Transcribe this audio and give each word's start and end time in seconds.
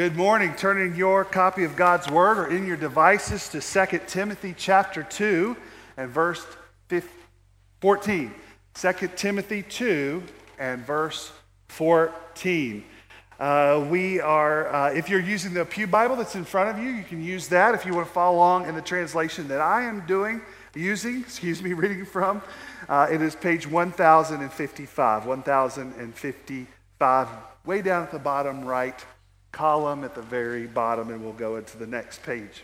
Good 0.00 0.16
morning. 0.16 0.54
Turning 0.56 0.96
your 0.96 1.26
copy 1.26 1.64
of 1.64 1.76
God's 1.76 2.08
Word 2.08 2.38
or 2.38 2.46
in 2.46 2.66
your 2.66 2.78
devices 2.78 3.50
to 3.50 3.60
2 3.60 4.00
Timothy 4.06 4.54
chapter 4.56 5.02
2 5.02 5.54
and 5.98 6.08
verse 6.08 6.46
14. 7.82 8.34
2 8.72 8.92
Timothy 9.14 9.62
2 9.62 10.22
and 10.58 10.86
verse 10.86 11.30
14. 11.68 12.82
Uh, 13.38 13.86
we 13.90 14.22
are, 14.22 14.74
uh, 14.74 14.90
if 14.90 15.10
you're 15.10 15.20
using 15.20 15.52
the 15.52 15.66
Pew 15.66 15.86
Bible 15.86 16.16
that's 16.16 16.34
in 16.34 16.46
front 16.46 16.70
of 16.70 16.78
you, 16.82 16.92
you 16.92 17.04
can 17.04 17.22
use 17.22 17.48
that. 17.48 17.74
If 17.74 17.84
you 17.84 17.92
want 17.92 18.06
to 18.06 18.12
follow 18.14 18.38
along 18.38 18.68
in 18.68 18.74
the 18.74 18.80
translation 18.80 19.48
that 19.48 19.60
I 19.60 19.82
am 19.82 20.06
doing, 20.06 20.40
using, 20.74 21.20
excuse 21.26 21.62
me, 21.62 21.74
reading 21.74 22.06
from, 22.06 22.40
uh, 22.88 23.06
it 23.12 23.20
is 23.20 23.36
page 23.36 23.66
1055. 23.66 25.26
1055, 25.26 27.28
way 27.66 27.82
down 27.82 28.02
at 28.02 28.10
the 28.10 28.18
bottom 28.18 28.64
right 28.64 29.04
column 29.52 30.04
at 30.04 30.14
the 30.14 30.22
very 30.22 30.66
bottom, 30.66 31.10
and 31.10 31.22
we'll 31.22 31.32
go 31.32 31.56
into 31.56 31.76
the 31.76 31.86
next 31.86 32.22
page. 32.22 32.62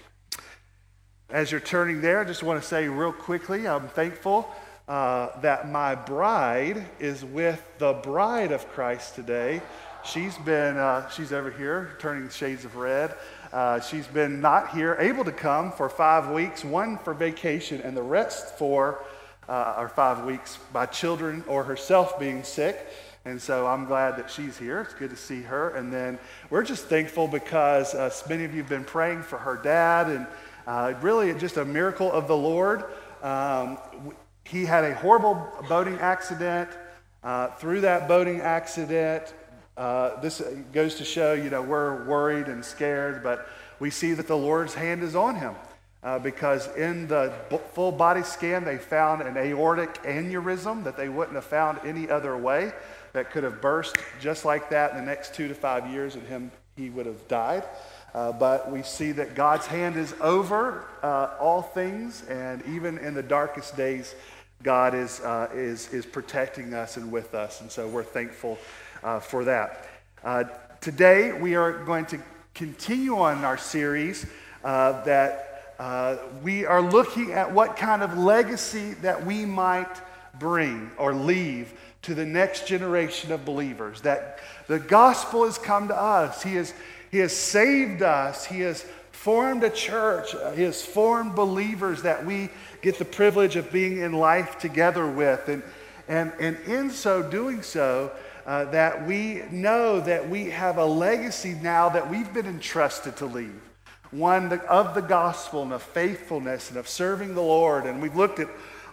As 1.28 1.50
you're 1.50 1.60
turning 1.60 2.00
there, 2.00 2.20
I 2.20 2.24
just 2.24 2.42
want 2.42 2.62
to 2.62 2.66
say 2.66 2.88
real 2.88 3.12
quickly 3.12 3.66
I'm 3.66 3.88
thankful 3.88 4.48
uh, 4.86 5.40
that 5.40 5.68
my 5.68 5.94
bride 5.94 6.86
is 7.00 7.24
with 7.24 7.60
the 7.78 7.94
bride 7.94 8.52
of 8.52 8.68
Christ 8.68 9.16
today. 9.16 9.60
She's 10.04 10.38
been, 10.38 10.76
uh, 10.76 11.08
she's 11.10 11.32
over 11.32 11.50
here 11.50 11.96
turning 11.98 12.28
shades 12.28 12.64
of 12.64 12.76
red. 12.76 13.12
Uh, 13.52 13.80
she's 13.80 14.06
been 14.06 14.40
not 14.40 14.70
here, 14.70 14.96
able 15.00 15.24
to 15.24 15.32
come 15.32 15.72
for 15.72 15.88
five 15.88 16.30
weeks, 16.30 16.64
one 16.64 16.98
for 16.98 17.12
vacation, 17.12 17.80
and 17.80 17.96
the 17.96 18.02
rest 18.02 18.56
for 18.56 19.04
uh, 19.48 19.52
our 19.76 19.88
five 19.88 20.24
weeks 20.24 20.58
by 20.72 20.86
children 20.86 21.42
or 21.48 21.64
herself 21.64 22.20
being 22.20 22.44
sick. 22.44 22.86
And 23.26 23.42
so 23.42 23.66
I'm 23.66 23.86
glad 23.86 24.16
that 24.18 24.30
she's 24.30 24.56
here. 24.56 24.80
It's 24.80 24.94
good 24.94 25.10
to 25.10 25.16
see 25.16 25.42
her. 25.42 25.70
And 25.70 25.92
then 25.92 26.16
we're 26.48 26.62
just 26.62 26.84
thankful 26.84 27.26
because 27.26 27.92
uh, 27.92 28.08
many 28.28 28.44
of 28.44 28.54
you 28.54 28.60
have 28.60 28.68
been 28.68 28.84
praying 28.84 29.22
for 29.22 29.36
her 29.36 29.56
dad, 29.56 30.08
and 30.08 30.26
uh, 30.64 30.94
really 31.02 31.34
just 31.34 31.56
a 31.56 31.64
miracle 31.64 32.10
of 32.12 32.28
the 32.28 32.36
Lord. 32.36 32.84
Um, 33.22 33.78
he 34.44 34.64
had 34.64 34.84
a 34.84 34.94
horrible 34.94 35.44
boating 35.68 35.98
accident. 35.98 36.70
Uh, 37.24 37.48
through 37.56 37.80
that 37.80 38.06
boating 38.06 38.40
accident, 38.40 39.34
uh, 39.76 40.20
this 40.20 40.40
goes 40.72 40.94
to 40.94 41.04
show, 41.04 41.32
you 41.32 41.50
know, 41.50 41.62
we're 41.62 42.04
worried 42.04 42.46
and 42.46 42.64
scared, 42.64 43.24
but 43.24 43.48
we 43.80 43.90
see 43.90 44.12
that 44.12 44.28
the 44.28 44.36
Lord's 44.36 44.74
hand 44.74 45.02
is 45.02 45.16
on 45.16 45.34
him. 45.34 45.56
Uh, 46.02 46.18
because 46.18 46.68
in 46.76 47.08
the 47.08 47.32
full 47.72 47.90
body 47.90 48.22
scan, 48.22 48.64
they 48.64 48.76
found 48.76 49.22
an 49.22 49.36
aortic 49.36 49.94
aneurysm 50.04 50.84
that 50.84 50.96
they 50.96 51.08
wouldn't 51.08 51.34
have 51.34 51.44
found 51.44 51.78
any 51.84 52.08
other 52.08 52.36
way 52.36 52.72
that 53.12 53.30
could 53.30 53.42
have 53.42 53.60
burst 53.60 53.96
just 54.20 54.44
like 54.44 54.70
that 54.70 54.90
in 54.92 54.98
the 54.98 55.02
next 55.02 55.34
two 55.34 55.48
to 55.48 55.54
five 55.54 55.90
years, 55.90 56.14
and 56.14 56.26
him, 56.28 56.52
he 56.76 56.90
would 56.90 57.06
have 57.06 57.26
died. 57.28 57.64
Uh, 58.14 58.30
but 58.32 58.70
we 58.70 58.82
see 58.82 59.12
that 59.12 59.34
God's 59.34 59.66
hand 59.66 59.96
is 59.96 60.14
over 60.20 60.84
uh, 61.02 61.30
all 61.40 61.62
things, 61.62 62.22
and 62.28 62.62
even 62.66 62.98
in 62.98 63.14
the 63.14 63.22
darkest 63.22 63.76
days, 63.76 64.14
God 64.62 64.94
is, 64.94 65.20
uh, 65.20 65.48
is, 65.54 65.92
is 65.92 66.06
protecting 66.06 66.72
us 66.72 66.96
and 66.96 67.10
with 67.10 67.34
us. 67.34 67.60
And 67.60 67.70
so 67.70 67.88
we're 67.88 68.04
thankful 68.04 68.58
uh, 69.02 69.20
for 69.20 69.44
that. 69.44 69.88
Uh, 70.24 70.44
today, 70.80 71.32
we 71.32 71.56
are 71.56 71.84
going 71.84 72.06
to 72.06 72.18
continue 72.54 73.18
on 73.18 73.44
our 73.44 73.58
series 73.58 74.26
uh, 75.78 76.16
we 76.42 76.64
are 76.64 76.80
looking 76.80 77.32
at 77.32 77.52
what 77.52 77.76
kind 77.76 78.02
of 78.02 78.16
legacy 78.16 78.94
that 78.94 79.26
we 79.26 79.44
might 79.44 80.00
bring 80.38 80.90
or 80.96 81.14
leave 81.14 81.72
to 82.02 82.14
the 82.14 82.24
next 82.24 82.66
generation 82.66 83.32
of 83.32 83.44
believers. 83.44 84.00
That 84.02 84.38
the 84.68 84.78
gospel 84.78 85.44
has 85.44 85.58
come 85.58 85.88
to 85.88 85.96
us. 85.96 86.42
He 86.42 86.54
has, 86.54 86.72
he 87.10 87.18
has 87.18 87.36
saved 87.36 88.02
us. 88.02 88.44
He 88.44 88.60
has 88.60 88.82
formed 89.12 89.64
a 89.64 89.70
church. 89.70 90.34
He 90.54 90.62
has 90.62 90.84
formed 90.84 91.34
believers 91.34 92.02
that 92.02 92.24
we 92.24 92.48
get 92.80 92.98
the 92.98 93.04
privilege 93.04 93.56
of 93.56 93.72
being 93.72 93.98
in 93.98 94.12
life 94.12 94.58
together 94.58 95.06
with. 95.06 95.48
And, 95.48 95.62
and, 96.08 96.32
and 96.38 96.56
in 96.66 96.90
so 96.90 97.22
doing 97.22 97.62
so, 97.62 98.12
uh, 98.46 98.64
that 98.66 99.04
we 99.06 99.42
know 99.50 99.98
that 99.98 100.30
we 100.30 100.50
have 100.50 100.78
a 100.78 100.84
legacy 100.84 101.56
now 101.60 101.88
that 101.88 102.08
we've 102.08 102.32
been 102.32 102.46
entrusted 102.46 103.16
to 103.16 103.26
leave. 103.26 103.65
One 104.16 104.52
of 104.52 104.94
the 104.94 105.02
gospel 105.02 105.62
and 105.62 105.72
of 105.72 105.82
faithfulness 105.82 106.70
and 106.70 106.78
of 106.78 106.88
serving 106.88 107.34
the 107.34 107.42
Lord. 107.42 107.84
And 107.84 108.00
we've 108.00 108.16
looked 108.16 108.40
at 108.40 108.48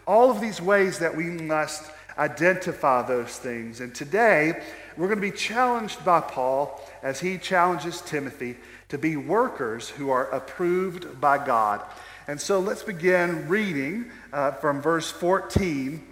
all 0.05 0.29
of 0.29 0.41
these 0.41 0.61
ways 0.61 0.99
that 0.99 1.15
we 1.15 1.25
must 1.25 1.89
identify 2.17 3.01
those 3.03 3.37
things. 3.37 3.79
And 3.79 3.95
today, 3.95 4.61
we're 4.97 5.07
going 5.07 5.21
to 5.21 5.31
be 5.31 5.31
challenged 5.31 6.03
by 6.03 6.19
Paul 6.19 6.79
as 7.01 7.19
he 7.19 7.37
challenges 7.37 8.01
Timothy 8.01 8.57
to 8.89 8.97
be 8.97 9.15
workers 9.15 9.89
who 9.89 10.09
are 10.09 10.29
approved 10.29 11.19
by 11.21 11.43
God. 11.43 11.81
And 12.27 12.39
so 12.39 12.59
let's 12.59 12.83
begin 12.83 13.47
reading 13.47 14.11
uh, 14.31 14.51
from 14.51 14.81
verse 14.81 15.09
14 15.09 16.05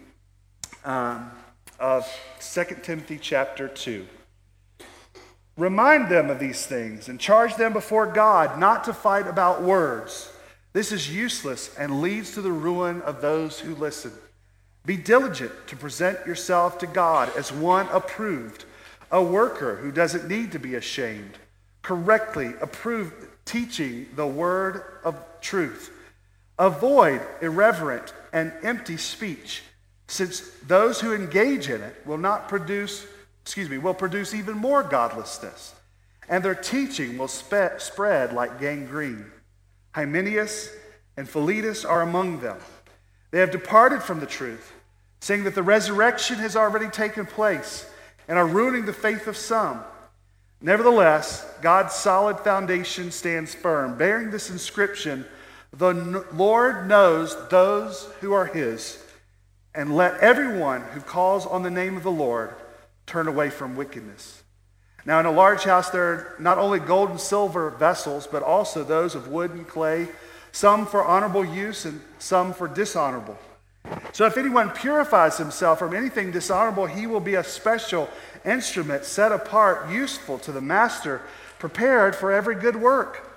um, 0.85 1.31
of 1.79 2.07
2 2.39 2.63
Timothy 2.81 3.19
chapter 3.21 3.67
2. 3.67 4.07
Remind 5.61 6.09
them 6.09 6.31
of 6.31 6.39
these 6.39 6.65
things 6.65 7.07
and 7.07 7.19
charge 7.19 7.55
them 7.55 7.71
before 7.71 8.07
God 8.07 8.57
not 8.57 8.83
to 8.85 8.95
fight 8.95 9.27
about 9.27 9.61
words. 9.61 10.33
This 10.73 10.91
is 10.91 11.15
useless 11.15 11.77
and 11.77 12.01
leads 12.01 12.31
to 12.31 12.41
the 12.41 12.51
ruin 12.51 13.03
of 13.03 13.21
those 13.21 13.59
who 13.59 13.75
listen. 13.75 14.11
Be 14.87 14.97
diligent 14.97 15.51
to 15.67 15.75
present 15.75 16.25
yourself 16.25 16.79
to 16.79 16.87
God 16.87 17.31
as 17.37 17.53
one 17.53 17.87
approved, 17.89 18.65
a 19.11 19.21
worker 19.21 19.75
who 19.75 19.91
doesn't 19.91 20.27
need 20.27 20.51
to 20.53 20.57
be 20.57 20.73
ashamed, 20.73 21.37
correctly 21.83 22.55
approved, 22.59 23.13
teaching 23.45 24.07
the 24.15 24.25
word 24.25 24.81
of 25.03 25.15
truth. 25.41 25.91
Avoid 26.57 27.21
irreverent 27.39 28.15
and 28.33 28.51
empty 28.63 28.97
speech, 28.97 29.61
since 30.07 30.39
those 30.65 31.01
who 31.01 31.13
engage 31.13 31.69
in 31.69 31.81
it 31.81 32.01
will 32.03 32.17
not 32.17 32.49
produce, 32.49 33.05
excuse 33.43 33.69
me, 33.69 33.77
will 33.77 33.93
produce 33.93 34.33
even 34.33 34.57
more 34.57 34.83
godlessness, 34.83 35.73
and 36.29 36.43
their 36.43 36.55
teaching 36.55 37.17
will 37.17 37.27
spe- 37.27 37.79
spread 37.79 38.33
like 38.33 38.59
gangrene. 38.59 39.31
Hymenaeus 39.93 40.69
and 41.17 41.27
Philetus 41.27 41.83
are 41.83 42.01
among 42.01 42.39
them. 42.39 42.57
They 43.31 43.39
have 43.39 43.51
departed 43.51 44.03
from 44.03 44.19
the 44.19 44.25
truth, 44.25 44.71
saying 45.19 45.43
that 45.43 45.55
the 45.55 45.63
resurrection 45.63 46.37
has 46.37 46.55
already 46.55 46.87
taken 46.87 47.25
place 47.25 47.89
and 48.27 48.37
are 48.37 48.47
ruining 48.47 48.85
the 48.85 48.93
faith 48.93 49.27
of 49.27 49.37
some. 49.37 49.83
Nevertheless, 50.61 51.45
God's 51.61 51.93
solid 51.93 52.39
foundation 52.39 53.11
stands 53.11 53.55
firm, 53.55 53.97
bearing 53.97 54.29
this 54.29 54.49
inscription 54.49 55.25
The 55.73 55.93
Lord 56.33 56.87
knows 56.87 57.35
those 57.49 58.07
who 58.19 58.33
are 58.33 58.45
his, 58.45 59.03
and 59.73 59.95
let 59.95 60.19
everyone 60.19 60.81
who 60.81 61.01
calls 61.01 61.45
on 61.45 61.63
the 61.63 61.71
name 61.71 61.97
of 61.97 62.03
the 62.03 62.11
Lord 62.11 62.53
turn 63.11 63.27
away 63.27 63.49
from 63.49 63.75
wickedness. 63.75 64.41
Now, 65.05 65.19
in 65.19 65.25
a 65.25 65.31
large 65.31 65.65
house, 65.65 65.89
there 65.89 66.03
are 66.03 66.35
not 66.39 66.57
only 66.57 66.79
gold 66.79 67.09
and 67.09 67.19
silver 67.19 67.69
vessels, 67.71 68.25
but 68.25 68.41
also 68.41 68.85
those 68.85 69.15
of 69.15 69.27
wood 69.27 69.51
and 69.51 69.67
clay 69.67 70.07
some 70.53 70.85
for 70.85 71.03
honorable 71.03 71.43
use 71.43 71.83
and 71.83 71.99
some 72.19 72.53
for 72.53 72.69
dishonorable. 72.69 73.37
So 74.13 74.25
if 74.25 74.37
anyone 74.37 74.69
purifies 74.69 75.37
himself 75.37 75.79
from 75.79 75.93
anything 75.93 76.31
dishonorable, 76.31 76.85
he 76.85 77.05
will 77.05 77.19
be 77.19 77.35
a 77.35 77.43
special 77.43 78.09
instrument 78.45 79.03
set 79.03 79.33
apart, 79.33 79.89
useful 79.89 80.39
to 80.39 80.53
the 80.53 80.61
master, 80.61 81.21
prepared 81.59 82.15
for 82.15 82.31
every 82.31 82.55
good 82.55 82.77
work. 82.77 83.27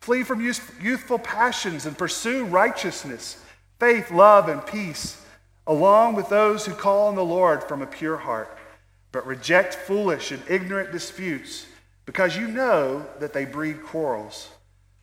Flee 0.00 0.22
from 0.22 0.40
youthful 0.40 1.18
passions 1.18 1.84
and 1.84 1.98
pursue 1.98 2.46
righteousness, 2.46 3.44
faith, 3.78 4.10
love, 4.10 4.48
and 4.48 4.64
peace, 4.66 5.22
along 5.66 6.14
with 6.14 6.30
those 6.30 6.64
who 6.64 6.72
call 6.72 7.08
on 7.08 7.14
the 7.14 7.24
Lord 7.24 7.62
from 7.64 7.82
a 7.82 7.86
pure 7.86 8.16
heart. 8.16 8.56
But 9.12 9.26
reject 9.26 9.74
foolish 9.74 10.32
and 10.32 10.42
ignorant 10.48 10.90
disputes, 10.90 11.66
because 12.06 12.36
you 12.36 12.48
know 12.48 13.06
that 13.20 13.32
they 13.32 13.44
breed 13.44 13.82
quarrels. 13.82 14.50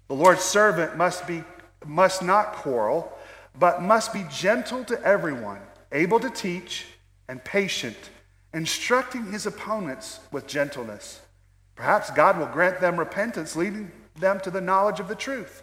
The 0.08 0.16
Lord's 0.16 0.42
servant 0.42 0.98
must, 0.98 1.28
be, 1.28 1.44
must 1.86 2.24
not 2.24 2.54
quarrel, 2.54 3.14
but 3.58 3.82
must 3.82 4.12
be 4.12 4.26
gentle 4.32 4.84
to 4.86 5.02
everyone, 5.04 5.62
able 5.92 6.20
to 6.20 6.30
teach, 6.30 6.88
and 7.28 7.44
patient, 7.44 7.98
instructing 8.54 9.32
his 9.32 9.46
opponents 9.46 10.20
with 10.32 10.48
gentleness. 10.48 11.22
Perhaps 11.76 12.10
God 12.12 12.40
will 12.40 12.48
grant 12.48 12.82
them 12.82 12.98
repentance, 12.98 13.56
leading 13.56 13.92
them 14.16 14.40
to 14.42 14.50
the 14.50 14.60
knowledge 14.60 15.00
of 15.00 15.08
the 15.08 15.16
truth. 15.16 15.62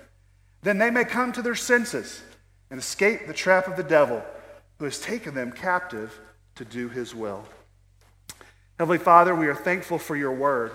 Then 0.62 0.78
they 0.78 0.90
may 0.90 1.04
come 1.04 1.32
to 1.32 1.42
their 1.42 1.56
senses 1.56 2.22
and 2.70 2.80
escape 2.80 3.26
the 3.26 3.34
trap 3.34 3.66
of 3.66 3.76
the 3.76 3.82
devil, 3.82 4.22
who 4.78 4.84
has 4.84 4.98
taken 5.00 5.34
them 5.34 5.52
captive 5.52 6.18
to 6.54 6.64
do 6.64 6.88
his 6.88 7.14
will. 7.14 7.44
Heavenly 8.78 8.98
Father, 8.98 9.34
we 9.34 9.46
are 9.46 9.54
thankful 9.54 9.98
for 9.98 10.16
your 10.16 10.32
word. 10.32 10.72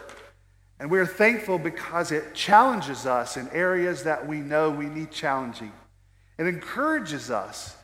And 0.79 0.89
we're 0.89 1.05
thankful 1.05 1.59
because 1.59 2.11
it 2.11 2.33
challenges 2.33 3.05
us 3.05 3.37
in 3.37 3.47
areas 3.49 4.03
that 4.03 4.27
we 4.27 4.37
know 4.37 4.71
we 4.71 4.87
need 4.87 5.11
challenging. 5.11 5.71
It 6.39 6.47
encourages 6.47 7.29
us 7.29 7.77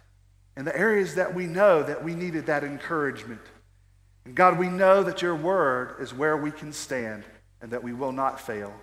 in 0.56 0.66
the 0.66 0.76
areas 0.76 1.14
that 1.16 1.36
we 1.36 1.46
know 1.46 1.84
that 1.84 2.04
we 2.04 2.16
needed 2.16 2.48
that 2.48 2.64
encouragement. 2.64 3.42
And 4.26 4.34
God, 4.34 4.58
we 4.58 4.68
know 4.68 5.04
that 5.04 5.22
your 5.22 5.36
word 5.36 5.98
is 6.00 6.14
where 6.14 6.36
we 6.36 6.50
can 6.50 6.74
stand 6.74 7.24
and 7.62 7.72
that 7.72 7.84
we 7.84 7.94
will 7.94 8.12
not 8.12 8.42
fail. 8.42 8.74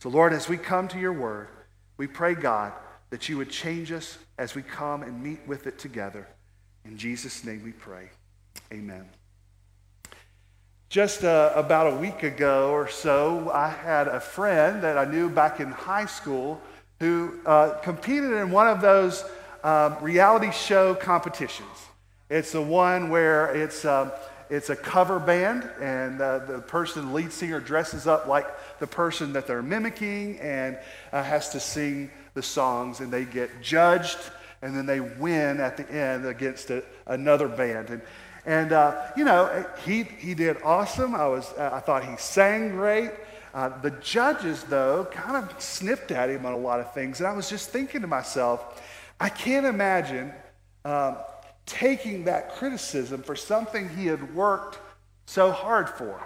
So, 0.00 0.08
Lord, 0.08 0.32
as 0.32 0.48
we 0.48 0.56
come 0.56 0.88
to 0.88 0.98
your 0.98 1.12
word, 1.12 1.48
we 1.96 2.08
pray, 2.08 2.34
God, 2.34 2.72
that 3.10 3.28
you 3.28 3.38
would 3.38 3.50
change 3.50 3.92
us 3.92 4.18
as 4.36 4.56
we 4.56 4.62
come 4.62 5.02
and 5.02 5.22
meet 5.22 5.46
with 5.46 5.68
it 5.68 5.78
together. 5.78 6.26
In 6.84 6.98
Jesus' 6.98 7.44
name 7.44 7.62
we 7.64 7.72
pray. 7.72 8.10
Amen. 8.72 9.06
Just 10.88 11.24
uh, 11.24 11.50
about 11.56 11.92
a 11.92 11.96
week 11.96 12.22
ago 12.22 12.70
or 12.70 12.88
so, 12.88 13.50
I 13.52 13.68
had 13.68 14.06
a 14.06 14.20
friend 14.20 14.82
that 14.84 14.96
I 14.96 15.04
knew 15.04 15.28
back 15.28 15.58
in 15.58 15.72
high 15.72 16.06
school 16.06 16.60
who 17.00 17.40
uh, 17.44 17.70
competed 17.82 18.30
in 18.32 18.52
one 18.52 18.68
of 18.68 18.80
those 18.80 19.24
um, 19.64 19.96
reality 20.00 20.52
show 20.52 20.94
competitions. 20.94 21.66
It's 22.30 22.52
the 22.52 22.62
one 22.62 23.10
where 23.10 23.52
it's, 23.52 23.84
um, 23.84 24.12
it's 24.48 24.70
a 24.70 24.76
cover 24.76 25.18
band, 25.18 25.68
and 25.80 26.20
uh, 26.20 26.38
the 26.38 26.60
person, 26.60 27.12
lead 27.12 27.32
singer, 27.32 27.58
dresses 27.58 28.06
up 28.06 28.28
like 28.28 28.46
the 28.78 28.86
person 28.86 29.32
that 29.32 29.48
they're 29.48 29.62
mimicking 29.62 30.38
and 30.38 30.78
uh, 31.12 31.20
has 31.20 31.48
to 31.50 31.58
sing 31.58 32.12
the 32.34 32.42
songs, 32.44 33.00
and 33.00 33.12
they 33.12 33.24
get 33.24 33.50
judged, 33.60 34.18
and 34.62 34.76
then 34.76 34.86
they 34.86 35.00
win 35.00 35.58
at 35.58 35.76
the 35.76 35.90
end 35.90 36.26
against 36.26 36.70
a, 36.70 36.84
another 37.06 37.48
band. 37.48 37.90
And, 37.90 38.02
and 38.46 38.72
uh, 38.72 39.10
you 39.16 39.24
know, 39.24 39.66
he, 39.84 40.04
he 40.04 40.34
did 40.34 40.62
awesome. 40.62 41.14
I, 41.14 41.26
was, 41.26 41.52
I 41.58 41.80
thought 41.80 42.04
he 42.04 42.16
sang 42.16 42.70
great. 42.70 43.10
Uh, 43.52 43.70
the 43.80 43.90
judges, 43.90 44.62
though, 44.64 45.06
kind 45.10 45.36
of 45.36 45.60
sniffed 45.60 46.12
at 46.12 46.30
him 46.30 46.46
on 46.46 46.52
a 46.52 46.56
lot 46.58 46.78
of 46.78 46.94
things. 46.94 47.20
And 47.20 47.26
I 47.26 47.32
was 47.32 47.50
just 47.50 47.70
thinking 47.70 48.02
to 48.02 48.06
myself, 48.06 48.82
I 49.18 49.30
can't 49.30 49.66
imagine 49.66 50.32
um, 50.84 51.16
taking 51.64 52.24
that 52.24 52.52
criticism 52.52 53.22
for 53.22 53.34
something 53.34 53.88
he 53.88 54.06
had 54.06 54.34
worked 54.34 54.78
so 55.24 55.50
hard 55.50 55.88
for. 55.88 56.22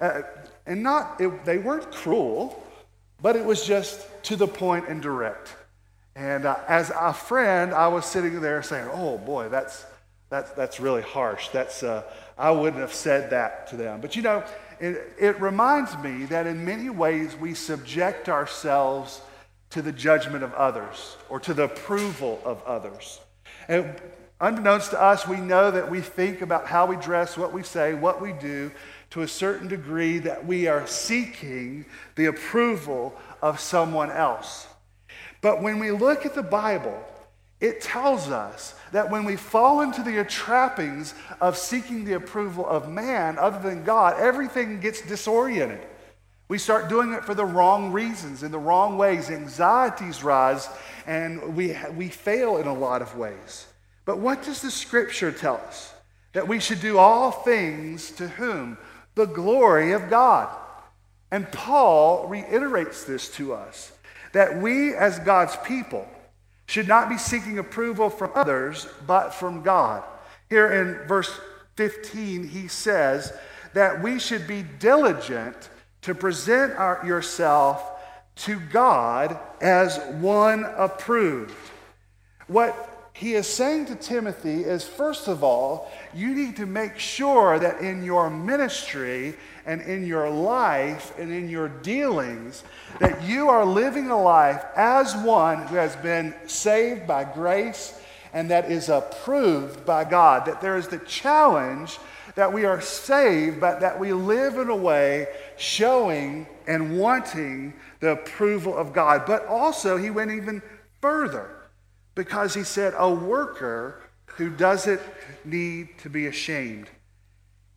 Uh, 0.00 0.22
and 0.66 0.82
not, 0.82 1.20
it, 1.20 1.44
they 1.44 1.56
weren't 1.56 1.90
cruel, 1.90 2.62
but 3.22 3.36
it 3.36 3.44
was 3.44 3.64
just 3.64 4.06
to 4.24 4.36
the 4.36 4.48
point 4.48 4.88
and 4.88 5.00
direct. 5.00 5.54
And 6.16 6.44
uh, 6.44 6.56
as 6.68 6.90
a 6.90 7.14
friend, 7.14 7.72
I 7.72 7.88
was 7.88 8.04
sitting 8.04 8.40
there 8.40 8.62
saying, 8.62 8.88
oh 8.92 9.16
boy, 9.16 9.48
that's, 9.48 9.86
that's, 10.32 10.50
that's 10.52 10.80
really 10.80 11.02
harsh. 11.02 11.48
That's, 11.48 11.82
uh, 11.82 12.04
I 12.38 12.50
wouldn't 12.52 12.80
have 12.80 12.94
said 12.94 13.30
that 13.30 13.66
to 13.68 13.76
them. 13.76 14.00
But 14.00 14.16
you 14.16 14.22
know, 14.22 14.42
it, 14.80 15.12
it 15.18 15.40
reminds 15.40 15.96
me 15.98 16.24
that 16.26 16.46
in 16.46 16.64
many 16.64 16.88
ways 16.88 17.36
we 17.36 17.52
subject 17.54 18.28
ourselves 18.28 19.20
to 19.70 19.82
the 19.82 19.92
judgment 19.92 20.42
of 20.42 20.54
others 20.54 21.16
or 21.28 21.38
to 21.40 21.52
the 21.52 21.64
approval 21.64 22.40
of 22.44 22.62
others. 22.64 23.20
And 23.68 23.94
unbeknownst 24.40 24.90
to 24.90 25.00
us, 25.00 25.28
we 25.28 25.36
know 25.36 25.70
that 25.70 25.90
we 25.90 26.00
think 26.00 26.40
about 26.40 26.66
how 26.66 26.86
we 26.86 26.96
dress, 26.96 27.36
what 27.36 27.52
we 27.52 27.62
say, 27.62 27.94
what 27.94 28.20
we 28.20 28.32
do 28.32 28.70
to 29.10 29.22
a 29.22 29.28
certain 29.28 29.68
degree 29.68 30.18
that 30.18 30.46
we 30.46 30.66
are 30.66 30.86
seeking 30.86 31.84
the 32.16 32.26
approval 32.26 33.14
of 33.42 33.60
someone 33.60 34.10
else. 34.10 34.66
But 35.42 35.62
when 35.62 35.78
we 35.78 35.90
look 35.90 36.24
at 36.24 36.34
the 36.34 36.42
Bible, 36.42 37.02
it 37.60 37.82
tells 37.82 38.28
us 38.28 38.74
that 38.92 39.10
when 39.10 39.24
we 39.24 39.36
fall 39.36 39.80
into 39.80 40.02
the 40.02 40.22
trappings 40.24 41.14
of 41.40 41.58
seeking 41.58 42.04
the 42.04 42.12
approval 42.12 42.66
of 42.66 42.88
man 42.88 43.38
other 43.38 43.58
than 43.58 43.84
God, 43.84 44.20
everything 44.20 44.80
gets 44.80 45.00
disoriented. 45.00 45.80
We 46.48 46.58
start 46.58 46.90
doing 46.90 47.12
it 47.12 47.24
for 47.24 47.34
the 47.34 47.44
wrong 47.44 47.92
reasons, 47.92 48.42
in 48.42 48.52
the 48.52 48.58
wrong 48.58 48.98
ways. 48.98 49.30
Anxieties 49.30 50.22
rise, 50.22 50.68
and 51.06 51.56
we, 51.56 51.76
we 51.96 52.08
fail 52.08 52.58
in 52.58 52.66
a 52.66 52.74
lot 52.74 53.00
of 53.00 53.16
ways. 53.16 53.66
But 54.04 54.18
what 54.18 54.42
does 54.42 54.60
the 54.60 54.70
scripture 54.70 55.32
tell 55.32 55.56
us? 55.56 55.94
That 56.34 56.48
we 56.48 56.60
should 56.60 56.80
do 56.80 56.98
all 56.98 57.30
things 57.30 58.10
to 58.12 58.28
whom? 58.28 58.76
The 59.14 59.26
glory 59.26 59.92
of 59.92 60.10
God. 60.10 60.54
And 61.30 61.50
Paul 61.50 62.28
reiterates 62.28 63.04
this 63.04 63.30
to 63.36 63.54
us 63.54 63.92
that 64.32 64.58
we, 64.58 64.94
as 64.94 65.18
God's 65.20 65.56
people, 65.64 66.06
should 66.72 66.88
not 66.88 67.10
be 67.10 67.18
seeking 67.18 67.58
approval 67.58 68.08
from 68.08 68.30
others, 68.34 68.88
but 69.06 69.34
from 69.34 69.62
God. 69.62 70.02
Here 70.48 70.72
in 70.72 71.06
verse 71.06 71.38
15, 71.76 72.48
he 72.48 72.66
says 72.66 73.30
that 73.74 74.02
we 74.02 74.18
should 74.18 74.46
be 74.46 74.64
diligent 74.78 75.68
to 76.00 76.14
present 76.14 76.72
our, 76.76 77.02
yourself 77.04 78.00
to 78.36 78.58
God 78.58 79.38
as 79.60 79.98
one 80.14 80.64
approved. 80.64 81.54
What 82.46 82.74
he 83.14 83.34
is 83.34 83.46
saying 83.46 83.86
to 83.86 83.94
Timothy 83.94 84.64
is 84.64 84.84
first 84.88 85.28
of 85.28 85.44
all, 85.44 85.90
you 86.14 86.34
need 86.34 86.56
to 86.56 86.66
make 86.66 86.98
sure 86.98 87.58
that 87.58 87.80
in 87.80 88.02
your 88.02 88.30
ministry 88.30 89.34
and 89.66 89.82
in 89.82 90.06
your 90.06 90.30
life 90.30 91.12
and 91.18 91.30
in 91.30 91.48
your 91.48 91.68
dealings, 91.68 92.64
that 93.00 93.22
you 93.22 93.48
are 93.48 93.64
living 93.64 94.08
a 94.08 94.20
life 94.20 94.64
as 94.76 95.14
one 95.16 95.66
who 95.66 95.76
has 95.76 95.94
been 95.96 96.34
saved 96.46 97.06
by 97.06 97.22
grace 97.22 97.98
and 98.32 98.50
that 98.50 98.70
is 98.70 98.88
approved 98.88 99.84
by 99.84 100.04
God. 100.04 100.46
That 100.46 100.62
there 100.62 100.78
is 100.78 100.88
the 100.88 100.98
challenge 101.00 101.98
that 102.34 102.50
we 102.50 102.64
are 102.64 102.80
saved, 102.80 103.60
but 103.60 103.80
that 103.80 104.00
we 104.00 104.14
live 104.14 104.56
in 104.56 104.70
a 104.70 104.76
way 104.76 105.26
showing 105.58 106.46
and 106.66 106.98
wanting 106.98 107.74
the 108.00 108.12
approval 108.12 108.74
of 108.74 108.94
God. 108.94 109.24
But 109.26 109.46
also, 109.46 109.98
he 109.98 110.08
went 110.08 110.30
even 110.30 110.62
further 111.02 111.61
because 112.14 112.54
he 112.54 112.64
said, 112.64 112.94
a 112.96 113.10
worker 113.12 114.00
who 114.36 114.50
doesn't 114.50 115.00
need 115.44 115.98
to 115.98 116.10
be 116.10 116.26
ashamed. 116.26 116.88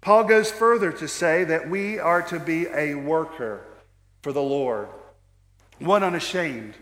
Paul 0.02 0.26
goes 0.26 0.52
further 0.52 0.92
to 0.94 1.08
say 1.08 1.44
that 1.46 1.70
we 1.70 2.00
are 2.00 2.22
to 2.24 2.40
be 2.40 2.68
a 2.68 2.96
worker 2.96 3.62
for 4.22 4.32
the 4.32 4.42
Lord, 4.42 4.88
one 5.80 6.04
unashamed. 6.04 6.76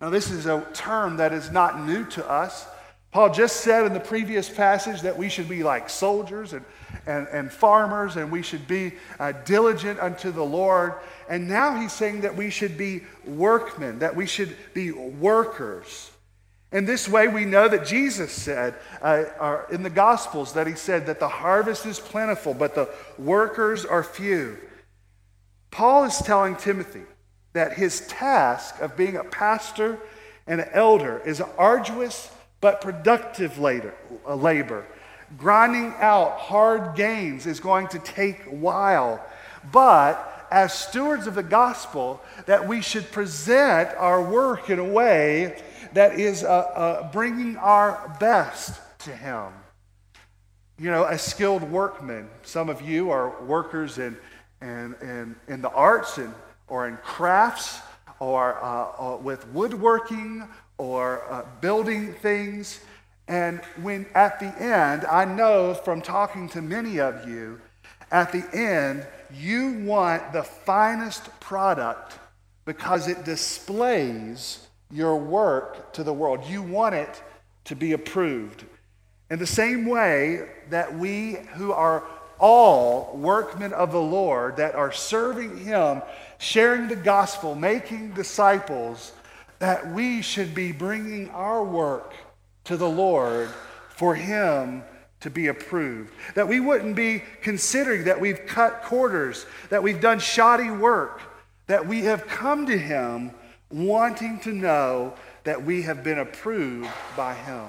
Now, 0.00 0.10
this 0.10 0.30
is 0.30 0.46
a 0.46 0.66
term 0.74 1.16
that 1.16 1.32
is 1.32 1.50
not 1.50 1.84
new 1.84 2.04
to 2.06 2.28
us. 2.28 2.66
Paul 3.10 3.32
just 3.32 3.62
said 3.62 3.86
in 3.86 3.94
the 3.94 4.00
previous 4.00 4.48
passage 4.48 5.00
that 5.00 5.16
we 5.16 5.28
should 5.28 5.48
be 5.48 5.62
like 5.62 5.88
soldiers 5.88 6.52
and, 6.52 6.64
and, 7.06 7.26
and 7.28 7.50
farmers 7.50 8.16
and 8.16 8.30
we 8.30 8.42
should 8.42 8.68
be 8.68 8.92
uh, 9.18 9.32
diligent 9.44 9.98
unto 9.98 10.30
the 10.30 10.44
Lord. 10.44 10.94
And 11.28 11.48
now 11.48 11.80
he's 11.80 11.92
saying 11.92 12.20
that 12.20 12.36
we 12.36 12.50
should 12.50 12.76
be 12.76 13.02
workmen, 13.24 13.98
that 14.00 14.14
we 14.14 14.26
should 14.26 14.54
be 14.74 14.92
workers. 14.92 16.10
In 16.70 16.84
this 16.84 17.08
way, 17.08 17.28
we 17.28 17.46
know 17.46 17.66
that 17.66 17.86
Jesus 17.86 18.30
said 18.30 18.74
uh, 19.00 19.62
in 19.70 19.82
the 19.82 19.90
Gospels 19.90 20.52
that 20.52 20.66
he 20.66 20.74
said 20.74 21.06
that 21.06 21.18
the 21.18 21.28
harvest 21.28 21.86
is 21.86 21.98
plentiful, 21.98 22.52
but 22.52 22.74
the 22.74 22.90
workers 23.18 23.86
are 23.86 24.02
few. 24.02 24.58
Paul 25.70 26.04
is 26.04 26.18
telling 26.18 26.56
Timothy 26.56 27.04
that 27.54 27.72
his 27.72 28.06
task 28.08 28.80
of 28.80 28.96
being 28.96 29.16
a 29.16 29.24
pastor 29.24 29.98
and 30.46 30.60
an 30.60 30.68
elder 30.72 31.22
is 31.24 31.40
arduous 31.40 32.30
but 32.60 32.80
productive 32.80 33.58
uh, 33.58 34.34
labor. 34.34 34.86
Grinding 35.36 35.94
out 35.98 36.38
hard 36.38 36.96
gains 36.96 37.46
is 37.46 37.60
going 37.60 37.88
to 37.88 37.98
take 37.98 38.46
a 38.46 38.54
while, 38.54 39.24
but 39.72 40.37
as 40.50 40.72
stewards 40.72 41.26
of 41.26 41.34
the 41.34 41.42
gospel, 41.42 42.20
that 42.46 42.66
we 42.66 42.80
should 42.80 43.10
present 43.12 43.90
our 43.96 44.22
work 44.22 44.70
in 44.70 44.78
a 44.78 44.84
way 44.84 45.62
that 45.92 46.18
is 46.18 46.44
uh, 46.44 46.48
uh, 46.48 47.12
bringing 47.12 47.56
our 47.56 48.16
best 48.20 48.80
to 49.00 49.10
Him. 49.10 49.46
You 50.78 50.90
know, 50.90 51.04
a 51.04 51.18
skilled 51.18 51.62
workman. 51.62 52.28
Some 52.42 52.68
of 52.68 52.82
you 52.82 53.10
are 53.10 53.42
workers 53.44 53.98
in, 53.98 54.16
in, 54.62 54.94
in, 55.00 55.36
in 55.48 55.62
the 55.62 55.70
arts 55.70 56.18
and, 56.18 56.32
or 56.68 56.88
in 56.88 56.96
crafts 56.98 57.80
or 58.20 58.62
uh, 58.62 59.14
uh 59.14 59.16
with 59.16 59.46
woodworking 59.48 60.46
or 60.76 61.24
uh, 61.30 61.44
building 61.60 62.14
things. 62.14 62.80
And 63.26 63.60
when 63.82 64.06
at 64.14 64.40
the 64.40 64.46
end, 64.62 65.04
I 65.04 65.24
know 65.24 65.74
from 65.74 66.00
talking 66.00 66.48
to 66.50 66.62
many 66.62 66.98
of 66.98 67.28
you, 67.28 67.60
at 68.10 68.32
the 68.32 68.44
end, 68.52 69.06
you 69.34 69.72
want 69.84 70.32
the 70.32 70.42
finest 70.42 71.28
product 71.40 72.18
because 72.64 73.08
it 73.08 73.24
displays 73.24 74.66
your 74.90 75.16
work 75.16 75.92
to 75.94 76.02
the 76.02 76.12
world. 76.12 76.44
You 76.46 76.62
want 76.62 76.94
it 76.94 77.22
to 77.64 77.76
be 77.76 77.92
approved. 77.92 78.64
In 79.30 79.38
the 79.38 79.46
same 79.46 79.86
way 79.86 80.48
that 80.70 80.98
we 80.98 81.34
who 81.54 81.72
are 81.72 82.04
all 82.38 83.16
workmen 83.16 83.72
of 83.72 83.92
the 83.92 84.00
Lord, 84.00 84.56
that 84.56 84.74
are 84.74 84.92
serving 84.92 85.58
Him, 85.58 86.02
sharing 86.38 86.88
the 86.88 86.96
gospel, 86.96 87.54
making 87.54 88.12
disciples, 88.12 89.12
that 89.58 89.92
we 89.92 90.22
should 90.22 90.54
be 90.54 90.72
bringing 90.72 91.28
our 91.30 91.64
work 91.64 92.14
to 92.64 92.76
the 92.76 92.88
Lord 92.88 93.48
for 93.90 94.14
Him 94.14 94.82
to 95.20 95.30
be 95.30 95.48
approved. 95.48 96.12
That 96.34 96.48
we 96.48 96.60
wouldn't 96.60 96.96
be 96.96 97.22
considering 97.42 98.04
that 98.04 98.20
we've 98.20 98.46
cut 98.46 98.82
quarters, 98.82 99.46
that 99.70 99.82
we've 99.82 100.00
done 100.00 100.18
shoddy 100.18 100.70
work, 100.70 101.20
that 101.66 101.86
we 101.86 102.02
have 102.02 102.26
come 102.26 102.66
to 102.66 102.78
Him 102.78 103.32
wanting 103.70 104.40
to 104.40 104.52
know 104.52 105.14
that 105.44 105.62
we 105.62 105.82
have 105.82 106.04
been 106.04 106.18
approved 106.18 106.88
by 107.16 107.34
Him. 107.34 107.68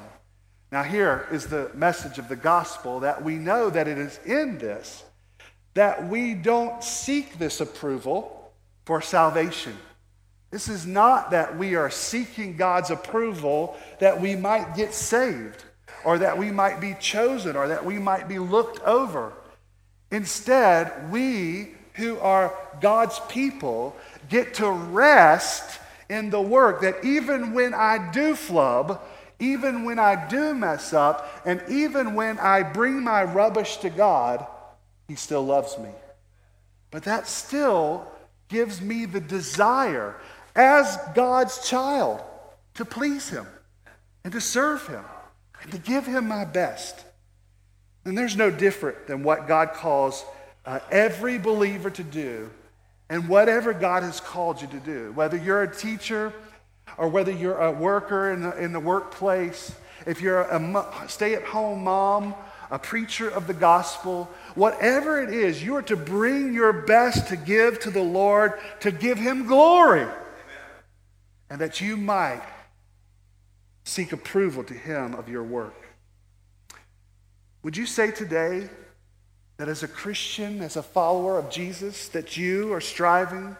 Now, 0.71 0.83
here 0.83 1.27
is 1.31 1.47
the 1.47 1.71
message 1.73 2.19
of 2.19 2.29
the 2.29 2.35
gospel 2.35 2.99
that 2.99 3.23
we 3.23 3.35
know 3.35 3.69
that 3.69 3.87
it 3.87 3.97
is 3.97 4.19
in 4.25 4.57
this 4.57 5.03
that 5.75 6.09
we 6.09 6.33
don't 6.33 6.83
seek 6.83 7.37
this 7.37 7.61
approval 7.61 8.51
for 8.85 9.01
salvation. 9.01 9.77
This 10.51 10.67
is 10.67 10.85
not 10.85 11.31
that 11.31 11.57
we 11.57 11.75
are 11.75 11.91
seeking 11.91 12.57
God's 12.57 12.89
approval 12.89 13.77
that 13.99 14.19
we 14.19 14.35
might 14.35 14.75
get 14.75 14.93
saved 14.93 15.63
or 16.03 16.19
that 16.19 16.37
we 16.37 16.51
might 16.51 16.79
be 16.79 16.95
chosen 16.99 17.55
or 17.55 17.67
that 17.67 17.85
we 17.85 17.99
might 17.99 18.27
be 18.27 18.39
looked 18.39 18.79
over. 18.83 19.33
Instead, 20.11 21.11
we 21.11 21.69
who 21.93 22.17
are 22.19 22.53
God's 22.81 23.19
people 23.27 23.95
get 24.29 24.55
to 24.55 24.69
rest 24.69 25.79
in 26.09 26.29
the 26.29 26.41
work 26.41 26.81
that 26.81 27.03
even 27.03 27.53
when 27.53 27.73
I 27.73 28.11
do 28.11 28.35
flub, 28.35 29.01
even 29.39 29.83
when 29.83 29.99
I 29.99 30.27
do 30.27 30.53
mess 30.53 30.93
up, 30.93 31.41
and 31.45 31.61
even 31.69 32.15
when 32.15 32.39
I 32.39 32.63
bring 32.63 33.03
my 33.03 33.23
rubbish 33.23 33.77
to 33.77 33.89
God, 33.89 34.45
He 35.07 35.15
still 35.15 35.45
loves 35.45 35.77
me. 35.77 35.89
But 36.91 37.03
that 37.03 37.27
still 37.27 38.07
gives 38.47 38.81
me 38.81 39.05
the 39.05 39.21
desire 39.21 40.15
as 40.55 40.97
God's 41.13 41.67
child 41.67 42.21
to 42.73 42.85
please 42.85 43.29
Him 43.29 43.45
and 44.23 44.33
to 44.33 44.41
serve 44.41 44.87
Him 44.87 45.03
and 45.61 45.71
to 45.71 45.77
give 45.77 46.05
Him 46.05 46.27
my 46.27 46.45
best. 46.45 47.03
And 48.05 48.17
there's 48.17 48.35
no 48.35 48.49
different 48.49 49.07
than 49.07 49.23
what 49.23 49.47
God 49.47 49.73
calls 49.73 50.25
uh, 50.65 50.79
every 50.91 51.37
believer 51.37 51.89
to 51.89 52.03
do 52.03 52.49
and 53.09 53.27
whatever 53.27 53.73
God 53.73 54.03
has 54.03 54.19
called 54.19 54.61
you 54.61 54.67
to 54.67 54.79
do, 54.79 55.11
whether 55.13 55.35
you're 55.35 55.63
a 55.63 55.75
teacher 55.75 56.31
or 56.97 57.07
whether 57.07 57.31
you're 57.31 57.57
a 57.57 57.71
worker 57.71 58.31
in 58.31 58.41
the, 58.41 58.57
in 58.57 58.71
the 58.71 58.79
workplace, 58.79 59.75
if 60.05 60.21
you're 60.21 60.41
a 60.41 61.05
stay 61.07 61.33
at 61.33 61.43
home 61.43 61.83
mom, 61.83 62.35
a 62.71 62.77
preacher 62.77 63.27
of 63.27 63.47
the 63.47 63.53
gospel, 63.53 64.29
whatever 64.53 65.21
it 65.21 65.33
is, 65.33 65.63
you 65.63 65.75
are 65.75 65.81
to 65.81 65.95
bring 65.95 66.53
your 66.53 66.71
best 66.71 67.27
to 67.29 67.35
give 67.35 67.79
to 67.79 67.89
the 67.89 68.01
Lord, 68.01 68.53
to 68.81 68.91
give 68.91 69.17
Him 69.17 69.47
glory, 69.47 70.01
Amen. 70.01 70.13
and 71.49 71.61
that 71.61 71.81
you 71.81 71.97
might 71.97 72.43
seek 73.89 74.13
approval 74.13 74.63
to 74.63 74.73
Him 74.73 75.15
of 75.15 75.27
your 75.27 75.43
work. 75.43 75.75
Would 77.63 77.75
you 77.75 77.85
say 77.85 78.11
today 78.11 78.69
that 79.57 79.67
as 79.67 79.83
a 79.83 79.87
Christian, 79.87 80.61
as 80.61 80.77
a 80.77 80.83
follower 80.83 81.37
of 81.37 81.49
Jesus, 81.49 82.07
that 82.09 82.37
you 82.37 82.71
are 82.71 82.79
striving 82.79 83.57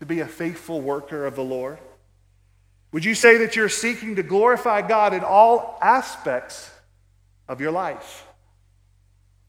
to 0.00 0.06
be 0.06 0.20
a 0.20 0.26
faithful 0.26 0.80
worker 0.80 1.26
of 1.26 1.36
the 1.36 1.44
Lord? 1.44 1.78
Would 2.92 3.04
you 3.04 3.14
say 3.14 3.38
that 3.38 3.56
you're 3.56 3.68
seeking 3.68 4.16
to 4.16 4.22
glorify 4.22 4.86
God 4.86 5.12
in 5.14 5.22
all 5.22 5.78
aspects 5.82 6.70
of 7.48 7.60
your 7.60 7.70
life? 7.70 8.26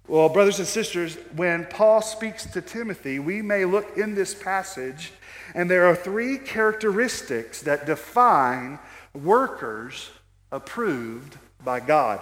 Well, 0.07 0.27
brothers 0.27 0.59
and 0.59 0.67
sisters, 0.67 1.15
when 1.35 1.65
Paul 1.65 2.01
speaks 2.01 2.45
to 2.47 2.61
Timothy, 2.61 3.19
we 3.19 3.41
may 3.41 3.63
look 3.63 3.97
in 3.97 4.15
this 4.15 4.33
passage, 4.33 5.13
and 5.55 5.69
there 5.69 5.85
are 5.85 5.95
three 5.95 6.37
characteristics 6.37 7.61
that 7.61 7.85
define 7.85 8.79
workers 9.13 10.09
approved 10.53 11.37
by 11.65 11.79
God. 11.79 12.21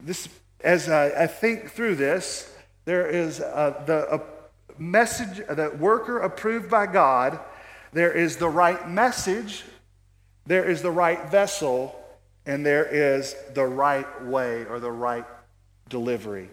This, 0.00 0.28
as 0.60 0.88
I, 0.88 1.22
I 1.22 1.26
think 1.26 1.70
through 1.70 1.94
this, 1.94 2.52
there 2.84 3.06
is 3.06 3.40
uh, 3.40 3.82
the 3.86 4.20
message, 4.76 5.38
the 5.46 5.70
worker 5.78 6.18
approved 6.18 6.68
by 6.68 6.86
God. 6.86 7.38
There 7.92 8.12
is 8.12 8.36
the 8.36 8.48
right 8.48 8.90
message. 8.90 9.64
There 10.46 10.68
is 10.68 10.82
the 10.82 10.90
right 10.90 11.30
vessel. 11.30 11.94
And 12.44 12.66
there 12.66 12.84
is 12.84 13.34
the 13.54 13.64
right 13.64 14.24
way 14.24 14.66
or 14.66 14.80
the 14.80 14.92
right 14.92 15.24
delivery. 15.88 16.50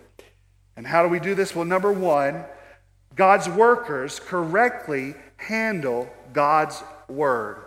And 0.77 0.87
how 0.87 1.03
do 1.03 1.09
we 1.09 1.19
do 1.19 1.35
this? 1.35 1.55
Well, 1.55 1.65
number 1.65 1.91
one, 1.91 2.45
God's 3.15 3.49
workers 3.49 4.19
correctly 4.19 5.15
handle 5.37 6.07
God's 6.31 6.81
word. 7.09 7.57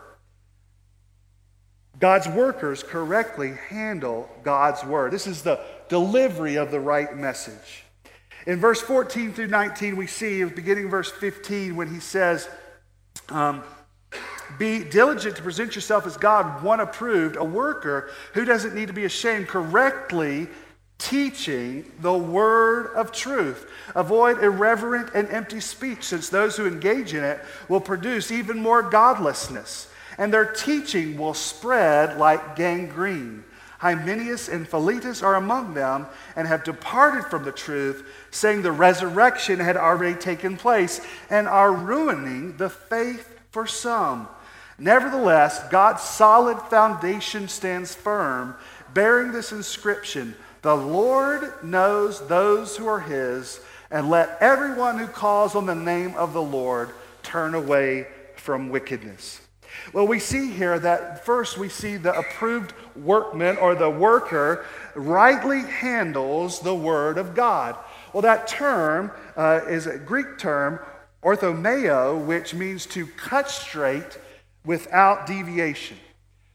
God's 2.05 2.29
workers 2.29 2.83
correctly 2.83 3.55
handle 3.71 4.29
God's 4.43 4.85
word. 4.85 5.11
This 5.11 5.27
is 5.27 5.41
the 5.41 5.59
delivery 5.89 6.57
of 6.57 6.71
the 6.71 6.79
right 6.79 7.17
message. 7.17 7.85
In 8.47 8.61
verse 8.61 8.83
14 8.83 9.33
through 9.33 9.47
19, 9.47 9.97
we 9.97 10.07
see, 10.07 10.45
beginning 10.45 10.91
verse 10.91 11.11
15, 11.11 11.77
when 11.77 11.89
he 11.89 12.01
says, 12.01 12.47
um, 13.31 13.63
Be 14.59 14.85
diligent 14.85 15.37
to 15.37 15.43
present 15.43 15.75
yourself 15.75 16.07
as 16.07 16.19
God, 16.19 16.63
one 16.63 16.81
approved, 16.81 17.37
a 17.37 17.43
worker 17.43 18.11
who 18.35 18.45
doesn't 18.45 18.75
need 18.75 18.89
to 18.89 18.93
be 18.93 19.07
ashamed, 19.07 19.49
correctly 19.49 20.49
teaching 20.99 21.91
the 22.01 22.13
word 22.13 22.89
of 22.97 23.13
truth. 23.13 23.67
Avoid 23.95 24.45
irreverent 24.45 25.09
and 25.15 25.27
empty 25.31 25.61
speech, 25.61 26.05
since 26.05 26.29
those 26.29 26.55
who 26.55 26.67
engage 26.67 27.15
in 27.15 27.25
it 27.25 27.41
will 27.71 27.81
produce 27.81 28.31
even 28.31 28.61
more 28.61 28.83
godlessness, 28.83 29.89
and 30.19 30.33
their 30.33 30.47
teaching 30.47 31.17
will 31.17 31.35
spread 31.35 32.19
like 32.19 32.57
gangrene. 32.57 33.45
Hymenaeus 33.79 34.49
and 34.49 34.67
Philetus 34.67 35.23
are 35.23 35.35
among 35.35 35.75
them 35.75 36.07
and 36.37 36.49
have 36.49 36.65
departed 36.65 37.27
from 37.27 37.45
the 37.45 37.53
truth, 37.53 38.09
saying 38.31 38.63
the 38.63 38.73
resurrection 38.73 39.61
had 39.61 39.77
already 39.77 40.19
taken 40.19 40.57
place 40.57 41.01
and 41.29 41.47
are 41.47 41.73
ruining 41.73 42.57
the 42.57 42.71
faith 42.71 43.39
for 43.51 43.67
some. 43.67 44.27
Nevertheless, 44.79 45.69
God's 45.69 46.03
solid 46.03 46.59
foundation 46.63 47.47
stands 47.47 47.95
firm, 47.95 48.55
bearing 48.95 49.33
this 49.33 49.53
inscription 49.53 50.35
The 50.63 50.75
Lord 50.75 51.53
knows 51.63 52.27
those 52.27 52.77
who 52.77 52.87
are 52.87 53.01
his, 53.01 53.61
and 53.91 54.09
let 54.09 54.39
everyone 54.41 54.99
who 54.99 55.07
calls 55.07 55.55
on 55.55 55.67
the 55.67 55.75
name 55.75 56.15
of 56.15 56.33
the 56.33 56.43
Lord 56.43 56.89
turn 57.23 57.55
away 57.55 58.07
from 58.37 58.71
wickedness. 58.71 59.44
Well, 59.93 60.07
we 60.07 60.19
see 60.19 60.51
here 60.51 60.79
that 60.79 61.25
first 61.25 61.59
we 61.59 61.69
see 61.69 61.97
the 61.97 62.17
approved 62.19 62.73
workman 62.97 63.57
or 63.59 63.75
the 63.75 63.91
worker 63.91 64.65
rightly 64.95 65.61
handles 65.63 66.61
the 66.61 66.75
word 66.75 67.19
of 67.19 67.35
God. 67.35 67.77
Well, 68.13 68.23
that 68.23 68.47
term 68.47 69.11
uh, 69.37 69.61
is 69.69 69.87
a 69.87 69.99
Greek 69.99 70.39
term, 70.39 70.81
orthomeo, 71.23 72.25
which 72.25 72.55
means 72.55 72.87
to 72.87 73.07
cut 73.07 73.51
straight 73.51 74.19
without 74.65 75.27
deviation. 75.27 75.97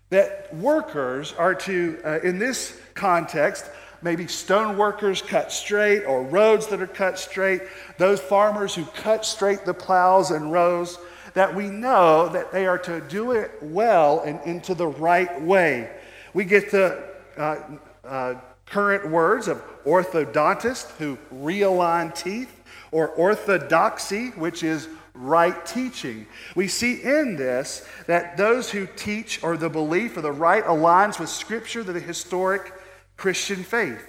That 0.09 0.53
workers 0.55 1.33
are 1.33 1.53
to, 1.55 1.99
uh, 2.03 2.19
in 2.23 2.39
this 2.39 2.79
context, 2.95 3.65
maybe 4.01 4.27
stone 4.27 4.77
workers 4.77 5.21
cut 5.21 5.51
straight 5.51 6.03
or 6.05 6.23
roads 6.23 6.67
that 6.67 6.81
are 6.81 6.87
cut 6.87 7.19
straight, 7.19 7.61
those 7.97 8.19
farmers 8.19 8.73
who 8.73 8.85
cut 8.85 9.25
straight 9.25 9.65
the 9.65 9.73
plows 9.73 10.31
and 10.31 10.51
rows 10.51 10.97
that 11.33 11.55
we 11.55 11.67
know 11.67 12.29
that 12.29 12.51
they 12.51 12.67
are 12.67 12.77
to 12.79 13.01
do 13.01 13.31
it 13.31 13.51
well 13.61 14.21
and 14.21 14.39
into 14.45 14.73
the 14.73 14.87
right 14.87 15.41
way. 15.41 15.89
We 16.33 16.45
get 16.45 16.71
the 16.71 17.03
uh, 17.37 17.57
uh, 18.03 18.35
current 18.65 19.09
words 19.09 19.47
of 19.47 19.63
orthodontist, 19.83 20.91
who 20.97 21.17
realign 21.33 22.13
teeth, 22.15 22.61
or 22.91 23.09
orthodoxy, 23.09 24.29
which 24.29 24.63
is 24.63 24.87
right 25.13 25.65
teaching. 25.65 26.25
We 26.55 26.67
see 26.67 27.01
in 27.01 27.35
this 27.35 27.85
that 28.07 28.37
those 28.37 28.71
who 28.71 28.87
teach 28.95 29.43
or 29.43 29.57
the 29.57 29.69
belief 29.69 30.17
or 30.17 30.21
the 30.21 30.31
right 30.31 30.63
aligns 30.63 31.19
with 31.19 31.29
Scripture, 31.29 31.83
the 31.83 31.99
historic 31.99 32.73
Christian 33.17 33.63
faith. 33.63 34.05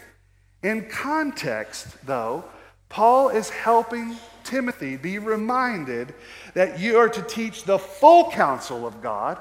In 0.62 0.88
context, 0.88 2.06
though, 2.06 2.44
Paul 2.88 3.30
is 3.30 3.50
helping 3.50 4.16
Timothy 4.44 4.96
be 4.96 5.18
reminded 5.18 6.14
that 6.54 6.78
you 6.78 6.98
are 6.98 7.08
to 7.08 7.22
teach 7.22 7.64
the 7.64 7.78
full 7.78 8.30
counsel 8.30 8.86
of 8.86 9.02
God 9.02 9.38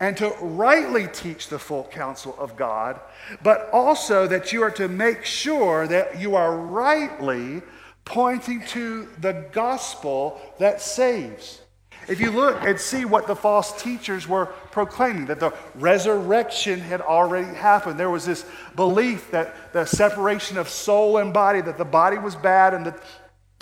and 0.00 0.16
to 0.16 0.30
rightly 0.40 1.06
teach 1.08 1.48
the 1.48 1.58
full 1.58 1.84
counsel 1.84 2.34
of 2.38 2.56
God, 2.56 2.98
but 3.42 3.68
also 3.70 4.26
that 4.26 4.52
you 4.52 4.62
are 4.62 4.70
to 4.70 4.88
make 4.88 5.24
sure 5.24 5.86
that 5.86 6.18
you 6.18 6.34
are 6.34 6.56
rightly 6.56 7.60
pointing 8.06 8.64
to 8.66 9.06
the 9.20 9.46
gospel 9.52 10.40
that 10.58 10.80
saves. 10.80 11.60
If 12.08 12.18
you 12.18 12.30
look 12.30 12.56
and 12.62 12.80
see 12.80 13.04
what 13.04 13.26
the 13.26 13.36
false 13.36 13.80
teachers 13.80 14.26
were 14.26 14.46
proclaiming, 14.72 15.26
that 15.26 15.38
the 15.38 15.52
resurrection 15.74 16.80
had 16.80 17.02
already 17.02 17.54
happened. 17.54 18.00
There 18.00 18.10
was 18.10 18.24
this 18.24 18.44
belief 18.74 19.30
that 19.30 19.72
the 19.72 19.84
separation 19.84 20.56
of 20.56 20.68
soul 20.68 21.18
and 21.18 21.32
body, 21.32 21.60
that 21.60 21.78
the 21.78 21.84
body 21.84 22.18
was 22.18 22.34
bad 22.34 22.74
and 22.74 22.86
that 22.86 23.00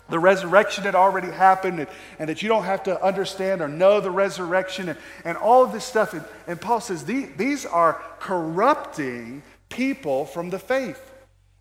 the 0.08 0.18
resurrection 0.18 0.84
had 0.84 0.94
already 0.94 1.30
happened 1.30 1.80
and, 1.80 1.88
and, 2.18 2.28
that 2.28 2.42
you 2.42 2.48
don't 2.48 2.64
have 2.64 2.82
to 2.84 3.02
understand 3.04 3.60
or 3.60 3.68
know 3.68 4.00
the 4.00 4.10
resurrection 4.10 4.88
and, 4.88 4.98
and 5.24 5.36
all 5.36 5.64
of 5.64 5.72
this 5.72 5.84
stuff. 5.84 6.14
And, 6.14 6.24
and 6.46 6.60
Paul 6.60 6.80
says 6.80 7.04
these, 7.04 7.28
these 7.36 7.66
are 7.66 8.00
corrupting 8.18 9.42
people 9.68 10.24
from 10.24 10.50
the 10.50 10.58
faith. 10.58 11.04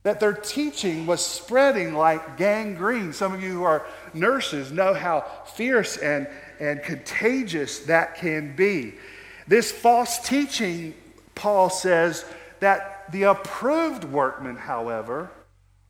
That 0.03 0.21
their 0.21 0.33
teaching 0.33 1.05
was 1.05 1.25
spreading 1.25 1.93
like 1.93 2.37
gangrene. 2.37 3.11
Some 3.11 3.33
of 3.33 3.43
you 3.43 3.51
who 3.51 3.63
are 3.63 3.85
nurses 4.13 4.71
know 4.71 4.93
how 4.93 5.25
fierce 5.55 5.97
and, 5.97 6.27
and 6.59 6.81
contagious 6.81 7.79
that 7.79 8.15
can 8.15 8.55
be. 8.55 8.93
This 9.47 9.71
false 9.71 10.19
teaching, 10.19 10.93
Paul 11.35 11.69
says, 11.69 12.23
that 12.61 13.11
the 13.11 13.23
approved 13.23 14.05
workman, 14.05 14.55
however, 14.55 15.29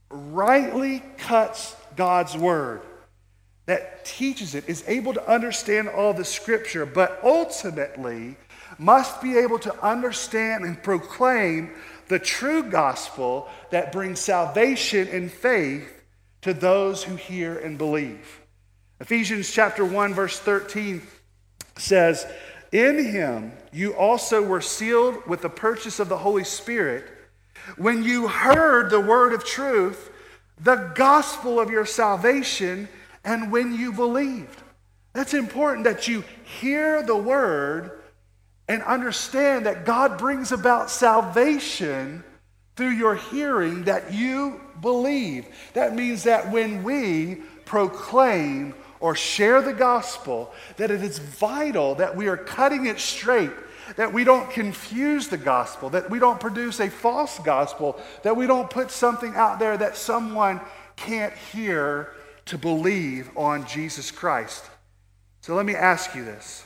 rightly 0.09 1.03
cuts 1.17 1.75
God's 1.97 2.37
word. 2.37 2.81
that 3.67 4.05
teaches 4.05 4.55
it 4.55 4.67
is 4.69 4.81
able 4.87 5.13
to 5.13 5.29
understand 5.29 5.89
all 5.89 6.13
the 6.13 6.23
scripture, 6.23 6.85
but 6.85 7.19
ultimately 7.21 8.37
must 8.79 9.21
be 9.21 9.37
able 9.37 9.59
to 9.59 9.85
understand 9.85 10.63
and 10.63 10.81
proclaim 10.81 11.71
the 12.07 12.17
true 12.17 12.63
gospel 12.63 13.49
that 13.71 13.91
brings 13.91 14.21
salvation 14.21 15.07
and 15.09 15.29
faith 15.29 15.91
to 16.41 16.53
those 16.53 17.03
who 17.03 17.17
hear 17.17 17.57
and 17.59 17.77
believe. 17.77 18.39
Ephesians 19.01 19.51
chapter 19.51 19.83
1 19.83 20.13
verse 20.13 20.39
13 20.39 21.05
says, 21.77 22.25
"In 22.71 23.03
him 23.03 23.51
you 23.73 23.93
also 23.95 24.41
were 24.41 24.61
sealed 24.61 25.27
with 25.27 25.41
the 25.41 25.49
purchase 25.49 25.99
of 25.99 26.07
the 26.07 26.19
Holy 26.19 26.45
Spirit 26.45 27.03
when 27.75 28.01
you 28.03 28.29
heard 28.29 28.89
the 28.89 29.01
word 29.01 29.33
of 29.33 29.43
truth, 29.43 30.09
the 30.59 30.91
gospel 30.95 31.59
of 31.59 31.69
your 31.69 31.85
salvation, 31.85 32.89
and 33.23 33.51
when 33.51 33.73
you 33.73 33.91
believed." 33.91 34.61
That's 35.13 35.33
important 35.33 35.83
that 35.85 36.07
you 36.07 36.23
hear 36.43 37.01
the 37.01 37.15
word 37.15 37.91
and 38.67 38.83
understand 38.83 39.65
that 39.65 39.85
God 39.85 40.17
brings 40.17 40.51
about 40.51 40.91
salvation 40.91 42.23
through 42.75 42.89
your 42.89 43.15
hearing 43.15 43.85
that 43.85 44.13
you 44.13 44.61
believe. 44.81 45.45
That 45.73 45.95
means 45.95 46.23
that 46.23 46.51
when 46.51 46.83
we 46.83 47.41
proclaim 47.65 48.75
or 48.99 49.15
share 49.15 49.61
the 49.61 49.73
gospel, 49.73 50.53
that 50.77 50.91
it 50.91 51.03
is 51.03 51.17
vital 51.17 51.95
that 51.95 52.15
we 52.15 52.27
are 52.27 52.37
cutting 52.37 52.85
it 52.85 52.99
straight, 52.99 53.51
that 53.95 54.11
we 54.11 54.23
don't 54.23 54.49
confuse 54.49 55.27
the 55.27 55.37
gospel, 55.37 55.89
that 55.91 56.09
we 56.09 56.19
don't 56.19 56.39
produce 56.39 56.79
a 56.79 56.89
false 56.89 57.39
gospel, 57.39 57.99
that 58.23 58.35
we 58.35 58.47
don't 58.47 58.69
put 58.69 58.91
something 58.91 59.35
out 59.35 59.59
there 59.59 59.77
that 59.77 59.95
someone 59.95 60.59
can't 60.95 61.33
hear 61.33 62.11
to 62.45 62.57
believe 62.57 63.29
on 63.37 63.65
Jesus 63.65 64.11
Christ. 64.11 64.65
So 65.41 65.55
let 65.55 65.65
me 65.65 65.75
ask 65.75 66.15
you 66.15 66.25
this 66.25 66.65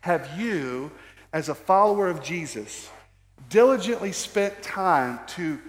Have 0.00 0.38
you, 0.38 0.90
as 1.32 1.48
a 1.48 1.54
follower 1.54 2.08
of 2.08 2.22
Jesus, 2.22 2.90
diligently 3.48 4.12
spent 4.12 4.62
time 4.62 5.20
to 5.28 5.60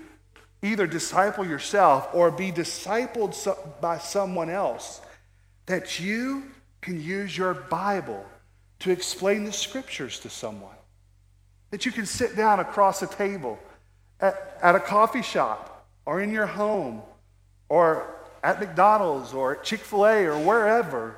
either 0.64 0.88
disciple 0.88 1.46
yourself 1.46 2.10
or 2.14 2.32
be 2.32 2.52
discipled 2.52 3.36
by 3.80 3.98
someone 3.98 4.50
else, 4.50 5.02
that 5.68 6.00
you 6.00 6.44
can 6.82 7.02
use 7.02 7.38
your 7.38 7.54
Bible 7.54 8.26
to 8.80 8.92
explain 8.92 9.44
the 9.44 9.52
scriptures 9.52 10.20
to 10.22 10.30
someone. 10.30 10.76
That 11.72 11.86
you 11.86 11.92
can 11.92 12.06
sit 12.06 12.36
down 12.36 12.60
across 12.60 13.02
a 13.02 13.08
table 13.08 13.60
at, 14.20 14.58
at 14.62 14.76
a 14.76 14.80
coffee 14.80 15.22
shop 15.22 15.86
or 16.06 16.22
in 16.22 16.32
your 16.32 16.46
home 16.46 17.02
or 17.70 18.16
at 18.44 18.60
McDonald's 18.60 19.34
or 19.34 19.58
at 19.58 19.64
Chick 19.64 19.82
fil 19.82 20.06
A 20.06 20.26
or 20.26 20.40
wherever 20.40 21.16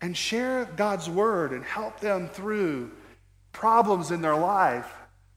and 0.00 0.16
share 0.16 0.64
God's 0.76 1.08
word 1.08 1.52
and 1.52 1.64
help 1.64 2.00
them 2.00 2.28
through 2.28 2.90
problems 3.52 4.10
in 4.10 4.22
their 4.22 4.36
life 4.36 4.90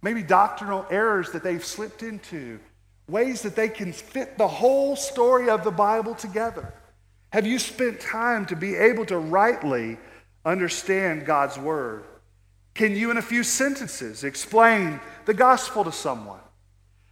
maybe 0.06 0.22
doctrinal 0.22 0.86
errors 0.92 1.32
that 1.32 1.42
they've 1.42 1.66
slipped 1.66 2.04
into, 2.04 2.60
ways 3.10 3.42
that 3.42 3.56
they 3.56 3.68
can 3.68 3.92
fit 3.92 4.38
the 4.38 4.48
whole 4.48 4.96
story 4.96 5.50
of 5.50 5.64
the 5.64 5.72
Bible 5.72 6.14
together. 6.14 6.72
Have 7.34 7.48
you 7.48 7.58
spent 7.58 8.00
time 8.00 8.46
to 8.46 8.56
be 8.56 8.76
able 8.76 9.08
to 9.08 9.18
rightly 9.18 9.98
understand 10.46 11.26
God's 11.26 11.58
Word? 11.58 12.04
Can 12.74 12.96
you, 12.96 13.10
in 13.10 13.18
a 13.18 13.22
few 13.22 13.44
sentences, 13.44 14.24
explain 14.24 15.00
the 15.26 15.34
gospel 15.34 15.84
to 15.86 15.92
someone? 15.92 16.40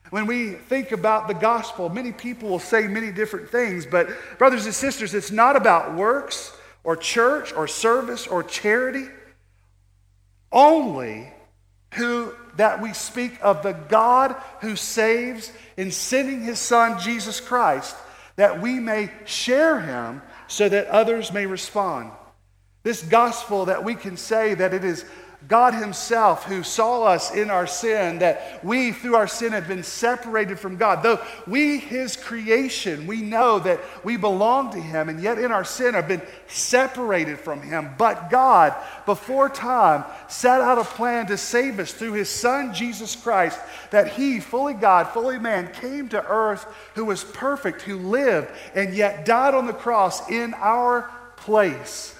When 0.09 0.27
we 0.27 0.51
think 0.51 0.91
about 0.91 1.27
the 1.27 1.33
gospel, 1.33 1.89
many 1.89 2.11
people 2.11 2.49
will 2.49 2.59
say 2.59 2.87
many 2.87 3.11
different 3.11 3.49
things, 3.49 3.85
but 3.85 4.09
brothers 4.37 4.65
and 4.65 4.75
sisters, 4.75 5.13
it's 5.13 5.31
not 5.31 5.55
about 5.55 5.95
works 5.95 6.55
or 6.83 6.95
church 6.95 7.53
or 7.53 7.67
service 7.67 8.27
or 8.27 8.43
charity. 8.43 9.07
Only 10.51 11.33
who 11.93 12.33
that 12.57 12.81
we 12.81 12.93
speak 12.93 13.39
of 13.41 13.63
the 13.63 13.71
God 13.71 14.35
who 14.61 14.75
saves 14.75 15.51
in 15.77 15.91
sending 15.91 16.41
his 16.41 16.59
son 16.59 16.99
Jesus 16.99 17.39
Christ 17.39 17.95
that 18.35 18.61
we 18.61 18.79
may 18.79 19.11
share 19.25 19.79
him 19.79 20.21
so 20.47 20.69
that 20.69 20.87
others 20.87 21.31
may 21.31 21.45
respond. 21.45 22.11
This 22.83 23.01
gospel 23.01 23.65
that 23.65 23.83
we 23.83 23.95
can 23.95 24.17
say 24.17 24.53
that 24.55 24.73
it 24.73 24.83
is 24.83 25.05
God 25.47 25.73
Himself 25.73 26.45
who 26.45 26.63
saw 26.63 27.03
us 27.03 27.33
in 27.33 27.49
our 27.49 27.67
sin, 27.67 28.19
that 28.19 28.63
we 28.63 28.91
through 28.91 29.15
our 29.15 29.27
sin 29.27 29.51
have 29.51 29.67
been 29.67 29.83
separated 29.83 30.57
from 30.57 30.77
God. 30.77 31.03
Though 31.03 31.19
we, 31.47 31.79
His 31.79 32.15
creation, 32.15 33.07
we 33.07 33.21
know 33.21 33.59
that 33.59 33.79
we 34.05 34.15
belong 34.15 34.71
to 34.71 34.79
Him, 34.79 35.09
and 35.09 35.21
yet 35.21 35.37
in 35.37 35.51
our 35.51 35.65
sin 35.65 35.95
have 35.95 36.07
been 36.07 36.21
separated 36.47 37.39
from 37.39 37.61
Him. 37.61 37.89
But 37.97 38.29
God, 38.29 38.73
before 39.05 39.49
time, 39.49 40.05
set 40.29 40.61
out 40.61 40.77
a 40.77 40.83
plan 40.83 41.27
to 41.27 41.37
save 41.37 41.79
us 41.79 41.91
through 41.91 42.13
His 42.13 42.29
Son, 42.29 42.73
Jesus 42.73 43.15
Christ, 43.15 43.59
that 43.91 44.13
He, 44.13 44.39
fully 44.39 44.73
God, 44.73 45.09
fully 45.09 45.39
man, 45.39 45.71
came 45.73 46.07
to 46.09 46.25
earth 46.25 46.65
who 46.95 47.05
was 47.05 47.23
perfect, 47.23 47.81
who 47.81 47.97
lived, 47.97 48.49
and 48.75 48.93
yet 48.93 49.25
died 49.25 49.55
on 49.55 49.67
the 49.67 49.73
cross 49.73 50.29
in 50.29 50.53
our 50.55 51.09
place 51.35 52.12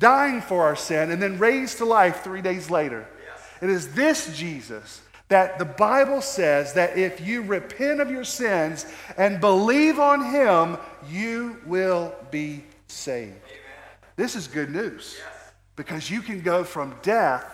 dying 0.00 0.40
for 0.40 0.64
our 0.64 0.74
sin, 0.74 1.12
and 1.12 1.22
then 1.22 1.38
raised 1.38 1.78
to 1.78 1.84
life 1.84 2.24
three 2.24 2.42
days 2.42 2.68
later. 2.68 3.06
Yes. 3.24 3.62
It 3.62 3.70
is 3.70 3.94
this 3.94 4.36
Jesus 4.36 5.02
that 5.28 5.60
the 5.60 5.64
Bible 5.64 6.20
says 6.20 6.72
that 6.72 6.98
if 6.98 7.20
you 7.20 7.42
repent 7.42 8.00
of 8.00 8.10
your 8.10 8.24
sins 8.24 8.84
and 9.16 9.40
believe 9.40 10.00
on 10.00 10.24
him, 10.24 10.76
you 11.08 11.58
will 11.64 12.12
be 12.32 12.64
saved. 12.88 13.36
Amen. 13.44 14.10
This 14.16 14.34
is 14.34 14.48
good 14.48 14.70
news 14.70 15.16
yes. 15.18 15.52
because 15.76 16.10
you 16.10 16.20
can 16.20 16.40
go 16.40 16.64
from 16.64 16.96
death 17.02 17.46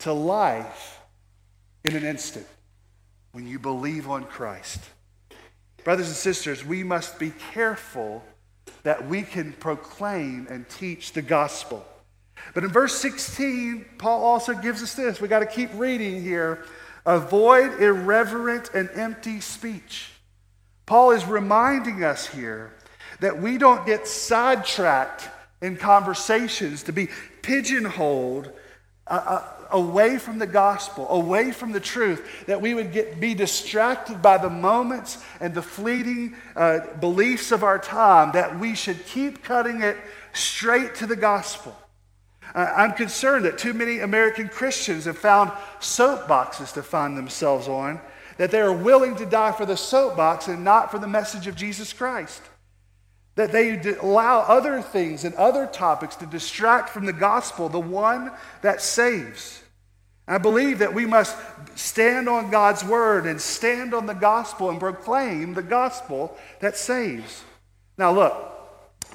to 0.00 0.12
life 0.12 1.00
in 1.84 1.96
an 1.96 2.04
instant 2.04 2.46
when 3.32 3.46
you 3.46 3.58
believe 3.58 4.10
on 4.10 4.24
Christ. 4.24 4.80
Brothers 5.84 6.08
and 6.08 6.16
sisters, 6.16 6.66
we 6.66 6.82
must 6.82 7.18
be 7.18 7.32
careful 7.52 8.22
that 8.82 9.08
we 9.08 9.22
can 9.22 9.52
proclaim 9.52 10.46
and 10.50 10.68
teach 10.68 11.12
the 11.12 11.22
gospel. 11.22 11.84
But 12.54 12.64
in 12.64 12.70
verse 12.70 12.94
16, 12.94 13.84
Paul 13.98 14.24
also 14.24 14.54
gives 14.54 14.82
us 14.82 14.94
this. 14.94 15.20
We 15.20 15.28
got 15.28 15.40
to 15.40 15.46
keep 15.46 15.70
reading 15.74 16.22
here. 16.22 16.64
Avoid 17.04 17.80
irreverent 17.80 18.70
and 18.74 18.90
empty 18.94 19.40
speech. 19.40 20.10
Paul 20.86 21.12
is 21.12 21.24
reminding 21.24 22.04
us 22.04 22.26
here 22.26 22.72
that 23.20 23.40
we 23.40 23.58
don't 23.58 23.86
get 23.86 24.06
sidetracked 24.06 25.28
in 25.62 25.76
conversations 25.76 26.82
to 26.84 26.92
be 26.92 27.08
pigeonholed 27.42 28.52
uh, 29.06 29.42
away 29.70 30.18
from 30.18 30.38
the 30.38 30.46
gospel, 30.46 31.08
away 31.10 31.50
from 31.50 31.72
the 31.72 31.80
truth, 31.80 32.46
that 32.46 32.60
we 32.60 32.74
would 32.74 32.92
get, 32.92 33.20
be 33.20 33.34
distracted 33.34 34.22
by 34.22 34.38
the 34.38 34.50
moments 34.50 35.22
and 35.40 35.54
the 35.54 35.62
fleeting 35.62 36.34
uh, 36.54 36.80
beliefs 37.00 37.52
of 37.52 37.62
our 37.62 37.78
time, 37.78 38.32
that 38.32 38.58
we 38.58 38.74
should 38.74 39.04
keep 39.06 39.42
cutting 39.42 39.82
it 39.82 39.96
straight 40.32 40.94
to 40.96 41.06
the 41.06 41.16
gospel. 41.16 41.76
Uh, 42.54 42.72
I'm 42.76 42.92
concerned 42.92 43.44
that 43.44 43.58
too 43.58 43.74
many 43.74 44.00
American 44.00 44.48
Christians 44.48 45.04
have 45.04 45.18
found 45.18 45.50
soapboxes 45.80 46.72
to 46.74 46.82
find 46.82 47.16
themselves 47.16 47.68
on, 47.68 48.00
that 48.38 48.50
they 48.50 48.60
are 48.60 48.72
willing 48.72 49.16
to 49.16 49.26
die 49.26 49.52
for 49.52 49.66
the 49.66 49.76
soapbox 49.76 50.48
and 50.48 50.62
not 50.62 50.90
for 50.90 50.98
the 50.98 51.08
message 51.08 51.46
of 51.46 51.56
Jesus 51.56 51.92
Christ 51.92 52.42
that 53.36 53.52
they 53.52 53.78
allow 54.00 54.40
other 54.40 54.82
things 54.82 55.24
and 55.24 55.34
other 55.36 55.66
topics 55.66 56.16
to 56.16 56.26
distract 56.26 56.88
from 56.90 57.06
the 57.06 57.12
gospel, 57.12 57.68
the 57.68 57.78
one 57.78 58.32
that 58.62 58.80
saves. 58.80 59.62
I 60.26 60.38
believe 60.38 60.80
that 60.80 60.92
we 60.92 61.06
must 61.06 61.36
stand 61.76 62.28
on 62.28 62.50
God's 62.50 62.82
word 62.82 63.26
and 63.26 63.40
stand 63.40 63.94
on 63.94 64.06
the 64.06 64.14
gospel 64.14 64.70
and 64.70 64.80
proclaim 64.80 65.54
the 65.54 65.62
gospel 65.62 66.36
that 66.60 66.76
saves. 66.76 67.44
Now, 67.96 68.10
look, 68.12 68.34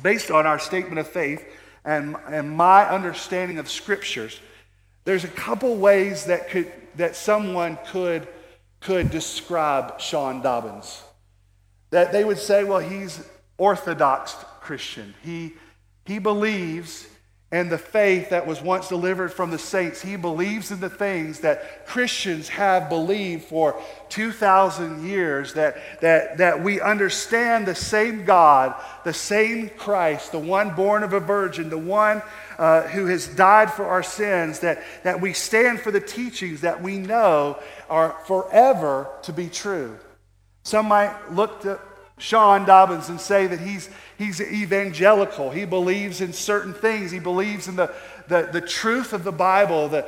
based 0.02 0.32
on 0.32 0.46
our 0.46 0.60
statement 0.60 1.00
of 1.00 1.08
faith 1.08 1.44
and, 1.84 2.16
and 2.28 2.50
my 2.50 2.88
understanding 2.88 3.58
of 3.58 3.70
scriptures, 3.70 4.40
there's 5.04 5.24
a 5.24 5.30
couple 5.30 5.76
ways 5.76 6.26
that, 6.26 6.50
could, 6.50 6.72
that 6.96 7.16
someone 7.16 7.78
could, 7.88 8.28
could 8.80 9.10
describe 9.10 10.00
Sean 10.00 10.42
Dobbins. 10.42 11.02
That 11.90 12.12
they 12.12 12.24
would 12.24 12.38
say, 12.38 12.64
well, 12.64 12.80
he's 12.80 13.28
Orthodox 13.62 14.36
Christian. 14.60 15.14
He, 15.22 15.54
he 16.06 16.18
believes 16.18 17.08
in 17.52 17.70
the 17.70 17.78
faith 17.78 18.32
that 18.32 18.48
was 18.48 18.60
once 18.60 18.88
delivered 18.88 19.32
from 19.32 19.52
the 19.52 19.60
saints. 19.60 20.02
He 20.02 20.16
believes 20.16 20.72
in 20.72 20.80
the 20.80 20.90
things 20.90 21.42
that 21.42 21.86
Christians 21.86 22.50
have 22.50 22.90
believed 22.90 23.44
for 23.44 23.80
2,000 24.10 25.08
years, 25.08 25.54
that, 25.54 25.78
that, 26.02 26.40
that 26.40 26.64
we 26.64 26.82
understand 26.82 27.68
the 27.68 27.76
same 27.76 28.26
God, 28.26 28.74
the 29.04 29.14
same 29.14 29.70
Christ, 29.70 30.32
the 30.32 30.40
one 30.40 30.74
born 30.74 31.04
of 31.04 31.14
a 31.14 31.20
virgin, 31.20 31.70
the 31.70 31.78
one 31.78 32.24
uh, 32.58 32.82
who 32.88 33.06
has 33.06 33.28
died 33.28 33.72
for 33.72 33.86
our 33.86 34.02
sins, 34.02 34.62
that, 34.62 34.82
that 35.04 35.22
we 35.22 35.34
stand 35.34 35.82
for 35.82 35.92
the 35.92 36.02
teachings 36.02 36.62
that 36.62 36.82
we 36.82 36.98
know 36.98 37.60
are 37.92 38.16
forever 38.26 39.08
to 39.22 39.32
be 39.32 39.50
true. 39.50 40.00
Some 40.64 40.88
might 40.88 41.32
look 41.32 41.62
to 41.62 41.80
Shawn 42.22 42.66
Dobbins 42.66 43.10
and 43.10 43.20
say 43.20 43.48
that 43.48 43.60
he's, 43.60 43.90
he's 44.20 44.40
evangelical. 44.40 45.50
He 45.50 45.66
believes 45.66 46.22
in 46.22 46.34
certain 46.34 46.72
things. 46.72 47.10
He 47.10 47.18
believes 47.18 47.68
in 47.68 47.76
the, 47.76 47.92
the, 48.28 48.48
the 48.52 48.62
truth 48.62 49.12
of 49.12 49.24
the 49.24 49.32
Bible. 49.32 49.90
The, 49.90 50.08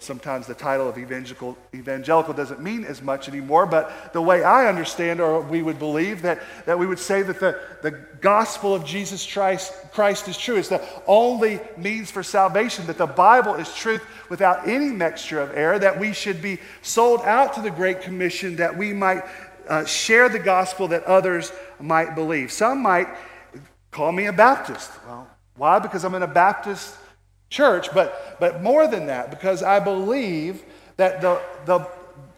sometimes 0.00 0.48
the 0.48 0.54
title 0.54 0.88
of 0.88 0.98
evangelical, 0.98 1.56
evangelical 1.72 2.34
doesn't 2.34 2.60
mean 2.60 2.84
as 2.84 3.00
much 3.00 3.28
anymore, 3.28 3.66
but 3.66 4.12
the 4.12 4.20
way 4.20 4.42
I 4.42 4.66
understand, 4.66 5.20
or 5.20 5.40
we 5.42 5.62
would 5.62 5.78
believe, 5.78 6.22
that, 6.22 6.42
that 6.66 6.76
we 6.76 6.86
would 6.86 6.98
say 6.98 7.22
that 7.22 7.38
the, 7.38 7.60
the 7.82 7.92
gospel 8.20 8.74
of 8.74 8.84
Jesus 8.84 9.24
Christ, 9.24 9.72
Christ 9.92 10.26
is 10.26 10.36
true. 10.36 10.56
It's 10.56 10.68
the 10.68 10.82
only 11.06 11.60
means 11.76 12.10
for 12.10 12.24
salvation, 12.24 12.86
that 12.88 12.98
the 12.98 13.06
Bible 13.06 13.54
is 13.54 13.72
truth 13.72 14.02
without 14.28 14.66
any 14.66 14.88
mixture 14.88 15.40
of 15.40 15.56
error, 15.56 15.78
that 15.78 16.00
we 16.00 16.12
should 16.12 16.42
be 16.42 16.58
sold 16.82 17.20
out 17.22 17.54
to 17.54 17.62
the 17.62 17.70
Great 17.70 18.00
Commission, 18.00 18.56
that 18.56 18.76
we 18.76 18.92
might 18.92 19.22
uh, 19.68 19.84
share 19.84 20.28
the 20.28 20.38
gospel 20.38 20.88
that 20.88 21.04
others 21.04 21.52
might 21.80 22.14
believe. 22.14 22.52
Some 22.52 22.82
might 22.82 23.08
call 23.90 24.12
me 24.12 24.26
a 24.26 24.32
Baptist. 24.32 24.90
Well, 25.06 25.28
why? 25.56 25.78
Because 25.78 26.04
I'm 26.04 26.14
in 26.14 26.22
a 26.22 26.26
Baptist 26.26 26.96
church, 27.48 27.92
but, 27.94 28.36
but 28.40 28.62
more 28.62 28.86
than 28.88 29.06
that, 29.06 29.30
because 29.30 29.62
I 29.62 29.78
believe 29.80 30.64
that, 30.96 31.20
the, 31.20 31.40
the, 31.66 31.86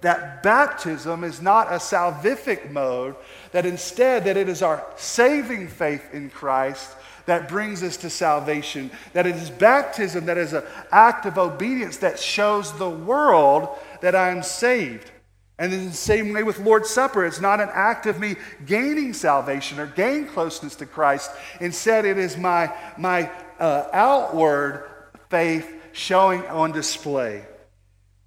that 0.03 0.43
baptism 0.43 1.25
is 1.25 1.41
not 1.41 1.69
a 1.69 1.77
salvific 1.77 2.71
mode, 2.71 3.17
that 3.53 3.65
instead 3.65 4.25
that 4.25 4.37
it 4.37 4.49
is 4.49 4.63
our 4.63 4.85
saving 4.97 5.69
faith 5.69 6.13
in 6.13 6.29
Christ 6.29 6.91
that 7.25 7.49
brings 7.49 7.83
us 7.83 7.97
to 7.99 8.11
salvation, 8.11 8.91
that 9.13 9.27
it 9.27 9.35
is 9.37 9.51
baptism 9.51 10.27
that 10.27 10.39
is 10.39 10.53
an 10.53 10.63
act 10.93 11.27
of 11.27 11.39
obedience 11.39 11.97
that 11.99 12.19
shows 12.19 12.77
the 12.79 12.89
world 12.89 13.69
that 14.01 14.15
I 14.15 14.31
am 14.31 14.43
saved. 14.43 15.11
And 15.59 15.73
in 15.73 15.87
the 15.87 15.95
same 15.95 16.33
way 16.33 16.43
with 16.43 16.59
Lord's 16.59 16.91
Supper, 16.91 17.25
it's 17.25 17.41
not 17.41 17.61
an 17.61 17.71
act 17.73 18.07
of 18.07 18.21
me 18.21 18.37
gaining 18.67 19.15
salvation 19.15 19.79
or 19.81 19.87
gain 19.87 20.27
closeness 20.27 20.75
to 20.77 20.87
Christ. 20.87 21.31
Instead, 21.61 22.05
it 22.05 22.19
is 22.19 22.37
my, 22.37 22.73
my 22.99 23.31
uh, 23.59 23.89
outward 23.93 24.91
faith 25.31 25.73
showing 25.93 26.47
on 26.47 26.73
display. 26.73 27.45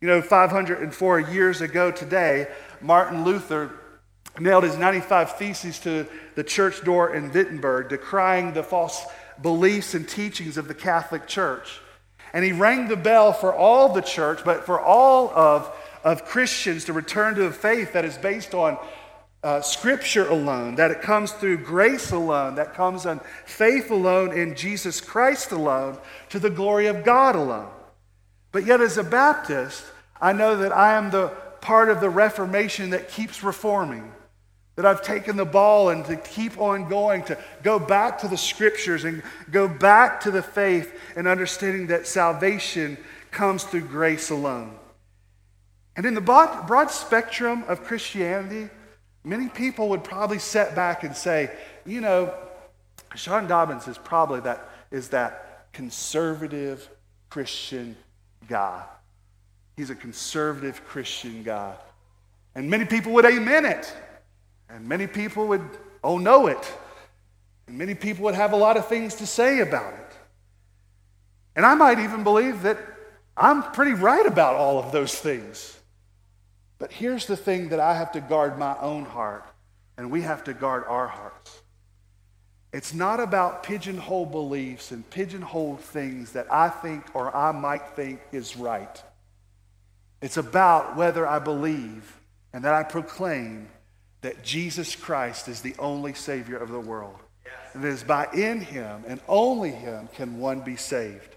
You 0.02 0.08
know, 0.08 0.22
504 0.22 1.20
years 1.20 1.62
ago 1.62 1.92
today, 1.92 2.48
Martin 2.82 3.24
Luther 3.24 3.72
nailed 4.40 4.64
his 4.64 4.78
95 4.78 5.38
Theses 5.38 5.80
to 5.80 6.08
the 6.36 6.44
church 6.44 6.84
door 6.84 7.14
in 7.14 7.32
Wittenberg, 7.32 7.90
decrying 7.90 8.54
the 8.54 8.64
false 8.64 9.06
beliefs 9.42 9.94
and 9.94 10.08
teachings 10.08 10.58
of 10.58 10.68
the 10.68 10.74
Catholic 10.74 11.28
Church. 11.28 11.80
And 12.34 12.46
he 12.46 12.52
rang 12.52 12.88
the 12.88 12.96
bell 12.96 13.34
for 13.34 13.54
all 13.54 13.94
the 13.94 14.02
church, 14.02 14.42
but 14.44 14.66
for 14.66 14.80
all 14.80 15.30
of 15.30 15.72
of 16.04 16.26
Christians 16.26 16.86
to 16.86 16.94
return 16.94 17.36
to 17.36 17.46
a 17.46 17.52
faith 17.52 17.94
that 17.94 18.06
is 18.06 18.18
based 18.18 18.54
on 18.54 18.78
uh, 19.44 19.62
Scripture 19.62 20.28
alone, 20.28 20.76
that 20.76 20.92
it 20.92 21.02
comes 21.02 21.32
through 21.32 21.58
grace 21.58 22.12
alone, 22.12 22.56
that 22.56 22.74
comes 22.74 23.06
on 23.06 23.22
faith 23.46 23.90
alone 23.90 24.34
in 24.34 24.56
Jesus 24.56 25.00
Christ 25.00 25.52
alone, 25.52 25.98
to 26.30 26.40
the 26.40 26.50
glory 26.50 26.88
of 26.88 27.04
God 27.04 27.36
alone. 27.36 27.70
But 28.52 28.66
yet, 28.66 28.82
as 28.82 28.98
a 28.98 29.04
Baptist, 29.04 29.86
I 30.20 30.34
know 30.34 30.58
that 30.58 30.76
I 30.76 30.94
am 30.94 31.12
the 31.12 31.28
part 31.62 31.90
of 31.90 32.02
the 32.02 32.10
Reformation 32.10 32.90
that 32.90 33.10
keeps 33.10 33.44
reforming. 33.44 34.12
That 34.76 34.86
I've 34.86 35.04
taken 35.04 35.36
the 35.36 35.46
ball 35.46 35.90
and 35.90 36.06
to 36.06 36.16
keep 36.16 36.58
on 36.58 36.88
going, 36.88 37.24
to 37.24 37.38
go 37.64 37.80
back 37.80 38.20
to 38.20 38.28
the 38.28 38.38
scriptures 38.38 39.04
and 39.04 39.22
go 39.52 39.68
back 39.68 40.22
to 40.22 40.32
the 40.32 40.42
faith 40.42 40.98
and 41.18 41.28
understanding 41.28 41.88
that 41.88 42.08
salvation 42.08 42.98
comes 43.30 43.66
through 43.66 43.82
grace 43.82 44.30
alone. 44.30 44.74
And 45.96 46.06
in 46.06 46.14
the 46.14 46.22
broad, 46.22 46.68
broad 46.68 46.92
spectrum 46.92 47.64
of 47.68 47.84
Christianity, 47.84 48.70
many 49.24 49.50
people 49.50 49.90
would 49.90 50.04
probably 50.04 50.40
set 50.40 50.76
back 50.76 51.04
and 51.04 51.16
say, 51.16 51.52
you 51.86 52.02
know, 52.02 52.34
Sean 53.16 53.48
Dobbins 53.48 53.88
is 53.88 53.98
probably 53.98 54.40
that, 54.42 54.70
is 54.92 55.10
that 55.10 55.68
conservative 55.74 56.90
Christian 57.30 57.96
guy. 58.48 58.84
He's 59.76 59.90
a 59.90 59.96
conservative 59.96 60.84
Christian 60.86 61.44
guy. 61.44 61.76
And 62.56 62.70
many 62.70 62.86
people 62.86 63.14
would 63.14 63.26
amen 63.26 63.66
it. 63.66 63.94
And 64.70 64.88
many 64.88 65.08
people 65.08 65.48
would, 65.48 65.62
oh, 66.04 66.18
know 66.18 66.48
it. 66.48 66.74
And 67.68 67.78
many 67.78 67.96
people 67.96 68.26
would 68.26 68.36
have 68.36 68.54
a 68.54 68.58
lot 68.58 68.78
of 68.78 68.88
things 68.88 69.16
to 69.16 69.28
say 69.28 69.60
about 69.60 69.94
it. 69.94 70.18
And 71.56 71.66
I 71.66 71.76
might 71.76 72.00
even 72.00 72.24
believe 72.24 72.62
that 72.64 72.78
I'm 73.38 73.64
pretty 73.72 73.94
right 73.94 74.26
about 74.26 74.56
all 74.56 74.80
of 74.80 74.92
those 74.92 75.16
things. 75.16 75.79
But 76.80 76.94
here's 76.94 77.26
the 77.26 77.38
thing 77.38 77.70
that 77.70 77.80
I 77.80 77.96
have 77.96 78.14
to 78.14 78.22
guard 78.22 78.58
my 78.58 78.76
own 78.80 79.06
heart, 79.06 79.46
and 79.98 80.10
we 80.10 80.22
have 80.22 80.46
to 80.46 80.54
guard 80.54 80.86
our 80.88 81.08
hearts. 81.08 81.62
It's 82.72 82.94
not 82.94 83.20
about 83.20 83.64
pigeonhole 83.64 84.28
beliefs 84.28 84.92
and 84.92 85.08
pigeonhole 85.10 85.78
things 85.78 86.32
that 86.34 86.52
I 86.52 86.70
think 86.70 87.04
or 87.14 87.36
I 87.36 87.52
might 87.52 87.96
think 87.96 88.22
is 88.32 88.56
right. 88.56 89.04
It's 90.22 90.38
about 90.38 90.96
whether 90.96 91.28
I 91.28 91.40
believe 91.40 92.18
and 92.54 92.64
that 92.64 92.74
I 92.74 92.84
proclaim 92.84 93.70
that 94.22 94.44
Jesus 94.44 94.96
Christ 94.96 95.48
is 95.48 95.62
the 95.62 95.76
only 95.80 96.14
Savior 96.14 96.58
of 96.58 96.70
the 96.70 96.80
world. 96.80 97.16
Yes. 97.44 97.54
And 97.74 97.84
it 97.84 97.88
is 97.88 98.04
by 98.04 98.28
in 98.34 98.62
Him 98.62 99.04
and 99.08 99.20
only 99.28 99.72
Him 99.72 100.10
can 100.14 100.40
one 100.40 100.62
be 100.62 100.76
saved. 100.76 101.36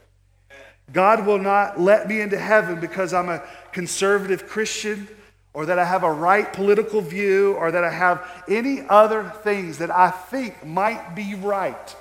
God 0.93 1.27
will 1.27 1.39
not 1.39 1.81
let 1.81 2.09
me 2.09 2.21
into 2.21 2.39
heaven 2.39 2.81
because 2.81 3.15
I'm 3.15 3.29
a 3.31 3.43
conservative 3.73 4.47
Christian 4.47 5.09
or 5.55 5.67
that 5.67 5.79
I 5.79 5.85
have 5.85 6.03
a 6.03 6.12
right 6.12 6.51
political 6.51 7.01
view, 7.01 7.55
or 7.55 7.71
that 7.71 7.85
I 7.85 7.91
have 7.91 8.45
any 8.49 8.83
other 8.88 9.25
things 9.43 9.79
that 9.79 9.91
I 9.91 10.11
think 10.11 10.65
might 10.65 11.15
be 11.15 11.35
right. 11.35 11.97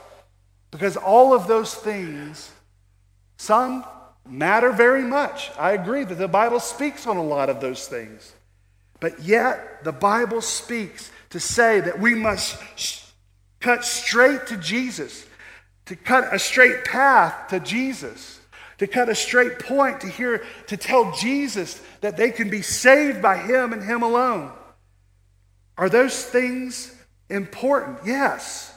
Because 0.72 0.96
all 0.96 1.34
of 1.34 1.48
those 1.48 1.76
things, 1.76 2.50
some 3.38 3.84
matter 4.26 4.72
very 4.72 5.04
much. 5.04 5.52
I 5.58 5.72
agree 5.72 6.06
that 6.06 6.16
the 6.16 6.28
Bible 6.28 6.60
speaks 6.62 7.06
on 7.08 7.18
a 7.18 7.24
lot 7.24 7.50
of 7.50 7.60
those 7.60 7.88
things. 7.88 8.34
But 9.02 9.20
yet, 9.22 9.84
the 9.84 9.92
Bible 9.92 10.42
speaks 10.42 11.12
to 11.32 11.40
say 11.40 11.82
that 11.82 12.00
we 12.00 12.14
must 12.14 12.58
sh- 12.78 13.02
cut 13.60 13.84
straight 13.84 14.48
to 14.48 14.58
Jesus, 14.58 15.26
to 15.88 15.96
cut 15.96 16.34
a 16.34 16.40
straight 16.40 16.86
path 16.86 17.50
to 17.50 17.60
Jesus 17.60 18.41
to 18.82 18.88
cut 18.88 19.10
a 19.10 19.14
straight 19.14 19.60
point, 19.60 20.02
to 20.02 20.08
hear, 20.08 20.44
to 20.66 20.76
tell 20.76 21.12
Jesus 21.12 21.80
that 22.02 22.18
they 22.18 22.32
can 22.32 22.50
be 22.50 22.64
saved 22.64 23.22
by 23.22 23.38
Him 23.38 23.74
and 23.74 23.84
Him 23.84 24.02
alone. 24.02 24.52
Are 25.78 25.88
those 25.88 26.26
things 26.26 26.92
important? 27.30 28.00
Yes. 28.04 28.74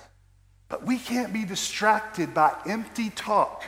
But 0.69 0.85
we 0.85 0.99
can't 0.99 1.33
be 1.33 1.47
distracted 1.47 2.35
by 2.35 2.55
empty 2.67 3.09
talk 3.17 3.65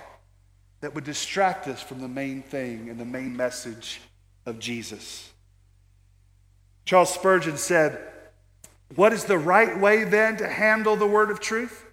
that 0.82 0.94
would 0.94 1.04
distract 1.04 1.68
us 1.68 1.82
from 1.82 2.02
the 2.02 2.08
main 2.08 2.42
thing 2.42 2.90
and 2.90 3.00
the 3.00 3.06
main 3.06 3.34
message 3.34 4.02
of 4.44 4.58
Jesus. 4.58 5.32
Charles 6.84 7.14
Spurgeon 7.14 7.56
said, 7.56 7.98
What 8.94 9.14
is 9.14 9.24
the 9.24 9.38
right 9.38 9.80
way 9.80 10.04
then 10.04 10.36
to 10.36 10.46
handle 10.46 10.96
the 10.96 11.06
word 11.06 11.30
of 11.30 11.40
truth? 11.40 11.86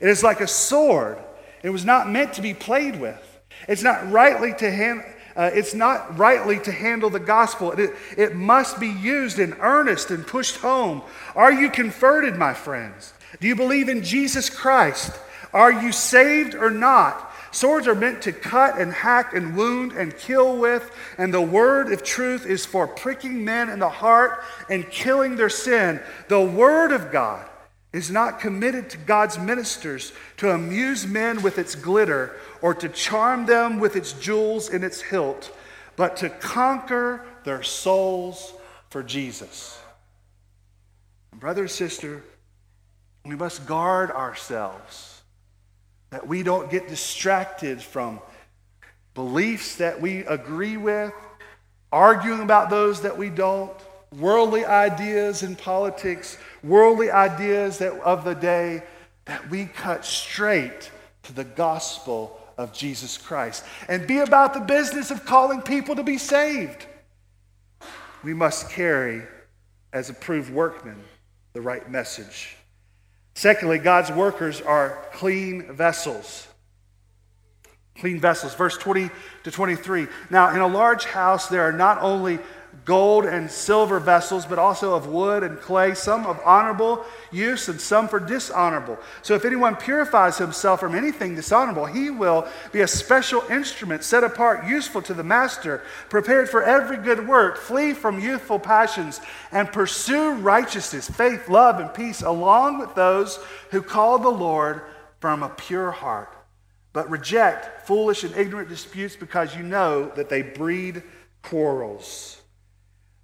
It 0.00 0.08
is 0.08 0.22
like 0.22 0.40
a 0.40 0.48
sword. 0.48 1.18
It 1.62 1.68
was 1.68 1.84
not 1.84 2.08
meant 2.08 2.32
to 2.32 2.40
be 2.40 2.54
played 2.54 2.98
with. 2.98 3.28
It's 3.68 3.82
not 3.82 4.10
rightly 4.10 4.52
to 4.54 4.70
hand, 4.70 5.04
uh, 5.36 5.50
it's 5.52 5.74
not 5.74 6.18
rightly 6.18 6.58
to 6.60 6.72
handle 6.72 7.10
the 7.10 7.20
gospel. 7.20 7.72
It, 7.72 7.90
it 8.16 8.34
must 8.34 8.78
be 8.80 8.88
used 8.88 9.38
in 9.38 9.54
earnest 9.54 10.10
and 10.10 10.26
pushed 10.26 10.56
home. 10.56 11.02
Are 11.34 11.52
you 11.52 11.70
converted, 11.70 12.36
my 12.36 12.54
friends? 12.54 13.12
Do 13.40 13.48
you 13.48 13.56
believe 13.56 13.88
in 13.88 14.02
Jesus 14.02 14.50
Christ? 14.50 15.18
Are 15.52 15.72
you 15.72 15.92
saved 15.92 16.54
or 16.54 16.70
not? 16.70 17.30
Swords 17.50 17.86
are 17.86 17.94
meant 17.94 18.22
to 18.22 18.32
cut 18.32 18.78
and 18.78 18.90
hack 18.92 19.34
and 19.34 19.54
wound 19.54 19.92
and 19.92 20.16
kill 20.16 20.56
with, 20.56 20.90
and 21.18 21.32
the 21.32 21.42
word 21.42 21.92
of 21.92 22.02
truth 22.02 22.46
is 22.46 22.64
for 22.64 22.86
pricking 22.86 23.44
men 23.44 23.68
in 23.68 23.78
the 23.78 23.90
heart 23.90 24.42
and 24.70 24.88
killing 24.90 25.36
their 25.36 25.50
sin. 25.50 26.00
The 26.28 26.40
word 26.40 26.92
of 26.92 27.12
God 27.12 27.46
is 27.92 28.10
not 28.10 28.40
committed 28.40 28.88
to 28.90 28.98
God's 28.98 29.38
ministers 29.38 30.12
to 30.38 30.50
amuse 30.50 31.06
men 31.06 31.42
with 31.42 31.58
its 31.58 31.74
glitter 31.74 32.36
or 32.62 32.74
to 32.74 32.88
charm 32.88 33.44
them 33.46 33.78
with 33.78 33.96
its 33.96 34.12
jewels 34.14 34.70
in 34.70 34.82
its 34.82 35.00
hilt, 35.02 35.54
but 35.96 36.16
to 36.18 36.30
conquer 36.30 37.24
their 37.44 37.62
souls 37.62 38.54
for 38.88 39.02
Jesus. 39.02 39.78
Brother, 41.34 41.62
and 41.62 41.70
sister, 41.70 42.22
we 43.24 43.36
must 43.36 43.66
guard 43.66 44.10
ourselves 44.10 45.22
that 46.10 46.26
we 46.26 46.42
don't 46.42 46.70
get 46.70 46.88
distracted 46.88 47.82
from 47.82 48.20
beliefs 49.14 49.76
that 49.76 50.00
we 50.00 50.18
agree 50.20 50.76
with, 50.76 51.12
arguing 51.90 52.40
about 52.40 52.70
those 52.70 53.02
that 53.02 53.18
we 53.18 53.28
don't, 53.28 53.72
worldly 54.18 54.64
ideas 54.64 55.42
in 55.42 55.56
politics, 55.56 56.38
worldly 56.62 57.10
ideas 57.10 57.78
that, 57.78 57.92
of 58.00 58.24
the 58.24 58.34
day, 58.34 58.82
that 59.24 59.48
we 59.50 59.66
cut 59.66 60.04
straight 60.04 60.90
to 61.24 61.32
the 61.32 61.44
gospel 61.44 62.38
of 62.58 62.72
Jesus 62.72 63.16
Christ 63.16 63.64
and 63.88 64.06
be 64.06 64.18
about 64.18 64.54
the 64.54 64.60
business 64.60 65.10
of 65.10 65.24
calling 65.24 65.62
people 65.62 65.96
to 65.96 66.02
be 66.02 66.18
saved. 66.18 66.86
We 68.22 68.34
must 68.34 68.70
carry, 68.70 69.22
as 69.92 70.10
approved 70.10 70.52
workmen, 70.52 71.02
the 71.52 71.60
right 71.60 71.90
message. 71.90 72.56
Secondly, 73.34 73.78
God's 73.78 74.10
workers 74.10 74.60
are 74.60 75.04
clean 75.12 75.72
vessels. 75.72 76.46
Clean 77.98 78.20
vessels. 78.20 78.54
Verse 78.54 78.76
20 78.76 79.10
to 79.44 79.50
23. 79.50 80.06
Now, 80.30 80.50
in 80.50 80.60
a 80.60 80.66
large 80.66 81.04
house, 81.04 81.48
there 81.48 81.62
are 81.62 81.72
not 81.72 81.98
only 82.00 82.38
gold 82.84 83.24
and 83.24 83.48
silver 83.50 84.00
vessels, 84.00 84.44
but 84.44 84.58
also 84.58 84.94
of 84.94 85.06
wood 85.06 85.44
and 85.44 85.60
clay, 85.60 85.94
some 85.94 86.26
of 86.26 86.40
honorable 86.44 87.04
use 87.30 87.68
and 87.68 87.80
some 87.80 88.08
for 88.08 88.18
dishonorable. 88.18 88.98
So 89.22 89.34
if 89.34 89.44
anyone 89.44 89.76
purifies 89.76 90.38
himself 90.38 90.80
from 90.80 90.94
anything 90.94 91.36
dishonorable, 91.36 91.86
he 91.86 92.10
will 92.10 92.48
be 92.72 92.80
a 92.80 92.88
special 92.88 93.42
instrument 93.50 94.02
set 94.02 94.24
apart, 94.24 94.66
useful 94.66 95.00
to 95.02 95.14
the 95.14 95.22
master, 95.22 95.82
prepared 96.08 96.48
for 96.48 96.62
every 96.62 96.96
good 96.96 97.28
work. 97.28 97.56
Flee 97.56 97.92
from 97.94 98.18
youthful 98.18 98.58
passions 98.58 99.20
and 99.52 99.70
pursue 99.70 100.32
righteousness, 100.34 101.08
faith, 101.08 101.48
love, 101.48 101.78
and 101.78 101.94
peace, 101.94 102.22
along 102.22 102.78
with 102.78 102.94
those 102.96 103.38
who 103.70 103.80
call 103.80 104.18
the 104.18 104.28
Lord 104.28 104.82
from 105.20 105.44
a 105.44 105.48
pure 105.48 105.92
heart. 105.92 106.36
But 106.92 107.08
reject 107.08 107.86
foolish 107.86 108.24
and 108.24 108.36
ignorant 108.36 108.68
disputes 108.68 109.16
because 109.16 109.56
you 109.56 109.62
know 109.62 110.08
that 110.16 110.28
they 110.28 110.42
breed 110.42 111.02
quarrels. 111.42 112.41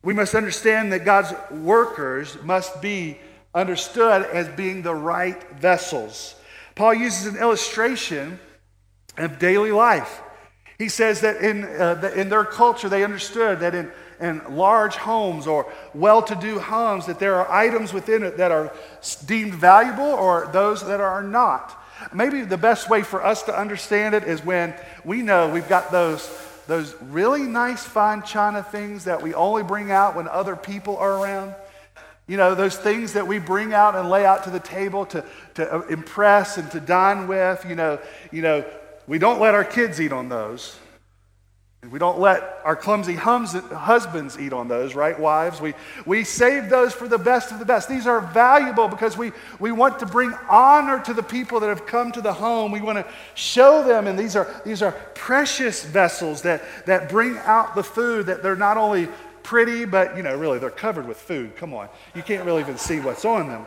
We 0.02 0.14
must 0.14 0.34
understand 0.34 0.92
that 0.92 1.04
God's 1.04 1.34
workers 1.50 2.36
must 2.42 2.80
be 2.80 3.18
understood 3.54 4.22
as 4.22 4.48
being 4.48 4.82
the 4.82 4.94
right 4.94 5.42
vessels. 5.54 6.34
Paul 6.74 6.94
uses 6.94 7.26
an 7.26 7.40
illustration 7.40 8.38
of 9.16 9.38
daily 9.38 9.72
life. 9.72 10.20
He 10.78 10.88
says 10.88 11.22
that 11.22 11.38
in, 11.38 11.64
uh, 11.64 12.12
in 12.14 12.28
their 12.28 12.44
culture, 12.44 12.88
they 12.88 13.02
understood 13.02 13.58
that 13.60 13.74
in, 13.74 13.90
in 14.20 14.40
large 14.48 14.94
homes 14.94 15.48
or 15.48 15.72
well 15.92 16.22
to 16.22 16.36
do 16.36 16.60
homes, 16.60 17.06
that 17.06 17.18
there 17.18 17.34
are 17.34 17.50
items 17.50 17.92
within 17.92 18.22
it 18.22 18.36
that 18.36 18.52
are 18.52 18.72
deemed 19.26 19.54
valuable 19.54 20.04
or 20.04 20.48
those 20.52 20.86
that 20.86 21.00
are 21.00 21.22
not. 21.22 21.74
Maybe 22.14 22.42
the 22.42 22.56
best 22.56 22.88
way 22.88 23.02
for 23.02 23.24
us 23.24 23.42
to 23.44 23.58
understand 23.58 24.14
it 24.14 24.22
is 24.22 24.44
when 24.44 24.72
we 25.04 25.22
know 25.22 25.50
we've 25.50 25.68
got 25.68 25.90
those 25.90 26.28
those 26.68 26.94
really 27.00 27.42
nice 27.42 27.82
fine 27.82 28.22
china 28.22 28.62
things 28.62 29.04
that 29.04 29.22
we 29.22 29.32
only 29.32 29.62
bring 29.62 29.90
out 29.90 30.14
when 30.14 30.28
other 30.28 30.54
people 30.54 30.98
are 30.98 31.18
around. 31.18 31.54
You 32.26 32.36
know, 32.36 32.54
those 32.54 32.76
things 32.76 33.14
that 33.14 33.26
we 33.26 33.38
bring 33.38 33.72
out 33.72 33.94
and 33.94 34.10
lay 34.10 34.26
out 34.26 34.44
to 34.44 34.50
the 34.50 34.60
table 34.60 35.06
to, 35.06 35.24
to 35.54 35.74
uh, 35.74 35.80
impress 35.88 36.58
and 36.58 36.70
to 36.72 36.78
dine 36.78 37.26
with. 37.26 37.64
You 37.66 37.74
know, 37.74 37.98
you 38.30 38.42
know, 38.42 38.66
we 39.06 39.18
don't 39.18 39.40
let 39.40 39.54
our 39.54 39.64
kids 39.64 39.98
eat 39.98 40.12
on 40.12 40.28
those. 40.28 40.76
We 41.92 42.00
don't 42.00 42.18
let 42.18 42.60
our 42.64 42.74
clumsy 42.74 43.14
hums, 43.14 43.52
husbands 43.52 44.36
eat 44.36 44.52
on 44.52 44.66
those, 44.66 44.96
right, 44.96 45.18
wives? 45.18 45.60
We, 45.60 45.74
we 46.04 46.24
save 46.24 46.70
those 46.70 46.92
for 46.92 47.06
the 47.06 47.18
best 47.18 47.52
of 47.52 47.60
the 47.60 47.64
best. 47.64 47.88
These 47.88 48.06
are 48.06 48.20
valuable 48.20 48.88
because 48.88 49.16
we, 49.16 49.30
we 49.60 49.70
want 49.70 50.00
to 50.00 50.06
bring 50.06 50.34
honor 50.50 51.00
to 51.04 51.14
the 51.14 51.22
people 51.22 51.60
that 51.60 51.68
have 51.68 51.86
come 51.86 52.10
to 52.12 52.20
the 52.20 52.32
home. 52.32 52.72
We 52.72 52.80
want 52.80 52.98
to 52.98 53.06
show 53.34 53.84
them, 53.84 54.08
and 54.08 54.18
these 54.18 54.34
are, 54.34 54.60
these 54.66 54.82
are 54.82 54.90
precious 55.14 55.84
vessels 55.84 56.42
that, 56.42 56.62
that 56.86 57.08
bring 57.08 57.38
out 57.38 57.76
the 57.76 57.84
food, 57.84 58.26
that 58.26 58.42
they're 58.42 58.56
not 58.56 58.76
only 58.76 59.08
pretty, 59.44 59.84
but, 59.84 60.16
you 60.16 60.24
know, 60.24 60.36
really, 60.36 60.58
they're 60.58 60.70
covered 60.70 61.06
with 61.06 61.16
food. 61.16 61.54
Come 61.56 61.72
on. 61.72 61.88
You 62.12 62.22
can't 62.24 62.44
really 62.44 62.60
even 62.60 62.76
see 62.76 62.98
what's 62.98 63.24
on 63.24 63.46
them. 63.46 63.66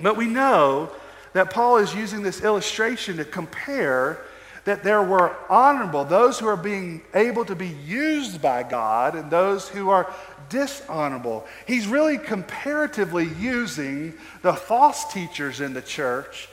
But 0.00 0.16
we 0.16 0.26
know 0.28 0.92
that 1.32 1.50
Paul 1.50 1.78
is 1.78 1.92
using 1.96 2.22
this 2.22 2.42
illustration 2.42 3.16
to 3.16 3.24
compare 3.24 4.20
that 4.68 4.84
there 4.84 5.02
were 5.02 5.34
honorable, 5.48 6.04
those 6.04 6.38
who 6.38 6.46
are 6.46 6.56
being 6.56 7.00
able 7.14 7.42
to 7.46 7.56
be 7.56 7.68
used 7.86 8.42
by 8.42 8.62
God, 8.62 9.14
and 9.14 9.30
those 9.30 9.66
who 9.66 9.88
are 9.88 10.12
dishonorable. 10.50 11.46
He's 11.66 11.86
really 11.86 12.18
comparatively 12.18 13.28
using 13.40 14.12
the 14.42 14.52
false 14.52 15.10
teachers 15.10 15.62
in 15.62 15.72
the 15.72 15.80
church 15.80 16.50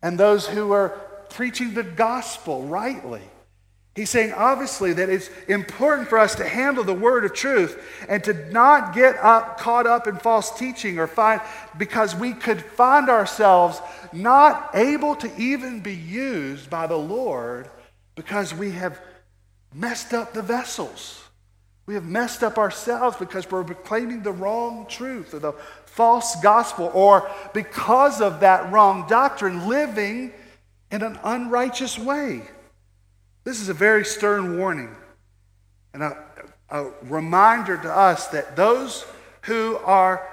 and 0.00 0.16
those 0.16 0.46
who 0.46 0.70
are 0.70 0.90
preaching 1.30 1.74
the 1.74 1.82
gospel 1.82 2.62
rightly. 2.62 3.22
He's 3.96 4.10
saying, 4.10 4.34
obviously, 4.34 4.92
that 4.92 5.08
it's 5.08 5.30
important 5.48 6.08
for 6.08 6.18
us 6.18 6.34
to 6.34 6.46
handle 6.46 6.84
the 6.84 6.92
word 6.92 7.24
of 7.24 7.32
truth 7.32 7.82
and 8.10 8.22
to 8.24 8.34
not 8.52 8.94
get 8.94 9.16
up, 9.16 9.58
caught 9.58 9.86
up 9.86 10.06
in 10.06 10.18
false 10.18 10.56
teaching 10.58 10.98
or 10.98 11.06
find, 11.06 11.40
because 11.78 12.14
we 12.14 12.34
could 12.34 12.60
find 12.62 13.08
ourselves 13.08 13.80
not 14.12 14.70
able 14.74 15.16
to 15.16 15.34
even 15.40 15.80
be 15.80 15.94
used 15.94 16.68
by 16.68 16.86
the 16.86 16.96
Lord 16.96 17.70
because 18.16 18.52
we 18.52 18.72
have 18.72 19.00
messed 19.74 20.12
up 20.12 20.34
the 20.34 20.42
vessels. 20.42 21.24
We 21.86 21.94
have 21.94 22.04
messed 22.04 22.42
up 22.42 22.58
ourselves 22.58 23.16
because 23.16 23.50
we're 23.50 23.64
proclaiming 23.64 24.22
the 24.22 24.32
wrong 24.32 24.84
truth 24.90 25.32
or 25.32 25.38
the 25.38 25.52
false 25.86 26.36
gospel, 26.42 26.90
or 26.92 27.30
because 27.54 28.20
of 28.20 28.40
that 28.40 28.70
wrong 28.70 29.06
doctrine, 29.08 29.66
living 29.66 30.34
in 30.90 31.02
an 31.02 31.18
unrighteous 31.24 31.98
way. 31.98 32.42
This 33.46 33.60
is 33.60 33.68
a 33.68 33.74
very 33.74 34.04
stern 34.04 34.58
warning 34.58 34.90
and 35.94 36.02
a, 36.02 36.18
a 36.68 36.90
reminder 37.04 37.76
to 37.76 37.88
us 37.88 38.26
that 38.28 38.56
those 38.56 39.06
who 39.42 39.76
are 39.84 40.28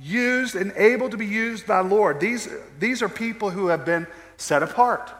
used 0.00 0.56
and 0.56 0.72
able 0.74 1.10
to 1.10 1.18
be 1.18 1.26
used 1.26 1.66
by 1.66 1.82
the 1.82 1.88
Lord, 1.90 2.18
these, 2.18 2.48
these 2.78 3.02
are 3.02 3.10
people 3.10 3.50
who 3.50 3.66
have 3.66 3.84
been 3.84 4.06
set 4.38 4.62
apart. 4.62 5.12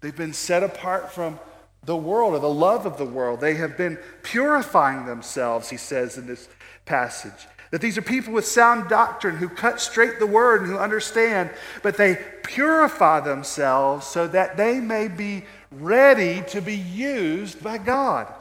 They've 0.00 0.16
been 0.16 0.32
set 0.32 0.64
apart 0.64 1.12
from 1.12 1.38
the 1.84 1.96
world 1.96 2.34
or 2.34 2.40
the 2.40 2.48
love 2.48 2.86
of 2.86 2.98
the 2.98 3.04
world. 3.04 3.40
They 3.40 3.54
have 3.54 3.76
been 3.76 3.96
purifying 4.24 5.06
themselves, 5.06 5.70
he 5.70 5.76
says 5.76 6.18
in 6.18 6.26
this 6.26 6.48
passage. 6.84 7.46
That 7.70 7.80
these 7.80 7.96
are 7.96 8.02
people 8.02 8.32
with 8.32 8.46
sound 8.46 8.88
doctrine 8.88 9.36
who 9.36 9.48
cut 9.48 9.80
straight 9.80 10.18
the 10.18 10.26
word 10.26 10.62
and 10.62 10.70
who 10.72 10.78
understand, 10.78 11.50
but 11.84 11.96
they 11.96 12.18
purify 12.42 13.20
themselves 13.20 14.08
so 14.08 14.26
that 14.26 14.56
they 14.56 14.80
may 14.80 15.06
be 15.06 15.44
ready 15.70 16.42
to 16.48 16.60
be 16.60 16.76
used 16.76 17.62
by 17.62 17.78
God. 17.78 18.32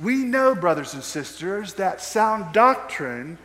We 0.00 0.16
know, 0.16 0.54
brothers 0.54 0.94
and 0.94 1.02
sisters, 1.02 1.74
that 1.74 2.00
sound 2.00 2.52
doctrine 2.52 3.38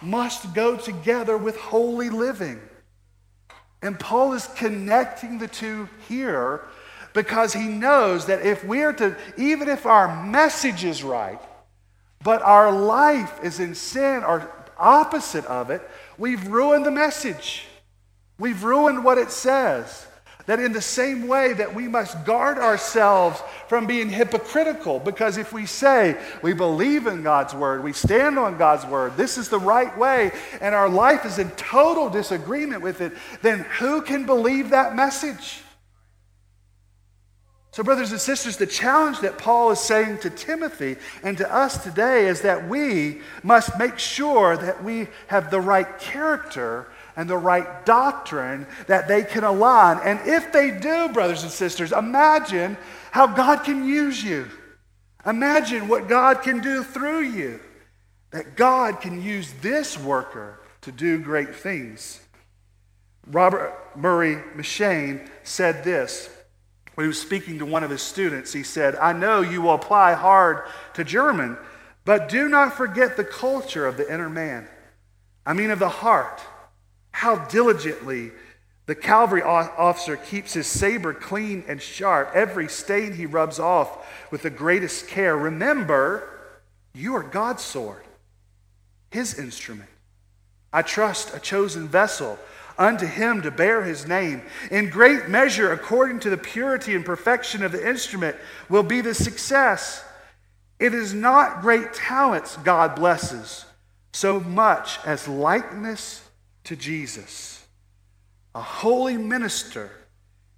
must 0.00 0.54
go 0.54 0.76
together 0.76 1.36
with 1.36 1.56
holy 1.56 2.10
living. 2.10 2.60
And 3.82 3.98
Paul 3.98 4.32
is 4.32 4.48
connecting 4.56 5.38
the 5.38 5.48
two 5.48 5.88
here 6.08 6.62
because 7.12 7.52
he 7.52 7.66
knows 7.68 8.26
that 8.26 8.44
if 8.44 8.64
we 8.64 8.82
are 8.82 8.92
to, 8.94 9.16
even 9.36 9.68
if 9.68 9.86
our 9.86 10.24
message 10.24 10.84
is 10.84 11.02
right, 11.02 11.40
but 12.22 12.42
our 12.42 12.72
life 12.72 13.40
is 13.42 13.60
in 13.60 13.74
sin 13.74 14.24
or 14.24 14.50
opposite 14.78 15.44
of 15.46 15.70
it, 15.70 15.82
we've 16.18 16.46
ruined 16.48 16.86
the 16.86 16.90
message. 16.90 17.66
We've 18.38 18.64
ruined 18.64 19.04
what 19.04 19.18
it 19.18 19.30
says. 19.30 20.06
That 20.46 20.60
in 20.60 20.72
the 20.72 20.82
same 20.82 21.26
way 21.26 21.54
that 21.54 21.74
we 21.74 21.88
must 21.88 22.24
guard 22.26 22.58
ourselves 22.58 23.40
from 23.68 23.86
being 23.86 24.10
hypocritical, 24.10 24.98
because 24.98 25.38
if 25.38 25.52
we 25.52 25.64
say 25.64 26.18
we 26.42 26.52
believe 26.52 27.06
in 27.06 27.22
God's 27.22 27.54
word, 27.54 27.82
we 27.82 27.94
stand 27.94 28.38
on 28.38 28.58
God's 28.58 28.84
word, 28.84 29.16
this 29.16 29.38
is 29.38 29.48
the 29.48 29.58
right 29.58 29.96
way, 29.96 30.32
and 30.60 30.74
our 30.74 30.88
life 30.88 31.24
is 31.24 31.38
in 31.38 31.50
total 31.52 32.10
disagreement 32.10 32.82
with 32.82 33.00
it, 33.00 33.12
then 33.40 33.60
who 33.78 34.02
can 34.02 34.26
believe 34.26 34.70
that 34.70 34.94
message? 34.94 35.62
So, 37.74 37.82
brothers 37.82 38.12
and 38.12 38.20
sisters, 38.20 38.56
the 38.56 38.68
challenge 38.68 39.18
that 39.20 39.36
Paul 39.36 39.72
is 39.72 39.80
saying 39.80 40.18
to 40.18 40.30
Timothy 40.30 40.94
and 41.24 41.36
to 41.38 41.52
us 41.52 41.82
today 41.82 42.28
is 42.28 42.42
that 42.42 42.68
we 42.68 43.20
must 43.42 43.76
make 43.80 43.98
sure 43.98 44.56
that 44.56 44.84
we 44.84 45.08
have 45.26 45.50
the 45.50 45.60
right 45.60 45.98
character 45.98 46.86
and 47.16 47.28
the 47.28 47.36
right 47.36 47.86
doctrine 47.86 48.66
that 48.86 49.08
they 49.08 49.22
can 49.22 49.44
align. 49.44 50.00
And 50.04 50.20
if 50.26 50.52
they 50.52 50.70
do, 50.70 51.08
brothers 51.10 51.42
and 51.42 51.52
sisters, 51.52 51.92
imagine 51.92 52.76
how 53.10 53.26
God 53.26 53.64
can 53.64 53.86
use 53.86 54.22
you. 54.22 54.48
Imagine 55.26 55.88
what 55.88 56.08
God 56.08 56.42
can 56.42 56.60
do 56.60 56.82
through 56.82 57.22
you. 57.22 57.60
That 58.30 58.56
God 58.56 59.00
can 59.00 59.22
use 59.22 59.52
this 59.62 59.98
worker 59.98 60.60
to 60.82 60.92
do 60.92 61.18
great 61.18 61.54
things. 61.54 62.20
Robert 63.26 63.72
Murray 63.96 64.36
M'Cheyne 64.56 65.26
said 65.44 65.84
this 65.84 66.28
when 66.94 67.04
he 67.04 67.08
was 67.08 67.20
speaking 67.20 67.58
to 67.58 67.66
one 67.66 67.84
of 67.84 67.90
his 67.90 68.02
students. 68.02 68.52
He 68.52 68.62
said, 68.62 68.96
I 68.96 69.12
know 69.12 69.40
you 69.40 69.62
will 69.62 69.74
apply 69.74 70.14
hard 70.14 70.64
to 70.94 71.04
German, 71.04 71.56
but 72.04 72.28
do 72.28 72.48
not 72.48 72.74
forget 72.76 73.16
the 73.16 73.24
culture 73.24 73.86
of 73.86 73.96
the 73.96 74.12
inner 74.12 74.28
man. 74.28 74.68
I 75.46 75.52
mean, 75.52 75.70
of 75.70 75.78
the 75.78 75.88
heart 75.88 76.40
how 77.14 77.36
diligently 77.36 78.32
the 78.86 78.94
cavalry 78.96 79.40
officer 79.40 80.16
keeps 80.16 80.52
his 80.52 80.66
saber 80.66 81.14
clean 81.14 81.62
and 81.68 81.80
sharp. 81.80 82.32
Every 82.34 82.66
stain 82.66 83.12
he 83.12 83.24
rubs 83.24 83.60
off 83.60 84.04
with 84.32 84.42
the 84.42 84.50
greatest 84.50 85.06
care. 85.06 85.36
Remember, 85.36 86.28
you 86.92 87.14
are 87.14 87.22
God's 87.22 87.62
sword, 87.62 88.02
his 89.12 89.38
instrument. 89.38 89.88
I 90.72 90.82
trust 90.82 91.32
a 91.32 91.38
chosen 91.38 91.86
vessel 91.86 92.36
unto 92.76 93.06
him 93.06 93.42
to 93.42 93.52
bear 93.52 93.84
his 93.84 94.08
name. 94.08 94.42
In 94.72 94.90
great 94.90 95.28
measure, 95.28 95.72
according 95.72 96.18
to 96.20 96.30
the 96.30 96.36
purity 96.36 96.96
and 96.96 97.04
perfection 97.04 97.62
of 97.62 97.70
the 97.70 97.88
instrument, 97.88 98.36
will 98.68 98.82
be 98.82 99.00
the 99.00 99.14
success. 99.14 100.04
It 100.80 100.92
is 100.92 101.14
not 101.14 101.60
great 101.60 101.94
talents 101.94 102.56
God 102.56 102.96
blesses 102.96 103.66
so 104.12 104.40
much 104.40 104.98
as 105.06 105.28
likeness 105.28 106.23
to 106.64 106.76
Jesus. 106.76 107.64
A 108.54 108.60
holy 108.60 109.16
minister 109.16 109.90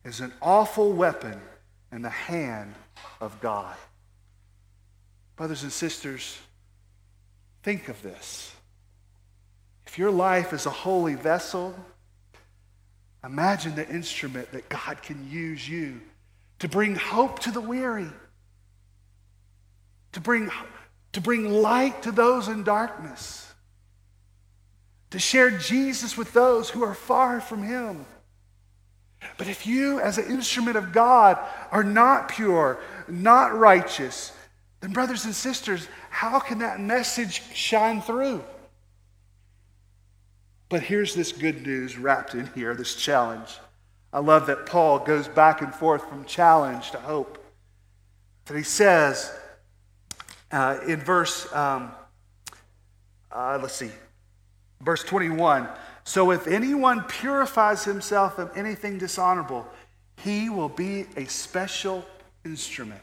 is 0.05 0.21
an 0.21 0.33
awful 0.40 0.92
weapon 0.92 1.40
in 1.92 2.03
the 2.03 2.11
hand 2.11 2.75
of 3.21 3.40
God. 3.40 3.77
Brothers 5.37 5.62
and 5.62 5.73
sisters, 5.73 6.38
think 7.62 7.88
of 7.88 8.01
this. 8.03 8.55
If 9.87 9.99
your 9.99 10.11
life 10.11 10.53
is 10.53 10.66
a 10.66 10.71
holy 10.71 11.14
vessel, 11.14 11.75
imagine 13.25 13.75
the 13.75 13.88
instrument 13.88 14.53
that 14.53 14.69
God 14.69 15.03
can 15.03 15.31
use 15.31 15.69
you 15.69 16.01
to 16.59 16.69
bring 16.69 16.95
hope 16.95 17.40
to 17.40 17.51
the 17.51 17.61
weary, 17.61 18.11
to 20.12 20.21
bring, 20.21 20.51
to 21.12 21.21
bring 21.21 21.51
light 21.51 22.03
to 22.03 22.12
those 22.12 22.49
in 22.49 22.62
darkness, 22.62 23.45
to 25.16 25.20
share 25.20 25.50
Jesus 25.50 26.18
with 26.18 26.35
those 26.35 26.68
who 26.68 26.85
are 26.85 26.92
far 26.92 27.40
from 27.40 27.62
Him. 27.62 28.05
But 29.38 29.48
if 29.48 29.66
you, 29.66 29.98
as 29.98 30.18
an 30.18 30.26
instrument 30.26 30.76
of 30.76 30.92
God, 30.92 31.38
are 31.70 31.83
not 31.83 32.29
pure, 32.29 32.79
not 33.09 33.57
righteous, 33.57 34.33
then, 34.81 34.92
brothers 34.92 35.24
and 35.24 35.35
sisters, 35.35 35.88
how 36.11 36.38
can 36.38 36.59
that 36.59 36.81
message 36.81 37.42
shine 37.55 38.02
through? 38.02 38.44
But 40.68 40.83
here's 40.83 41.14
this 41.14 41.33
good 41.33 41.66
news 41.66 41.96
wrapped 41.96 42.35
in 42.35 42.50
here, 42.55 42.74
this 42.74 42.94
challenge. 42.94 43.57
I 44.12 44.18
love 44.18 44.48
that 44.48 44.66
Paul 44.66 44.98
goes 44.98 45.29
back 45.29 45.62
and 45.62 45.74
forth 45.74 46.07
from 46.11 46.26
challenge 46.26 46.90
to 46.90 46.98
hope. 46.98 47.42
That 48.44 48.57
he 48.59 48.62
says 48.62 49.35
uh, 50.52 50.76
in 50.87 51.00
verse, 51.00 51.50
um, 51.55 51.90
uh, 53.33 53.59
let's 53.62 53.76
see, 53.76 53.90
verse 54.87 55.05
21 55.05 55.68
So 56.05 56.31
if 56.31 56.46
anyone 56.46 57.03
purifies 57.03 57.85
himself 57.85 58.38
of 58.38 58.57
anything 58.57 58.96
dishonorable, 58.96 59.66
he 60.22 60.49
will 60.49 60.70
be 60.70 61.05
a 61.16 61.27
special 61.27 62.07
instrument. 62.44 63.03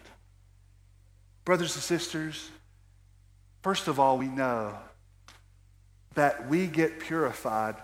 Brothers 1.45 1.75
and 1.75 1.83
sisters, 1.83 2.49
first 3.61 3.87
of 3.87 3.99
all, 3.99 4.17
we 4.17 4.27
know 4.27 4.75
that 6.15 6.47
we 6.47 6.67
get 6.67 6.99
purified 6.99 7.75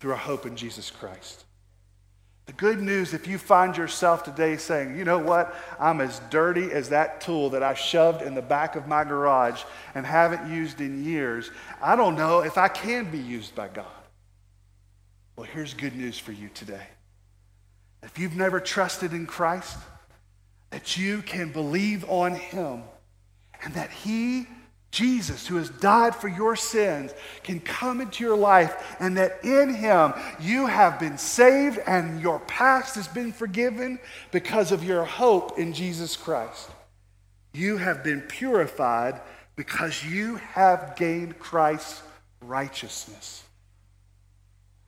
through 0.00 0.12
our 0.12 0.18
hope 0.18 0.44
in 0.44 0.56
Jesus 0.56 0.90
Christ. 0.90 1.43
The 2.46 2.52
good 2.52 2.80
news, 2.80 3.14
if 3.14 3.26
you 3.26 3.38
find 3.38 3.74
yourself 3.74 4.22
today 4.22 4.58
saying, 4.58 4.98
you 4.98 5.04
know 5.04 5.18
what, 5.18 5.54
I'm 5.80 6.00
as 6.00 6.20
dirty 6.30 6.72
as 6.72 6.90
that 6.90 7.20
tool 7.22 7.50
that 7.50 7.62
I 7.62 7.72
shoved 7.72 8.20
in 8.20 8.34
the 8.34 8.42
back 8.42 8.76
of 8.76 8.86
my 8.86 9.02
garage 9.04 9.62
and 9.94 10.04
haven't 10.04 10.52
used 10.52 10.80
in 10.80 11.04
years, 11.04 11.50
I 11.82 11.96
don't 11.96 12.16
know 12.16 12.40
if 12.40 12.58
I 12.58 12.68
can 12.68 13.10
be 13.10 13.18
used 13.18 13.54
by 13.54 13.68
God. 13.68 13.86
Well, 15.36 15.46
here's 15.46 15.72
good 15.72 15.96
news 15.96 16.18
for 16.18 16.32
you 16.32 16.50
today. 16.52 16.86
If 18.02 18.18
you've 18.18 18.36
never 18.36 18.60
trusted 18.60 19.14
in 19.14 19.24
Christ, 19.24 19.78
that 20.70 20.98
you 20.98 21.22
can 21.22 21.50
believe 21.50 22.04
on 22.10 22.34
Him 22.34 22.82
and 23.62 23.72
that 23.74 23.90
He 23.90 24.46
Jesus, 24.94 25.48
who 25.48 25.56
has 25.56 25.70
died 25.70 26.14
for 26.14 26.28
your 26.28 26.54
sins, 26.54 27.12
can 27.42 27.58
come 27.58 28.00
into 28.00 28.22
your 28.22 28.36
life, 28.36 28.96
and 29.00 29.16
that 29.16 29.44
in 29.44 29.74
him 29.74 30.14
you 30.38 30.66
have 30.66 31.00
been 31.00 31.18
saved 31.18 31.80
and 31.84 32.20
your 32.20 32.38
past 32.38 32.94
has 32.94 33.08
been 33.08 33.32
forgiven 33.32 33.98
because 34.30 34.70
of 34.70 34.84
your 34.84 35.04
hope 35.04 35.58
in 35.58 35.72
Jesus 35.72 36.16
Christ. 36.16 36.70
You 37.52 37.76
have 37.76 38.04
been 38.04 38.20
purified 38.20 39.20
because 39.56 40.04
you 40.04 40.36
have 40.36 40.94
gained 40.94 41.40
Christ's 41.40 42.00
righteousness. 42.40 43.42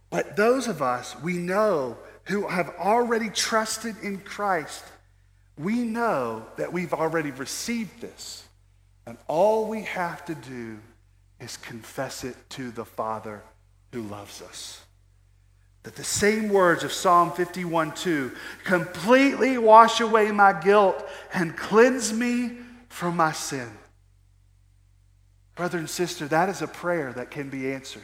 But 0.08 0.36
those 0.36 0.68
of 0.68 0.82
us 0.82 1.20
we 1.20 1.34
know 1.34 1.98
who 2.26 2.46
have 2.46 2.70
already 2.78 3.28
trusted 3.28 3.96
in 4.04 4.18
Christ, 4.18 4.84
we 5.58 5.80
know 5.80 6.46
that 6.58 6.72
we've 6.72 6.94
already 6.94 7.32
received 7.32 8.00
this. 8.00 8.45
And 9.06 9.16
all 9.28 9.66
we 9.66 9.82
have 9.82 10.24
to 10.26 10.34
do 10.34 10.78
is 11.40 11.56
confess 11.58 12.24
it 12.24 12.36
to 12.50 12.70
the 12.70 12.84
Father 12.84 13.42
who 13.92 14.02
loves 14.02 14.42
us. 14.42 14.82
That 15.84 15.94
the 15.94 16.04
same 16.04 16.48
words 16.48 16.82
of 16.82 16.92
Psalm 16.92 17.30
51 17.30 17.92
2 17.92 18.32
completely 18.64 19.56
wash 19.56 20.00
away 20.00 20.32
my 20.32 20.52
guilt 20.52 21.06
and 21.32 21.56
cleanse 21.56 22.12
me 22.12 22.52
from 22.88 23.16
my 23.16 23.30
sin. 23.30 23.70
Brother 25.54 25.78
and 25.78 25.88
sister, 25.88 26.26
that 26.28 26.48
is 26.48 26.60
a 26.60 26.66
prayer 26.66 27.12
that 27.12 27.30
can 27.30 27.48
be 27.48 27.72
answered. 27.72 28.02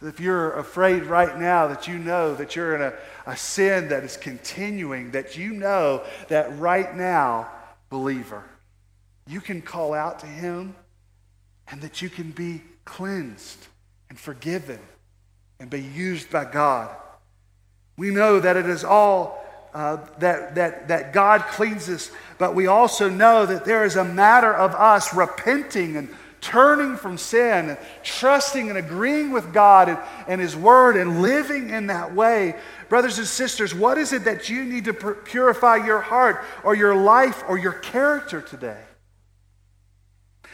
So 0.00 0.06
if 0.06 0.20
you're 0.20 0.52
afraid 0.52 1.04
right 1.04 1.38
now 1.38 1.68
that 1.68 1.88
you 1.88 1.98
know 1.98 2.34
that 2.34 2.56
you're 2.56 2.74
in 2.74 2.82
a, 2.82 2.92
a 3.26 3.36
sin 3.36 3.88
that 3.88 4.04
is 4.04 4.16
continuing, 4.16 5.12
that 5.12 5.36
you 5.36 5.52
know 5.52 6.04
that 6.28 6.56
right 6.58 6.94
now, 6.94 7.48
believer, 7.90 8.44
you 9.28 9.40
can 9.40 9.60
call 9.60 9.94
out 9.94 10.20
to 10.20 10.26
Him 10.26 10.74
and 11.70 11.80
that 11.82 12.00
you 12.00 12.08
can 12.08 12.30
be 12.30 12.62
cleansed 12.84 13.66
and 14.08 14.18
forgiven 14.18 14.80
and 15.60 15.68
be 15.68 15.82
used 15.82 16.30
by 16.30 16.44
God. 16.44 16.94
We 17.96 18.10
know 18.10 18.40
that 18.40 18.56
it 18.56 18.66
is 18.66 18.84
all 18.84 19.44
uh, 19.74 19.98
that, 20.18 20.54
that, 20.54 20.88
that 20.88 21.12
God 21.12 21.42
cleanses, 21.42 22.10
but 22.38 22.54
we 22.54 22.66
also 22.66 23.10
know 23.10 23.44
that 23.44 23.64
there 23.64 23.84
is 23.84 23.96
a 23.96 24.04
matter 24.04 24.52
of 24.52 24.74
us 24.74 25.12
repenting 25.14 25.96
and 25.96 26.08
turning 26.40 26.96
from 26.96 27.18
sin 27.18 27.70
and 27.70 27.78
trusting 28.02 28.70
and 28.70 28.78
agreeing 28.78 29.30
with 29.30 29.52
God 29.52 29.88
and, 29.88 29.98
and 30.26 30.40
His 30.40 30.56
Word 30.56 30.96
and 30.96 31.20
living 31.20 31.70
in 31.70 31.88
that 31.88 32.14
way. 32.14 32.54
Brothers 32.88 33.18
and 33.18 33.26
sisters, 33.26 33.74
what 33.74 33.98
is 33.98 34.12
it 34.12 34.24
that 34.24 34.48
you 34.48 34.64
need 34.64 34.86
to 34.86 34.94
purify 34.94 35.76
your 35.76 36.00
heart 36.00 36.44
or 36.64 36.74
your 36.74 36.94
life 36.94 37.42
or 37.46 37.58
your 37.58 37.72
character 37.72 38.40
today? 38.40 38.87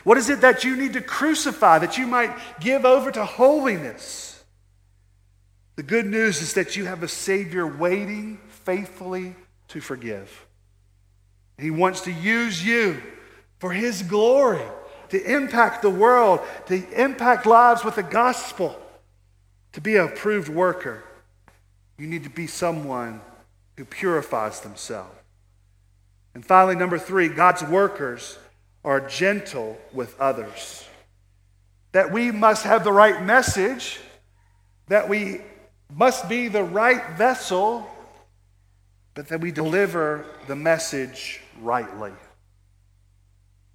What 0.05 0.19
is 0.19 0.29
it 0.29 0.43
that 0.43 0.65
you 0.65 0.77
need 0.77 0.93
to 0.93 1.01
crucify 1.01 1.79
that 1.81 1.99
you 1.99 2.07
might 2.07 2.37
give 2.61 2.85
over 2.85 3.11
to 3.11 3.25
holiness? 3.25 4.45
The 5.77 5.83
good 5.83 6.07
news 6.07 6.41
is 6.41 6.55
that 6.55 6.77
you 6.77 6.85
have 6.85 7.03
a 7.03 7.09
Savior 7.09 7.67
waiting 7.67 8.39
faithfully 8.49 9.35
to 9.69 9.81
forgive. 9.81 10.47
He 11.59 11.71
wants 11.71 12.03
to 12.03 12.13
use 12.13 12.65
you 12.65 13.03
for 13.59 13.73
His 13.73 14.03
glory, 14.03 14.63
to 15.09 15.33
impact 15.33 15.83
the 15.83 15.91
world, 15.91 16.41
to 16.67 17.03
impact 17.03 17.47
lives 17.47 17.85
with 17.85 17.97
the 17.97 18.03
gospel, 18.03 18.79
to 19.73 19.81
be 19.81 19.97
an 19.97 20.07
approved 20.07 20.49
worker. 20.49 21.03
You 21.99 22.07
need 22.07 22.25
to 22.25 22.31
be 22.31 22.47
someone 22.47 23.21
who 23.77 23.85
purifies 23.85 24.61
themselves. 24.61 25.11
And 26.35 26.45
finally, 26.45 26.75
number 26.75 26.99
three, 26.99 27.29
God's 27.29 27.63
workers 27.63 28.39
are 28.85 29.01
gentle 29.01 29.79
with 29.93 30.19
others. 30.21 30.87
That 31.93 32.13
we 32.13 32.31
must 32.31 32.65
have 32.65 32.85
the 32.85 32.93
right 32.93 33.23
message, 33.23 34.01
that 34.89 35.09
we 35.09 35.41
must 35.93 36.29
be 36.29 36.49
the 36.49 36.63
right 36.65 37.17
vessel, 37.17 37.89
but 39.15 39.29
that 39.29 39.41
we 39.41 39.53
deliver 39.53 40.27
the 40.47 40.57
message 40.57 41.41
rightly. 41.61 42.13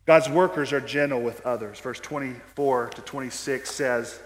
God's 0.05 0.29
workers 0.29 0.73
are 0.73 0.81
gentle 0.81 1.21
with 1.21 1.45
others. 1.45 1.79
Verse 1.79 1.99
24 1.99 2.89
to 2.89 3.01
26 3.01 3.69
says, 3.69 4.19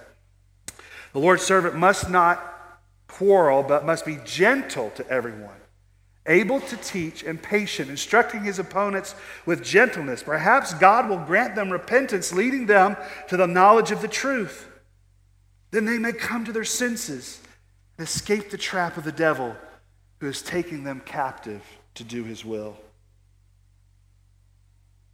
The 1.12 1.20
Lord's 1.20 1.44
servant 1.44 1.76
must 1.76 2.10
not 2.10 2.80
quarrel, 3.08 3.64
but 3.64 3.86
must 3.86 4.06
be 4.06 4.18
gentle 4.26 4.90
to 4.92 5.08
everyone 5.08 5.63
able 6.26 6.62
to 6.62 6.78
teach 6.78 7.24
and 7.24 7.42
patient, 7.42 7.90
instructing 7.90 8.44
his 8.44 8.60
opponents 8.60 9.16
with 9.46 9.64
gentleness. 9.64 10.24
Perhaps 10.24 10.74
God 10.76 11.10
will 11.10 11.18
grant 11.18 11.56
them 11.56 11.70
repentance, 11.70 12.32
leading 12.32 12.66
them 12.66 12.96
to 13.28 13.38
the 13.38 13.48
knowledge 13.48 13.92
of 13.92 14.02
the 14.02 14.08
truth. 14.08 14.68
Then 15.72 15.86
they 15.86 15.98
may 15.98 16.14
come 16.14 16.46
to 16.46 16.52
their 16.52 16.64
senses 16.64 17.42
and 17.98 18.08
escape 18.08 18.50
the 18.50 18.58
trap 18.58 18.96
of 18.98 19.04
the 19.04 19.12
devil 19.12 19.56
who 20.20 20.28
is 20.28 20.42
taking 20.42 20.84
them 20.84 21.02
captive 21.04 21.62
to 21.96 22.04
do 22.04 22.24
his 22.24 22.46
will. 22.46 22.78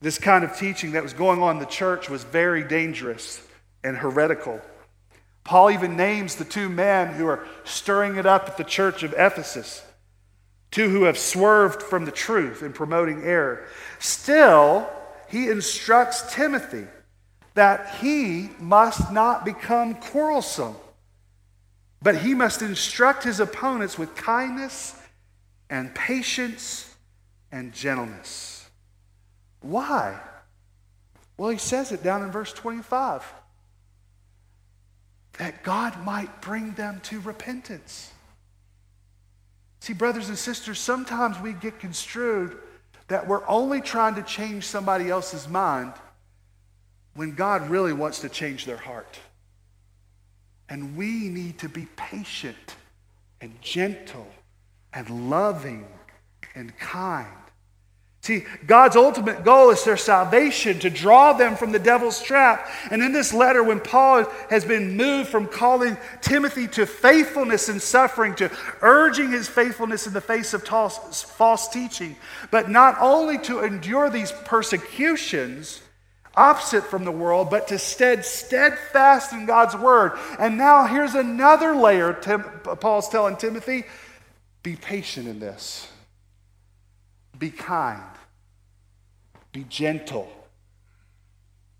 This 0.01 0.17
kind 0.17 0.43
of 0.43 0.55
teaching 0.55 0.91
that 0.91 1.03
was 1.03 1.13
going 1.13 1.41
on 1.41 1.55
in 1.55 1.59
the 1.59 1.65
church 1.65 2.09
was 2.09 2.23
very 2.23 2.63
dangerous 2.63 3.41
and 3.83 3.97
heretical. 3.97 4.61
Paul 5.43 5.71
even 5.71 5.97
names 5.97 6.35
the 6.35 6.45
two 6.45 6.69
men 6.69 7.15
who 7.15 7.25
are 7.25 7.45
stirring 7.63 8.17
it 8.17 8.25
up 8.25 8.47
at 8.47 8.57
the 8.57 8.63
church 8.63 9.03
of 9.03 9.13
Ephesus 9.17 9.81
two 10.71 10.89
who 10.89 11.03
have 11.03 11.17
swerved 11.17 11.81
from 11.81 12.05
the 12.05 12.11
truth 12.11 12.61
in 12.63 12.73
promoting 12.73 13.23
error. 13.23 13.65
Still, 13.99 14.89
he 15.27 15.49
instructs 15.49 16.33
Timothy 16.33 16.85
that 17.55 17.95
he 17.95 18.49
must 18.59 19.11
not 19.11 19.45
become 19.45 19.95
quarrelsome, 19.95 20.75
but 22.01 22.17
he 22.17 22.33
must 22.33 22.61
instruct 22.61 23.23
his 23.23 23.39
opponents 23.39 23.97
with 23.97 24.15
kindness 24.15 24.95
and 25.69 25.93
patience 25.93 26.95
and 27.51 27.73
gentleness. 27.73 28.69
Why? 29.61 30.19
Well, 31.37 31.49
he 31.49 31.57
says 31.57 31.91
it 31.91 32.03
down 32.03 32.23
in 32.23 32.31
verse 32.31 32.53
25. 32.53 33.33
that 35.39 35.63
God 35.63 36.03
might 36.03 36.41
bring 36.41 36.73
them 36.73 36.99
to 37.03 37.21
repentance. 37.21 38.11
See, 39.79 39.93
brothers 39.93 40.29
and 40.29 40.37
sisters, 40.37 40.79
sometimes 40.79 41.39
we 41.39 41.53
get 41.53 41.79
construed 41.79 42.57
that 43.07 43.27
we're 43.27 43.47
only 43.47 43.81
trying 43.81 44.15
to 44.15 44.21
change 44.21 44.65
somebody 44.65 45.09
else's 45.09 45.47
mind 45.47 45.93
when 47.15 47.33
God 47.33 47.69
really 47.69 47.93
wants 47.93 48.21
to 48.21 48.29
change 48.29 48.65
their 48.65 48.77
heart. 48.77 49.19
And 50.69 50.95
we 50.95 51.29
need 51.29 51.57
to 51.59 51.69
be 51.69 51.87
patient 51.95 52.75
and 53.41 53.59
gentle 53.61 54.27
and 54.93 55.29
loving 55.29 55.87
and 56.55 56.77
kind. 56.77 57.27
See, 58.21 58.45
God's 58.67 58.97
ultimate 58.97 59.45
goal 59.45 59.69
is 59.69 59.83
their 59.85 59.95
salvation, 59.95 60.77
to 60.79 60.89
draw 60.89 61.31
them 61.33 61.55
from 61.55 61.71
the 61.71 61.79
devil's 61.79 62.21
trap. 62.21 62.69
And 62.91 63.01
in 63.01 63.13
this 63.13 63.33
letter, 63.33 63.63
when 63.63 63.79
Paul 63.79 64.25
has 64.49 64.65
been 64.65 64.97
moved 64.97 65.29
from 65.29 65.47
calling 65.47 65.97
Timothy 66.21 66.67
to 66.69 66.85
faithfulness 66.85 67.69
in 67.69 67.79
suffering, 67.79 68.35
to 68.35 68.51
urging 68.81 69.31
his 69.31 69.47
faithfulness 69.47 70.05
in 70.05 70.13
the 70.13 70.21
face 70.21 70.53
of 70.53 70.63
false 70.63 71.69
teaching, 71.69 72.17
but 72.51 72.69
not 72.69 72.97
only 72.99 73.37
to 73.39 73.63
endure 73.63 74.09
these 74.09 74.33
persecutions, 74.43 75.81
opposite 76.35 76.83
from 76.83 77.05
the 77.05 77.11
world, 77.11 77.49
but 77.49 77.69
to 77.69 77.79
stead 77.79 78.25
steadfast 78.25 79.31
in 79.31 79.45
God's 79.45 79.75
word. 79.75 80.19
And 80.39 80.57
now 80.57 80.85
here's 80.87 81.15
another 81.15 81.73
layer 81.73 82.13
Tim, 82.13 82.43
Paul's 82.43 83.07
telling 83.07 83.37
Timothy 83.37 83.85
be 84.61 84.75
patient 84.75 85.27
in 85.27 85.39
this. 85.39 85.87
Be 87.39 87.49
kind. 87.49 88.03
Be 89.51 89.63
gentle. 89.63 90.29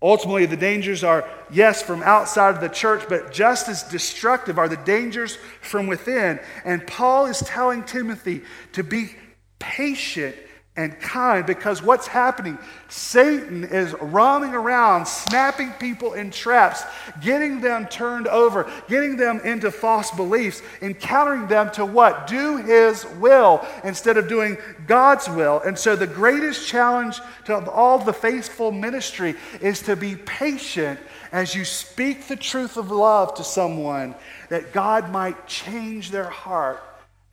Ultimately, 0.02 0.46
the 0.46 0.56
dangers 0.56 1.04
are, 1.04 1.28
yes, 1.52 1.82
from 1.82 2.02
outside 2.02 2.54
of 2.54 2.62
the 2.62 2.68
church, 2.68 3.04
but 3.08 3.32
just 3.32 3.68
as 3.68 3.82
destructive 3.82 4.58
are 4.58 4.68
the 4.68 4.78
dangers 4.78 5.36
from 5.60 5.86
within. 5.86 6.40
And 6.64 6.86
Paul 6.86 7.26
is 7.26 7.40
telling 7.40 7.84
Timothy 7.84 8.42
to 8.72 8.82
be 8.82 9.14
patient 9.58 10.34
and 10.80 10.98
kind 10.98 11.44
because 11.44 11.82
what's 11.82 12.06
happening? 12.06 12.56
Satan 12.88 13.64
is 13.64 13.92
roaming 14.00 14.54
around, 14.54 15.06
snapping 15.06 15.72
people 15.72 16.14
in 16.14 16.30
traps, 16.30 16.84
getting 17.20 17.60
them 17.60 17.86
turned 17.86 18.26
over, 18.26 18.70
getting 18.88 19.18
them 19.18 19.40
into 19.40 19.70
false 19.70 20.10
beliefs, 20.10 20.62
encountering 20.80 21.48
them 21.48 21.70
to 21.72 21.84
what? 21.84 22.26
Do 22.26 22.56
his 22.56 23.04
will 23.18 23.64
instead 23.84 24.16
of 24.16 24.26
doing 24.26 24.56
God's 24.86 25.28
will. 25.28 25.60
And 25.60 25.78
so 25.78 25.94
the 25.94 26.06
greatest 26.06 26.66
challenge 26.66 27.20
to 27.44 27.70
all 27.70 27.98
the 27.98 28.14
faithful 28.14 28.72
ministry 28.72 29.34
is 29.60 29.82
to 29.82 29.96
be 29.96 30.16
patient 30.16 30.98
as 31.30 31.54
you 31.54 31.66
speak 31.66 32.26
the 32.26 32.36
truth 32.36 32.78
of 32.78 32.90
love 32.90 33.34
to 33.34 33.44
someone 33.44 34.14
that 34.48 34.72
God 34.72 35.10
might 35.10 35.46
change 35.46 36.10
their 36.10 36.30
heart 36.30 36.82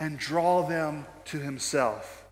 and 0.01 0.19
draw 0.19 0.67
them 0.67 1.05
to 1.25 1.39
himself. 1.39 2.26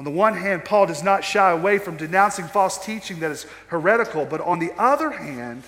On 0.00 0.04
the 0.04 0.10
one 0.10 0.34
hand, 0.34 0.64
Paul 0.64 0.86
does 0.86 1.02
not 1.02 1.24
shy 1.24 1.50
away 1.50 1.76
from 1.76 1.98
denouncing 1.98 2.46
false 2.46 2.82
teaching 2.82 3.20
that 3.20 3.30
is 3.30 3.44
heretical, 3.66 4.24
but 4.24 4.40
on 4.40 4.58
the 4.58 4.72
other 4.78 5.10
hand, 5.10 5.62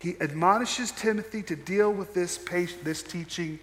he 0.00 0.20
admonishes 0.20 0.90
Timothy 0.90 1.42
to 1.44 1.56
deal 1.56 1.90
with 1.90 2.12
this, 2.12 2.36
this 2.82 3.02
teaching 3.02 3.58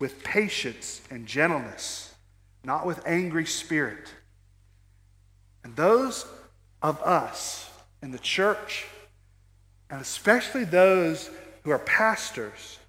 with 0.00 0.24
patience 0.24 1.00
and 1.12 1.28
gentleness, 1.28 2.12
not 2.64 2.86
with 2.86 3.00
angry 3.06 3.46
spirit. 3.46 4.12
And 5.62 5.76
those 5.76 6.26
of 6.82 7.00
us 7.02 7.70
in 8.02 8.10
the 8.10 8.18
church, 8.18 8.86
and 9.90 10.00
especially 10.00 10.64
those 10.64 11.30
who 11.62 11.70
are 11.70 11.78
pastors, 11.78 12.80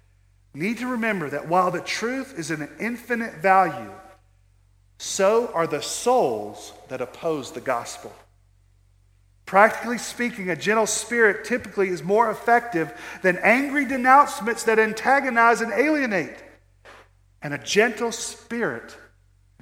need 0.54 0.78
to 0.78 0.88
remember 0.88 1.30
that 1.30 1.46
while 1.46 1.70
the 1.70 1.82
truth 1.82 2.36
is 2.36 2.50
an 2.50 2.68
infinite 2.80 3.34
value, 3.34 3.92
so 4.98 5.50
are 5.54 5.66
the 5.66 5.80
souls 5.80 6.72
that 6.88 7.00
oppose 7.00 7.52
the 7.52 7.60
gospel. 7.60 8.12
Practically 9.46 9.96
speaking, 9.96 10.50
a 10.50 10.56
gentle 10.56 10.86
spirit 10.86 11.44
typically 11.44 11.88
is 11.88 12.02
more 12.02 12.30
effective 12.30 12.92
than 13.22 13.38
angry 13.38 13.86
denouncements 13.86 14.64
that 14.64 14.78
antagonize 14.78 15.60
and 15.60 15.72
alienate. 15.72 16.36
And 17.40 17.54
a 17.54 17.58
gentle 17.58 18.12
spirit 18.12 18.96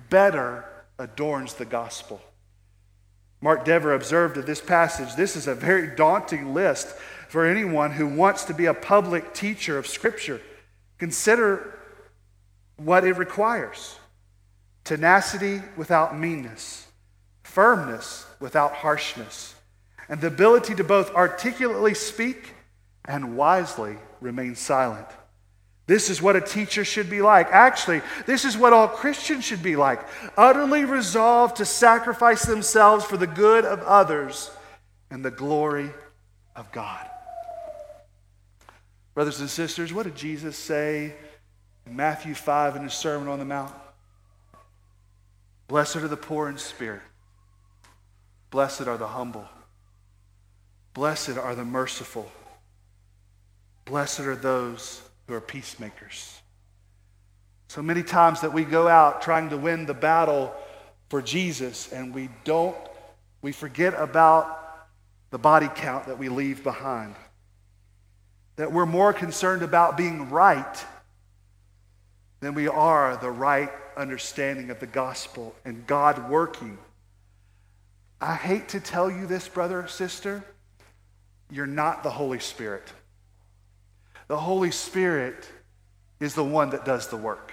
better 0.09 0.65
adorns 0.99 1.55
the 1.55 1.67
gospel. 1.67 2.21
Mark 3.41 3.65
Dever 3.65 3.95
observed 3.95 4.39
of 4.39 4.47
this 4.47 4.63
passage 4.63 5.15
this 5.15 5.37
is 5.37 5.47
a 5.47 5.55
very 5.55 5.95
daunting 5.95 6.55
list 6.55 6.89
for 7.29 7.45
anyone 7.45 7.93
who 7.93 8.07
wants 8.07 8.45
to 8.45 8.55
be 8.55 8.67
a 8.67 8.75
public 8.75 9.35
teacher 9.35 9.77
of 9.77 9.87
Scripture. 9.87 10.41
Consider 10.99 11.79
what 12.77 13.05
it 13.05 13.13
requires 13.13 13.97
tenacity 14.87 15.61
without 15.77 16.19
meanness, 16.19 16.87
firmness 17.43 18.25
without 18.41 18.73
harshness, 18.73 19.55
and 20.09 20.21
the 20.21 20.29
ability 20.29 20.75
to 20.77 20.85
both 20.85 21.15
articulately 21.15 21.93
speak 21.93 22.55
and 23.05 23.37
wisely 23.37 23.97
remain 24.21 24.55
silent. 24.55 25.07
This 25.87 26.11
is 26.11 26.23
what 26.23 26.35
a 26.35 26.41
teacher 26.41 26.85
should 26.85 27.11
be 27.11 27.23
like. 27.23 27.49
Actually, 27.51 28.01
this 28.27 28.45
is 28.45 28.57
what 28.57 28.73
all 28.73 28.89
Christians 28.89 29.45
should 29.45 29.63
be 29.63 29.77
like 29.77 30.01
utterly 30.37 30.85
resolved 30.85 31.57
to 31.57 31.65
sacrifice 31.65 32.45
themselves 32.45 33.05
for 33.05 33.17
the 33.17 33.27
good 33.27 33.65
of 33.65 33.81
others 33.83 34.51
and 35.11 35.25
the 35.25 35.31
glory 35.31 35.91
of 36.57 36.71
God. 36.73 37.09
Brothers 39.15 39.41
and 39.41 39.51
sisters, 39.51 39.93
what 39.93 40.05
did 40.05 40.17
Jesus 40.17 40.57
say 40.57 41.15
in 41.87 41.97
Matthew 41.97 42.35
5 42.35 42.77
in 42.77 42.83
his 42.83 42.95
Sermon 42.95 43.29
on 43.29 43.39
the 43.39 43.45
Mount? 43.45 43.73
Blessed 45.69 45.97
are 45.97 46.09
the 46.09 46.17
poor 46.17 46.49
in 46.49 46.59
spirit. 46.59 47.03
Blessed 48.51 48.83
are 48.83 48.97
the 48.97 49.09
humble. 49.09 49.49
Blessed 50.95 51.37
are 51.37 51.55
the 51.55 51.65
merciful. 51.65 52.31
Blessed 53.85 54.21
are 54.21 54.37
those 54.37 55.03
who 55.27 55.35
are 55.35 55.41
peacemakers. 55.41 56.41
So 57.69 57.83
many 57.83 58.03
times 58.03 58.41
that 58.43 58.53
we 58.53 58.65
go 58.65 58.89
out 58.89 59.23
trying 59.23 59.51
to 59.51 59.57
win 59.57 59.87
the 59.87 59.95
battle 59.95 60.55
for 61.09 61.21
Jesus 61.21 61.93
and 61.93 62.15
we 62.15 62.29
don't, 62.45 62.77
we 63.43 63.53
forget 63.53 63.95
about 63.95 64.87
the 65.31 65.39
body 65.39 65.69
count 65.75 66.07
that 66.07 66.19
we 66.19 66.29
leave 66.29 66.63
behind. 66.63 67.15
That 68.57 68.73
we're 68.73 68.87
more 68.87 69.13
concerned 69.13 69.63
about 69.63 69.97
being 69.97 70.31
right 70.31 70.85
than 72.41 72.55
we 72.55 72.69
are 72.69 73.17
the 73.17 73.31
right 73.31 73.71
understanding 73.97 74.71
of 74.71 74.81
the 74.81 74.87
gospel 74.87 75.55
and 75.65 75.87
God 75.87 76.31
working. 76.31 76.79
I 78.21 78.35
hate 78.35 78.69
to 78.71 78.81
tell 78.81 79.11
you 79.11 79.27
this, 79.27 79.49
brother 79.49 79.87
sister, 79.89 80.45
you're 81.51 81.67
not 81.67 82.03
the 82.03 82.11
Holy 82.11 82.41
Spirit. 82.41 82.93
The 84.29 84.37
Holy 84.37 84.71
Spirit 84.71 85.49
is 86.19 86.35
the 86.35 86.45
one 86.45 86.71
that 86.71 86.85
does 86.85 87.09
the 87.09 87.17
work. 87.17 87.53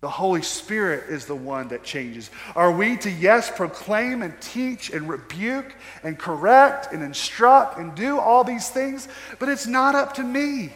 The 0.00 0.10
Holy 0.10 0.42
Spirit 0.42 1.08
is 1.08 1.24
the 1.24 1.34
one 1.34 1.68
that 1.68 1.82
changes. 1.82 2.30
Are 2.54 2.70
we 2.70 2.96
to, 2.98 3.10
yes, 3.10 3.50
proclaim 3.50 4.22
and 4.22 4.38
teach 4.40 4.90
and 4.90 5.08
rebuke 5.08 5.74
and 6.02 6.18
correct 6.18 6.92
and 6.92 7.02
instruct 7.02 7.78
and 7.78 7.94
do 7.94 8.18
all 8.18 8.44
these 8.44 8.68
things? 8.68 9.08
But 9.38 9.48
it's 9.48 9.66
not 9.66 9.94
up 9.94 10.14
to 10.14 10.22
me. 10.22 10.74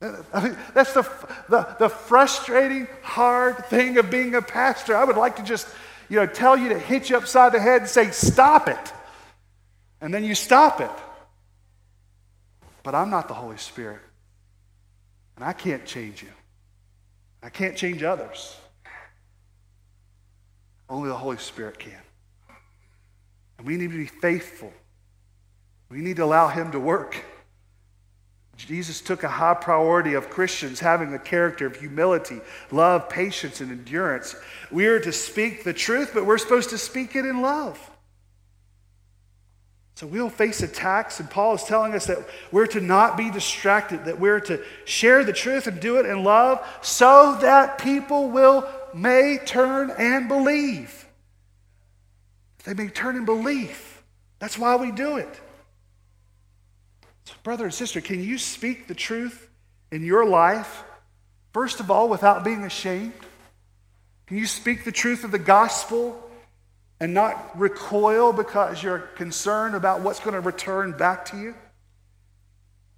I 0.00 0.40
mean, 0.42 0.56
that's 0.74 0.92
the, 0.92 1.02
the, 1.48 1.76
the 1.78 1.88
frustrating, 1.88 2.86
hard 3.02 3.66
thing 3.66 3.98
of 3.98 4.10
being 4.10 4.34
a 4.36 4.42
pastor. 4.42 4.96
I 4.96 5.04
would 5.04 5.16
like 5.16 5.36
to 5.36 5.42
just, 5.42 5.66
you 6.08 6.16
know, 6.16 6.26
tell 6.26 6.56
you 6.56 6.68
to 6.68 6.78
hit 6.78 7.10
you 7.10 7.16
upside 7.16 7.52
the 7.52 7.60
head 7.60 7.82
and 7.82 7.90
say, 7.90 8.10
stop 8.10 8.68
it. 8.68 8.92
And 10.00 10.14
then 10.14 10.22
you 10.22 10.36
stop 10.36 10.80
it. 10.80 10.90
But 12.84 12.94
I'm 12.94 13.10
not 13.10 13.26
the 13.26 13.34
Holy 13.34 13.56
Spirit. 13.56 14.00
And 15.34 15.44
I 15.44 15.52
can't 15.52 15.84
change 15.84 16.22
you. 16.22 16.28
I 17.42 17.50
can't 17.50 17.76
change 17.76 18.02
others. 18.02 18.56
Only 20.88 21.08
the 21.08 21.16
Holy 21.16 21.36
Spirit 21.38 21.78
can. 21.78 22.00
And 23.58 23.66
we 23.66 23.76
need 23.76 23.90
to 23.90 23.96
be 23.96 24.06
faithful. 24.06 24.72
We 25.90 25.98
need 25.98 26.16
to 26.16 26.24
allow 26.24 26.48
Him 26.48 26.70
to 26.72 26.80
work. 26.80 27.16
Jesus 28.58 29.00
took 29.00 29.22
a 29.22 29.28
high 29.28 29.54
priority 29.54 30.14
of 30.14 30.30
Christians 30.30 30.80
having 30.80 31.12
the 31.12 31.18
character 31.18 31.66
of 31.66 31.76
humility, 31.76 32.40
love, 32.72 33.08
patience, 33.08 33.60
and 33.60 33.70
endurance. 33.70 34.34
We 34.70 34.86
are 34.86 34.98
to 35.00 35.12
speak 35.12 35.62
the 35.62 35.72
truth, 35.72 36.10
but 36.12 36.26
we're 36.26 36.38
supposed 36.38 36.70
to 36.70 36.78
speak 36.78 37.14
it 37.14 37.24
in 37.24 37.40
love. 37.40 37.78
So 39.94 40.06
we'll 40.06 40.28
face 40.28 40.60
attacks, 40.62 41.20
and 41.20 41.30
Paul 41.30 41.54
is 41.54 41.64
telling 41.64 41.94
us 41.94 42.06
that 42.06 42.18
we're 42.50 42.66
to 42.68 42.80
not 42.80 43.16
be 43.16 43.30
distracted, 43.30 44.04
that 44.04 44.18
we're 44.18 44.40
to 44.40 44.62
share 44.84 45.24
the 45.24 45.32
truth 45.32 45.66
and 45.68 45.80
do 45.80 45.96
it 45.98 46.06
in 46.06 46.24
love 46.24 46.64
so 46.82 47.38
that 47.40 47.78
people 47.78 48.28
will 48.28 48.68
may 48.92 49.38
turn 49.44 49.92
and 49.98 50.28
believe. 50.28 51.06
They 52.64 52.74
may 52.74 52.88
turn 52.88 53.16
and 53.16 53.26
believe. 53.26 54.02
That's 54.40 54.58
why 54.58 54.76
we 54.76 54.90
do 54.92 55.16
it. 55.16 55.40
Brother 57.42 57.64
and 57.64 57.74
sister, 57.74 58.00
can 58.00 58.22
you 58.22 58.38
speak 58.38 58.88
the 58.88 58.94
truth 58.94 59.48
in 59.90 60.04
your 60.04 60.24
life, 60.26 60.84
first 61.52 61.80
of 61.80 61.90
all, 61.90 62.08
without 62.08 62.44
being 62.44 62.64
ashamed? 62.64 63.12
Can 64.26 64.36
you 64.36 64.46
speak 64.46 64.84
the 64.84 64.92
truth 64.92 65.24
of 65.24 65.30
the 65.30 65.38
gospel 65.38 66.22
and 67.00 67.14
not 67.14 67.58
recoil 67.58 68.32
because 68.32 68.82
you're 68.82 68.98
concerned 68.98 69.74
about 69.74 70.00
what's 70.00 70.20
going 70.20 70.34
to 70.34 70.40
return 70.40 70.92
back 70.92 71.24
to 71.26 71.38
you? 71.38 71.54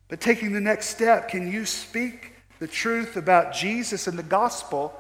But 0.08 0.20
taking 0.20 0.52
the 0.52 0.60
next 0.60 0.88
step, 0.88 1.28
can 1.28 1.50
you 1.50 1.64
speak 1.64 2.32
the 2.58 2.66
truth 2.66 3.16
about 3.16 3.52
Jesus 3.52 4.08
and 4.08 4.18
the 4.18 4.24
gospel 4.24 4.92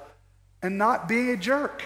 and 0.62 0.78
not 0.78 1.08
being 1.08 1.30
a 1.30 1.36
jerk? 1.36 1.82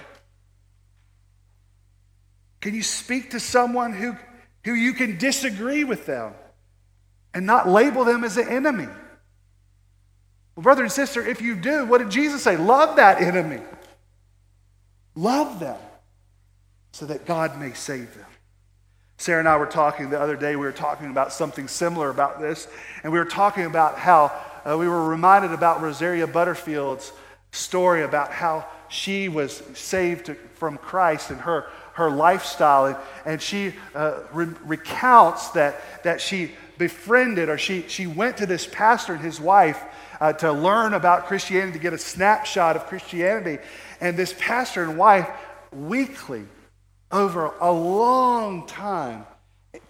Can 2.60 2.74
you 2.74 2.82
speak 2.82 3.30
to 3.30 3.40
someone 3.40 3.92
who, 3.92 4.16
who 4.64 4.74
you 4.74 4.92
can 4.92 5.16
disagree 5.16 5.84
with 5.84 6.06
them 6.06 6.34
and 7.34 7.46
not 7.46 7.68
label 7.68 8.04
them 8.04 8.24
as 8.24 8.36
an 8.36 8.48
enemy? 8.48 8.88
Well, 10.56 10.62
brother 10.62 10.82
and 10.82 10.92
sister, 10.92 11.26
if 11.26 11.42
you 11.42 11.56
do, 11.56 11.84
what 11.84 11.98
did 11.98 12.10
Jesus 12.10 12.42
say? 12.42 12.56
Love 12.56 12.96
that 12.96 13.20
enemy. 13.20 13.60
Love 15.14 15.60
them 15.60 15.78
so 16.92 17.06
that 17.06 17.26
God 17.26 17.58
may 17.58 17.72
save 17.72 18.14
them. 18.14 18.26
Sarah 19.18 19.40
and 19.40 19.48
I 19.48 19.56
were 19.56 19.66
talking 19.66 20.10
the 20.10 20.20
other 20.20 20.36
day, 20.36 20.56
we 20.56 20.64
were 20.64 20.72
talking 20.72 21.10
about 21.10 21.32
something 21.32 21.68
similar 21.68 22.10
about 22.10 22.40
this, 22.40 22.68
and 23.02 23.12
we 23.12 23.18
were 23.18 23.24
talking 23.24 23.64
about 23.64 23.98
how 23.98 24.32
uh, 24.64 24.76
we 24.78 24.88
were 24.88 25.04
reminded 25.08 25.52
about 25.52 25.82
Rosaria 25.82 26.26
Butterfield's 26.26 27.12
story 27.52 28.02
about 28.02 28.32
how 28.32 28.66
she 28.88 29.28
was 29.28 29.62
saved 29.74 30.34
from 30.54 30.78
Christ 30.78 31.30
and 31.30 31.40
her 31.40 31.66
her 31.94 32.10
lifestyle. 32.10 32.86
And, 32.86 32.96
and 33.24 33.42
she 33.42 33.72
uh, 33.94 34.20
re- 34.32 34.54
recounts 34.64 35.50
that, 35.50 36.02
that 36.04 36.20
she 36.20 36.52
befriended 36.78 37.48
or 37.48 37.58
she, 37.58 37.84
she 37.88 38.06
went 38.06 38.36
to 38.38 38.46
this 38.46 38.66
pastor 38.66 39.14
and 39.14 39.22
his 39.22 39.40
wife 39.40 39.82
uh, 40.20 40.32
to 40.32 40.52
learn 40.52 40.94
about 40.94 41.26
Christianity, 41.26 41.72
to 41.72 41.78
get 41.78 41.92
a 41.92 41.98
snapshot 41.98 42.76
of 42.76 42.86
Christianity. 42.86 43.62
And 44.00 44.16
this 44.16 44.34
pastor 44.38 44.82
and 44.82 44.98
wife 44.98 45.28
weekly, 45.72 46.44
over 47.10 47.52
a 47.60 47.70
long 47.72 48.66
time, 48.66 49.26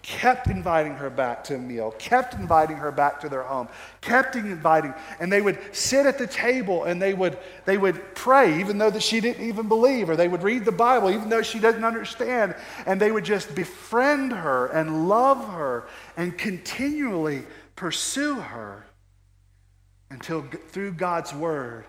kept 0.05 0.51
inviting 0.51 0.93
her 0.93 1.09
back 1.09 1.43
to 1.43 1.55
a 1.55 1.57
meal, 1.57 1.89
kept 1.97 2.35
inviting 2.35 2.77
her 2.77 2.91
back 2.91 3.19
to 3.19 3.27
their 3.27 3.41
home, 3.41 3.67
kept 4.01 4.35
inviting, 4.35 4.93
and 5.19 5.33
they 5.33 5.41
would 5.41 5.57
sit 5.75 6.05
at 6.05 6.19
the 6.19 6.27
table 6.27 6.83
and 6.83 7.01
they 7.01 7.15
would 7.15 7.39
they 7.65 7.75
would 7.75 8.13
pray 8.13 8.59
even 8.59 8.77
though 8.77 8.91
that 8.91 9.01
she 9.01 9.19
didn't 9.19 9.43
even 9.43 9.67
believe, 9.67 10.07
or 10.07 10.15
they 10.15 10.27
would 10.27 10.43
read 10.43 10.63
the 10.63 10.71
Bible 10.71 11.09
even 11.09 11.27
though 11.29 11.41
she 11.41 11.57
doesn't 11.57 11.83
understand, 11.83 12.53
and 12.85 13.01
they 13.01 13.11
would 13.11 13.25
just 13.25 13.55
befriend 13.55 14.31
her 14.31 14.67
and 14.67 15.09
love 15.09 15.43
her 15.53 15.87
and 16.15 16.37
continually 16.37 17.41
pursue 17.75 18.35
her 18.35 18.85
until 20.11 20.43
through 20.69 20.91
God's 20.91 21.33
word, 21.33 21.83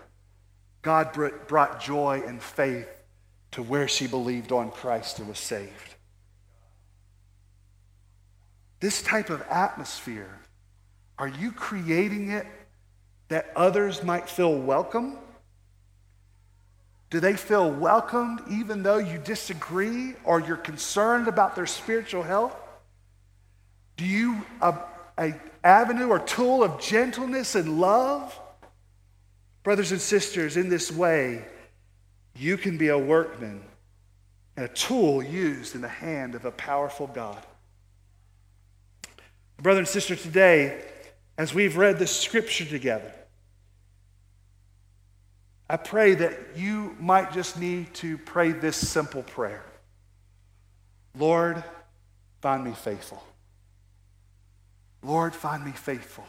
God 0.81 1.15
brought 1.47 1.79
joy 1.79 2.23
and 2.25 2.41
faith 2.41 2.89
to 3.51 3.61
where 3.61 3.87
she 3.87 4.07
believed 4.07 4.51
on 4.51 4.71
Christ 4.71 5.19
and 5.19 5.27
was 5.27 5.37
saved. 5.37 5.96
This 8.79 9.01
type 9.01 9.29
of 9.29 9.41
atmosphere, 9.49 10.39
are 11.17 11.27
you 11.27 11.51
creating 11.51 12.29
it 12.29 12.45
that 13.29 13.51
others 13.55 14.03
might 14.03 14.29
feel 14.29 14.55
welcome? 14.55 15.17
Do 17.09 17.19
they 17.19 17.35
feel 17.35 17.71
welcomed 17.71 18.41
even 18.49 18.83
though 18.83 18.97
you 18.97 19.17
disagree 19.17 20.13
or 20.23 20.41
you're 20.41 20.57
concerned 20.57 21.27
about 21.27 21.55
their 21.55 21.65
spiritual 21.65 22.23
health? 22.23 22.55
Do 23.95 24.05
you 24.05 24.45
a, 24.61 24.75
a 25.17 25.33
avenue 25.63 26.09
or 26.09 26.19
tool 26.19 26.63
of 26.63 26.79
gentleness 26.79 27.55
and 27.55 27.79
love? 27.79 28.37
Brothers 29.63 29.91
and 29.91 29.99
sisters, 29.99 30.55
in 30.55 30.69
this 30.69 30.91
way, 30.91 31.43
you 32.35 32.57
can 32.57 32.77
be 32.77 32.89
a 32.89 32.97
workman 32.97 33.63
and 34.55 34.65
a 34.65 34.69
tool 34.69 35.23
used 35.23 35.75
in 35.75 35.81
the 35.81 35.87
hand 35.87 36.35
of 36.35 36.45
a 36.45 36.51
powerful 36.51 37.07
God. 37.07 37.43
Brother 39.61 39.79
and 39.79 39.87
sister, 39.87 40.15
today, 40.15 40.79
as 41.37 41.53
we've 41.53 41.77
read 41.77 41.97
this 41.97 42.15
scripture 42.15 42.65
together, 42.65 43.11
I 45.69 45.77
pray 45.77 46.13
that 46.15 46.37
you 46.55 46.95
might 46.99 47.33
just 47.33 47.59
need 47.59 47.93
to 47.95 48.17
pray 48.17 48.51
this 48.51 48.77
simple 48.77 49.23
prayer 49.23 49.63
Lord, 51.17 51.63
find 52.41 52.63
me 52.63 52.73
faithful. 52.73 53.23
Lord, 55.01 55.33
find 55.33 55.65
me 55.65 55.71
faithful. 55.71 56.25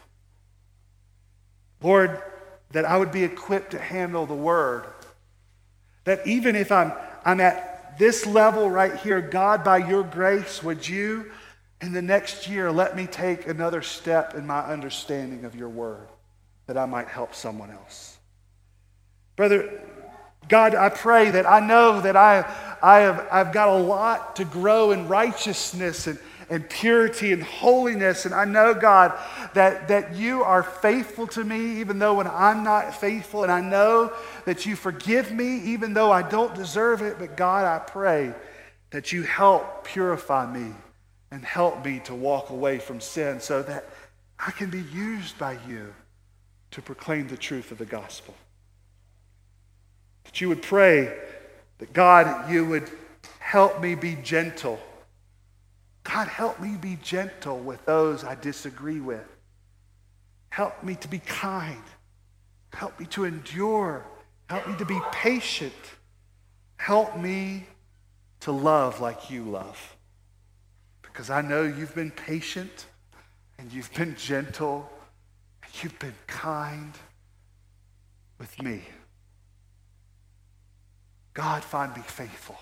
Lord, 1.83 2.23
that 2.71 2.85
I 2.85 2.97
would 2.97 3.13
be 3.13 3.25
equipped 3.25 3.73
to 3.73 3.79
handle 3.79 4.25
the 4.25 4.35
word. 4.35 4.87
That 6.05 6.27
even 6.27 6.57
if 6.57 6.73
I'm, 6.73 6.93
I'm 7.25 7.41
at 7.41 7.99
this 7.99 8.25
level 8.25 8.71
right 8.71 8.95
here, 8.97 9.21
God, 9.21 9.63
by 9.63 9.79
your 9.79 10.03
grace, 10.03 10.63
would 10.63 10.89
you 10.89 11.31
in 11.81 11.93
the 11.93 12.03
next 12.03 12.49
year, 12.49 12.73
let 12.73 12.97
me 12.97 13.07
take 13.07 13.47
another 13.47 13.83
step 13.83 14.35
in 14.35 14.47
my 14.47 14.61
understanding 14.61 15.45
of 15.45 15.55
your 15.55 15.69
word 15.69 16.09
that 16.67 16.77
I 16.77 16.87
might 16.87 17.09
help 17.09 17.35
someone 17.35 17.71
else. 17.71 18.19
Brother, 19.37 19.81
God, 20.49 20.75
I 20.75 20.89
pray 20.89 21.31
that 21.31 21.47
I 21.47 21.61
know 21.61 22.01
that 22.01 22.17
I, 22.17 22.39
I 22.83 23.01
have, 23.01 23.29
I've 23.31 23.53
got 23.53 23.69
a 23.69 23.77
lot 23.77 24.37
to 24.37 24.45
grow 24.45 24.91
in 24.91 25.07
righteousness 25.07 26.09
and, 26.09 26.19
and 26.51 26.69
purity 26.69 27.33
and 27.33 27.43
holiness. 27.43 28.25
And 28.25 28.35
I 28.35 28.45
know, 28.45 28.75
God, 28.75 29.17
that, 29.55 29.89
that 29.89 30.17
you 30.17 30.43
are 30.43 30.63
faithful 30.65 31.29
to 31.29 31.45
me 31.45 31.79
even 31.81 32.01
though 32.01 32.15
when 32.15 32.27
I'm 32.27 32.65
not 32.65 32.99
faithful. 32.99 33.45
And 33.45 33.53
I 33.53 33.61
know 33.61 34.13
that 34.47 34.67
you 34.67 34.75
forgive 34.75 35.31
me 35.31 35.59
even 35.61 35.95
though 35.95 36.11
I 36.11 36.23
don't 36.23 36.55
deserve 36.55 37.03
it. 37.03 37.19
But 37.19 37.37
God, 37.37 37.65
I 37.65 37.79
pray 37.85 38.35
that 38.91 39.13
you 39.13 39.23
help 39.23 39.85
purify 39.85 40.51
me 40.51 40.75
and 41.31 41.45
help 41.45 41.85
me 41.85 42.01
to 42.05 42.15
walk 42.15 42.51
away 42.51 42.79
from 42.79 43.01
sin 43.01 43.41
so 43.41 43.63
that 43.63 43.87
I 44.39 44.51
can 44.51 44.71
be 44.71 44.83
used 44.93 45.39
by 45.39 45.59
you 45.69 45.95
to 46.71 46.83
proclaim 46.83 47.29
the 47.29 47.37
truth 47.37 47.71
of 47.71 47.79
the 47.79 47.85
gospel. 47.85 48.35
That 50.25 50.41
you 50.41 50.49
would 50.49 50.63
pray 50.63 51.13
that 51.79 51.93
God, 51.93 52.51
you 52.51 52.65
would 52.67 52.91
help 53.39 53.81
me 53.81 53.95
be 53.95 54.17
gentle. 54.23 54.79
God, 56.05 56.29
help 56.29 56.61
me 56.61 56.77
be 56.81 56.99
gentle 57.03 57.59
with 57.59 57.85
those 57.85 58.25
I 58.25 58.35
disagree 58.35 59.01
with. 59.01 59.27
Help 60.51 60.83
me 60.83 60.95
to 60.97 61.09
be 61.09 61.19
kind. 61.19 61.83
Help 62.73 62.99
me 62.99 63.07
to 63.07 63.25
endure. 63.25 64.05
Help 64.49 64.67
me 64.67 64.77
to 64.77 64.85
be 64.85 64.99
patient. 65.13 65.75
Help 66.77 67.19
me 67.19 67.67
to 68.41 68.53
love 68.53 69.01
like 69.01 69.31
you 69.31 69.43
love 69.43 69.98
because 71.19 71.31
I 71.31 71.43
know 71.43 71.65
you've 71.65 71.97
been 71.97 72.13
patient 72.13 72.87
and 73.59 73.73
you've 73.73 73.93
been 73.93 74.15
gentle 74.15 74.89
and 75.65 75.83
you've 75.83 75.99
been 75.99 76.15
kind 76.29 76.93
with 78.39 78.63
me. 78.63 78.83
God, 81.35 81.65
find 81.65 81.93
me 81.97 82.03
faithful. 82.07 82.55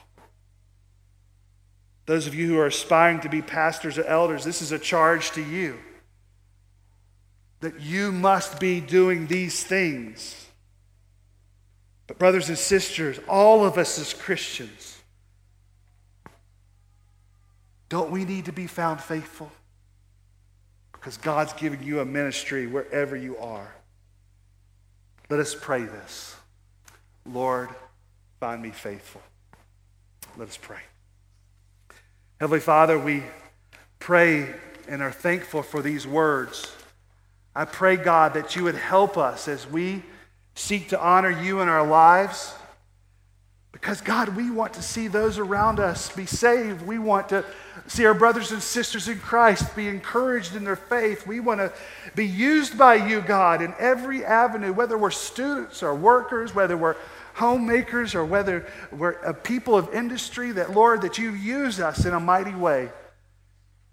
Those 2.07 2.27
of 2.27 2.35
you 2.35 2.47
who 2.47 2.59
are 2.59 2.69
aspiring 2.69 3.21
to 3.21 3.29
be 3.29 3.43
pastors 3.43 3.99
or 3.99 4.05
elders, 4.05 4.43
this 4.43 4.63
is 4.63 4.73
a 4.73 4.79
charge 4.79 5.33
to 5.33 5.43
you 5.43 5.77
that 7.61 7.79
you 7.79 8.11
must 8.11 8.59
be 8.59 8.81
doing 8.81 9.27
these 9.27 9.65
things. 9.65 10.47
But, 12.07 12.19
brothers 12.19 12.49
and 12.49 12.57
sisters, 12.57 13.21
all 13.29 13.67
of 13.67 13.77
us 13.77 13.99
as 13.99 14.15
Christians, 14.15 14.96
don't 17.89 18.11
we 18.11 18.24
need 18.24 18.47
to 18.47 18.53
be 18.53 18.66
found 18.66 19.01
faithful? 19.01 19.51
Because 20.93 21.16
God's 21.18 21.53
giving 21.53 21.82
you 21.82 22.01
a 22.01 22.05
ministry 22.05 22.66
wherever 22.66 23.16
you 23.16 23.37
are. 23.39 23.72
Let 25.30 25.41
us 25.41 25.55
pray 25.55 25.82
this. 25.82 26.37
Lord, 27.24 27.68
find 28.41 28.62
me 28.62 28.70
faithful. 28.70 29.22
Let 30.37 30.49
us 30.49 30.57
pray. 30.57 30.80
Heavenly 32.41 32.61
Father, 32.61 32.99
we 32.99 33.22
pray 33.99 34.55
and 34.89 35.03
are 35.03 35.12
thankful 35.12 35.62
for 35.62 35.82
these 35.82 36.07
words. 36.07 36.72
I 37.55 37.64
pray, 37.64 37.97
God, 37.97 38.34
that 38.34 38.55
you 38.55 38.64
would 38.64 38.74
help 38.74 39.16
us 39.16 39.49
as 39.49 39.66
we 39.66 40.03
seek 40.55 40.91
to 40.91 41.01
honor 41.01 41.30
you 41.30 41.61
in 41.61 41.68
our 41.68 41.87
lives. 41.87 42.53
Because, 43.81 44.01
God, 44.01 44.31
we 44.31 44.51
want 44.51 44.72
to 44.72 44.83
see 44.83 45.07
those 45.07 45.37
around 45.37 45.81
us 45.81 46.11
be 46.11 46.24
saved. 46.24 46.81
We 46.87 46.99
want 46.99 47.29
to 47.29 47.45
see 47.87 48.07
our 48.07 48.14
brothers 48.14 48.51
and 48.51 48.62
sisters 48.62 49.07
in 49.07 49.18
Christ 49.18 49.77
be 49.77 49.87
encouraged 49.87 50.57
in 50.57 50.64
their 50.64 50.77
faith. 50.77 51.27
We 51.27 51.41
want 51.41 51.61
to 51.61 51.70
be 52.14 52.27
used 52.27 52.79
by 52.79 52.95
you, 52.95 53.20
God, 53.20 53.61
in 53.61 53.74
every 53.79 54.24
avenue, 54.24 54.72
whether 54.72 54.97
we're 54.97 55.11
students 55.11 55.83
or 55.83 55.95
workers, 55.95 56.55
whether 56.55 56.74
we're 56.74 56.97
homemakers 57.35 58.14
or 58.14 58.24
whether 58.24 58.66
we're 58.93 59.11
a 59.11 59.35
people 59.35 59.77
of 59.77 59.93
industry, 59.93 60.53
that, 60.53 60.72
Lord, 60.72 61.03
that 61.03 61.18
you 61.18 61.33
use 61.33 61.79
us 61.79 62.07
in 62.07 62.14
a 62.14 62.20
mighty 62.20 62.55
way. 62.55 62.89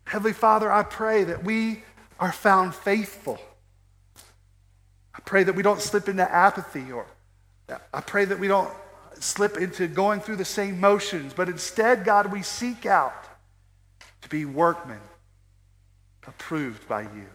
Heavenly 0.06 0.32
Father, 0.32 0.72
I 0.72 0.84
pray 0.84 1.26
that 1.26 1.44
we 1.44 1.84
are 2.22 2.32
found 2.32 2.74
faithful. 2.74 3.38
I 5.14 5.20
pray 5.26 5.44
that 5.44 5.56
we 5.56 5.62
don't 5.62 5.82
slip 5.82 6.08
into 6.08 6.24
apathy 6.24 6.90
or 6.90 7.06
I 7.94 8.00
pray 8.00 8.24
that 8.24 8.40
we 8.40 8.48
don't 8.48 8.74
slip 9.20 9.58
into 9.58 9.88
going 9.88 10.20
through 10.20 10.38
the 10.38 10.46
same 10.46 10.80
motions, 10.80 11.34
but 11.34 11.50
instead, 11.50 12.06
God, 12.06 12.32
we 12.32 12.42
seek 12.42 12.86
out 12.86 13.14
to 14.22 14.30
be 14.30 14.46
workmen 14.46 15.02
approved 16.28 16.88
by 16.88 17.02
you. 17.02 17.28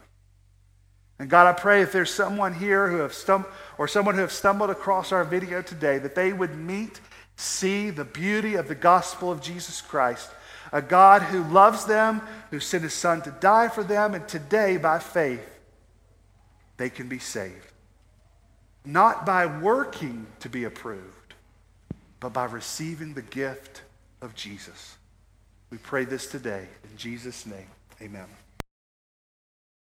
And 1.19 1.29
God, 1.29 1.47
I 1.47 1.53
pray 1.53 1.83
if 1.83 1.93
there's 1.93 2.13
someone 2.13 2.55
here 2.55 2.89
who 2.89 2.99
have 2.99 3.13
stumbled, 3.13 3.53
or 3.77 3.89
someone 3.89 4.15
who 4.15 4.21
have 4.21 4.33
stumbled 4.33 4.71
across 4.71 5.11
our 5.11 5.25
video 5.25 5.63
today, 5.63 5.99
that 5.99 6.15
they 6.15 6.33
would 6.33 6.57
meet, 6.57 7.01
see 7.37 7.91
the 7.91 8.05
beauty 8.05 8.55
of 8.55 8.69
the 8.69 8.75
gospel 8.75 9.33
of 9.33 9.43
Jesus 9.43 9.81
Christ, 9.81 10.31
a 10.73 10.81
God 10.81 11.23
who 11.23 11.43
loves 11.45 11.87
them, 11.87 12.23
who 12.51 12.61
sent 12.61 12.85
his 12.85 12.95
son 12.95 13.23
to 13.23 13.31
die 13.31 13.69
for 13.69 13.83
them, 13.83 14.15
and 14.15 14.29
today, 14.29 14.77
by 14.77 14.99
faith, 14.99 15.59
they 16.77 16.91
can 16.91 17.09
be 17.09 17.19
saved. 17.19 17.73
Not 18.85 19.27
by 19.27 19.47
working 19.47 20.27
to 20.41 20.49
be 20.49 20.65
approved, 20.65 21.18
but 22.21 22.33
by 22.33 22.45
receiving 22.45 23.15
the 23.15 23.23
gift 23.23 23.83
of 24.21 24.35
Jesus. 24.35 24.97
We 25.71 25.79
pray 25.79 26.05
this 26.05 26.27
today. 26.27 26.67
In 26.91 26.97
Jesus' 26.97 27.47
name, 27.47 27.69
amen. 28.01 28.27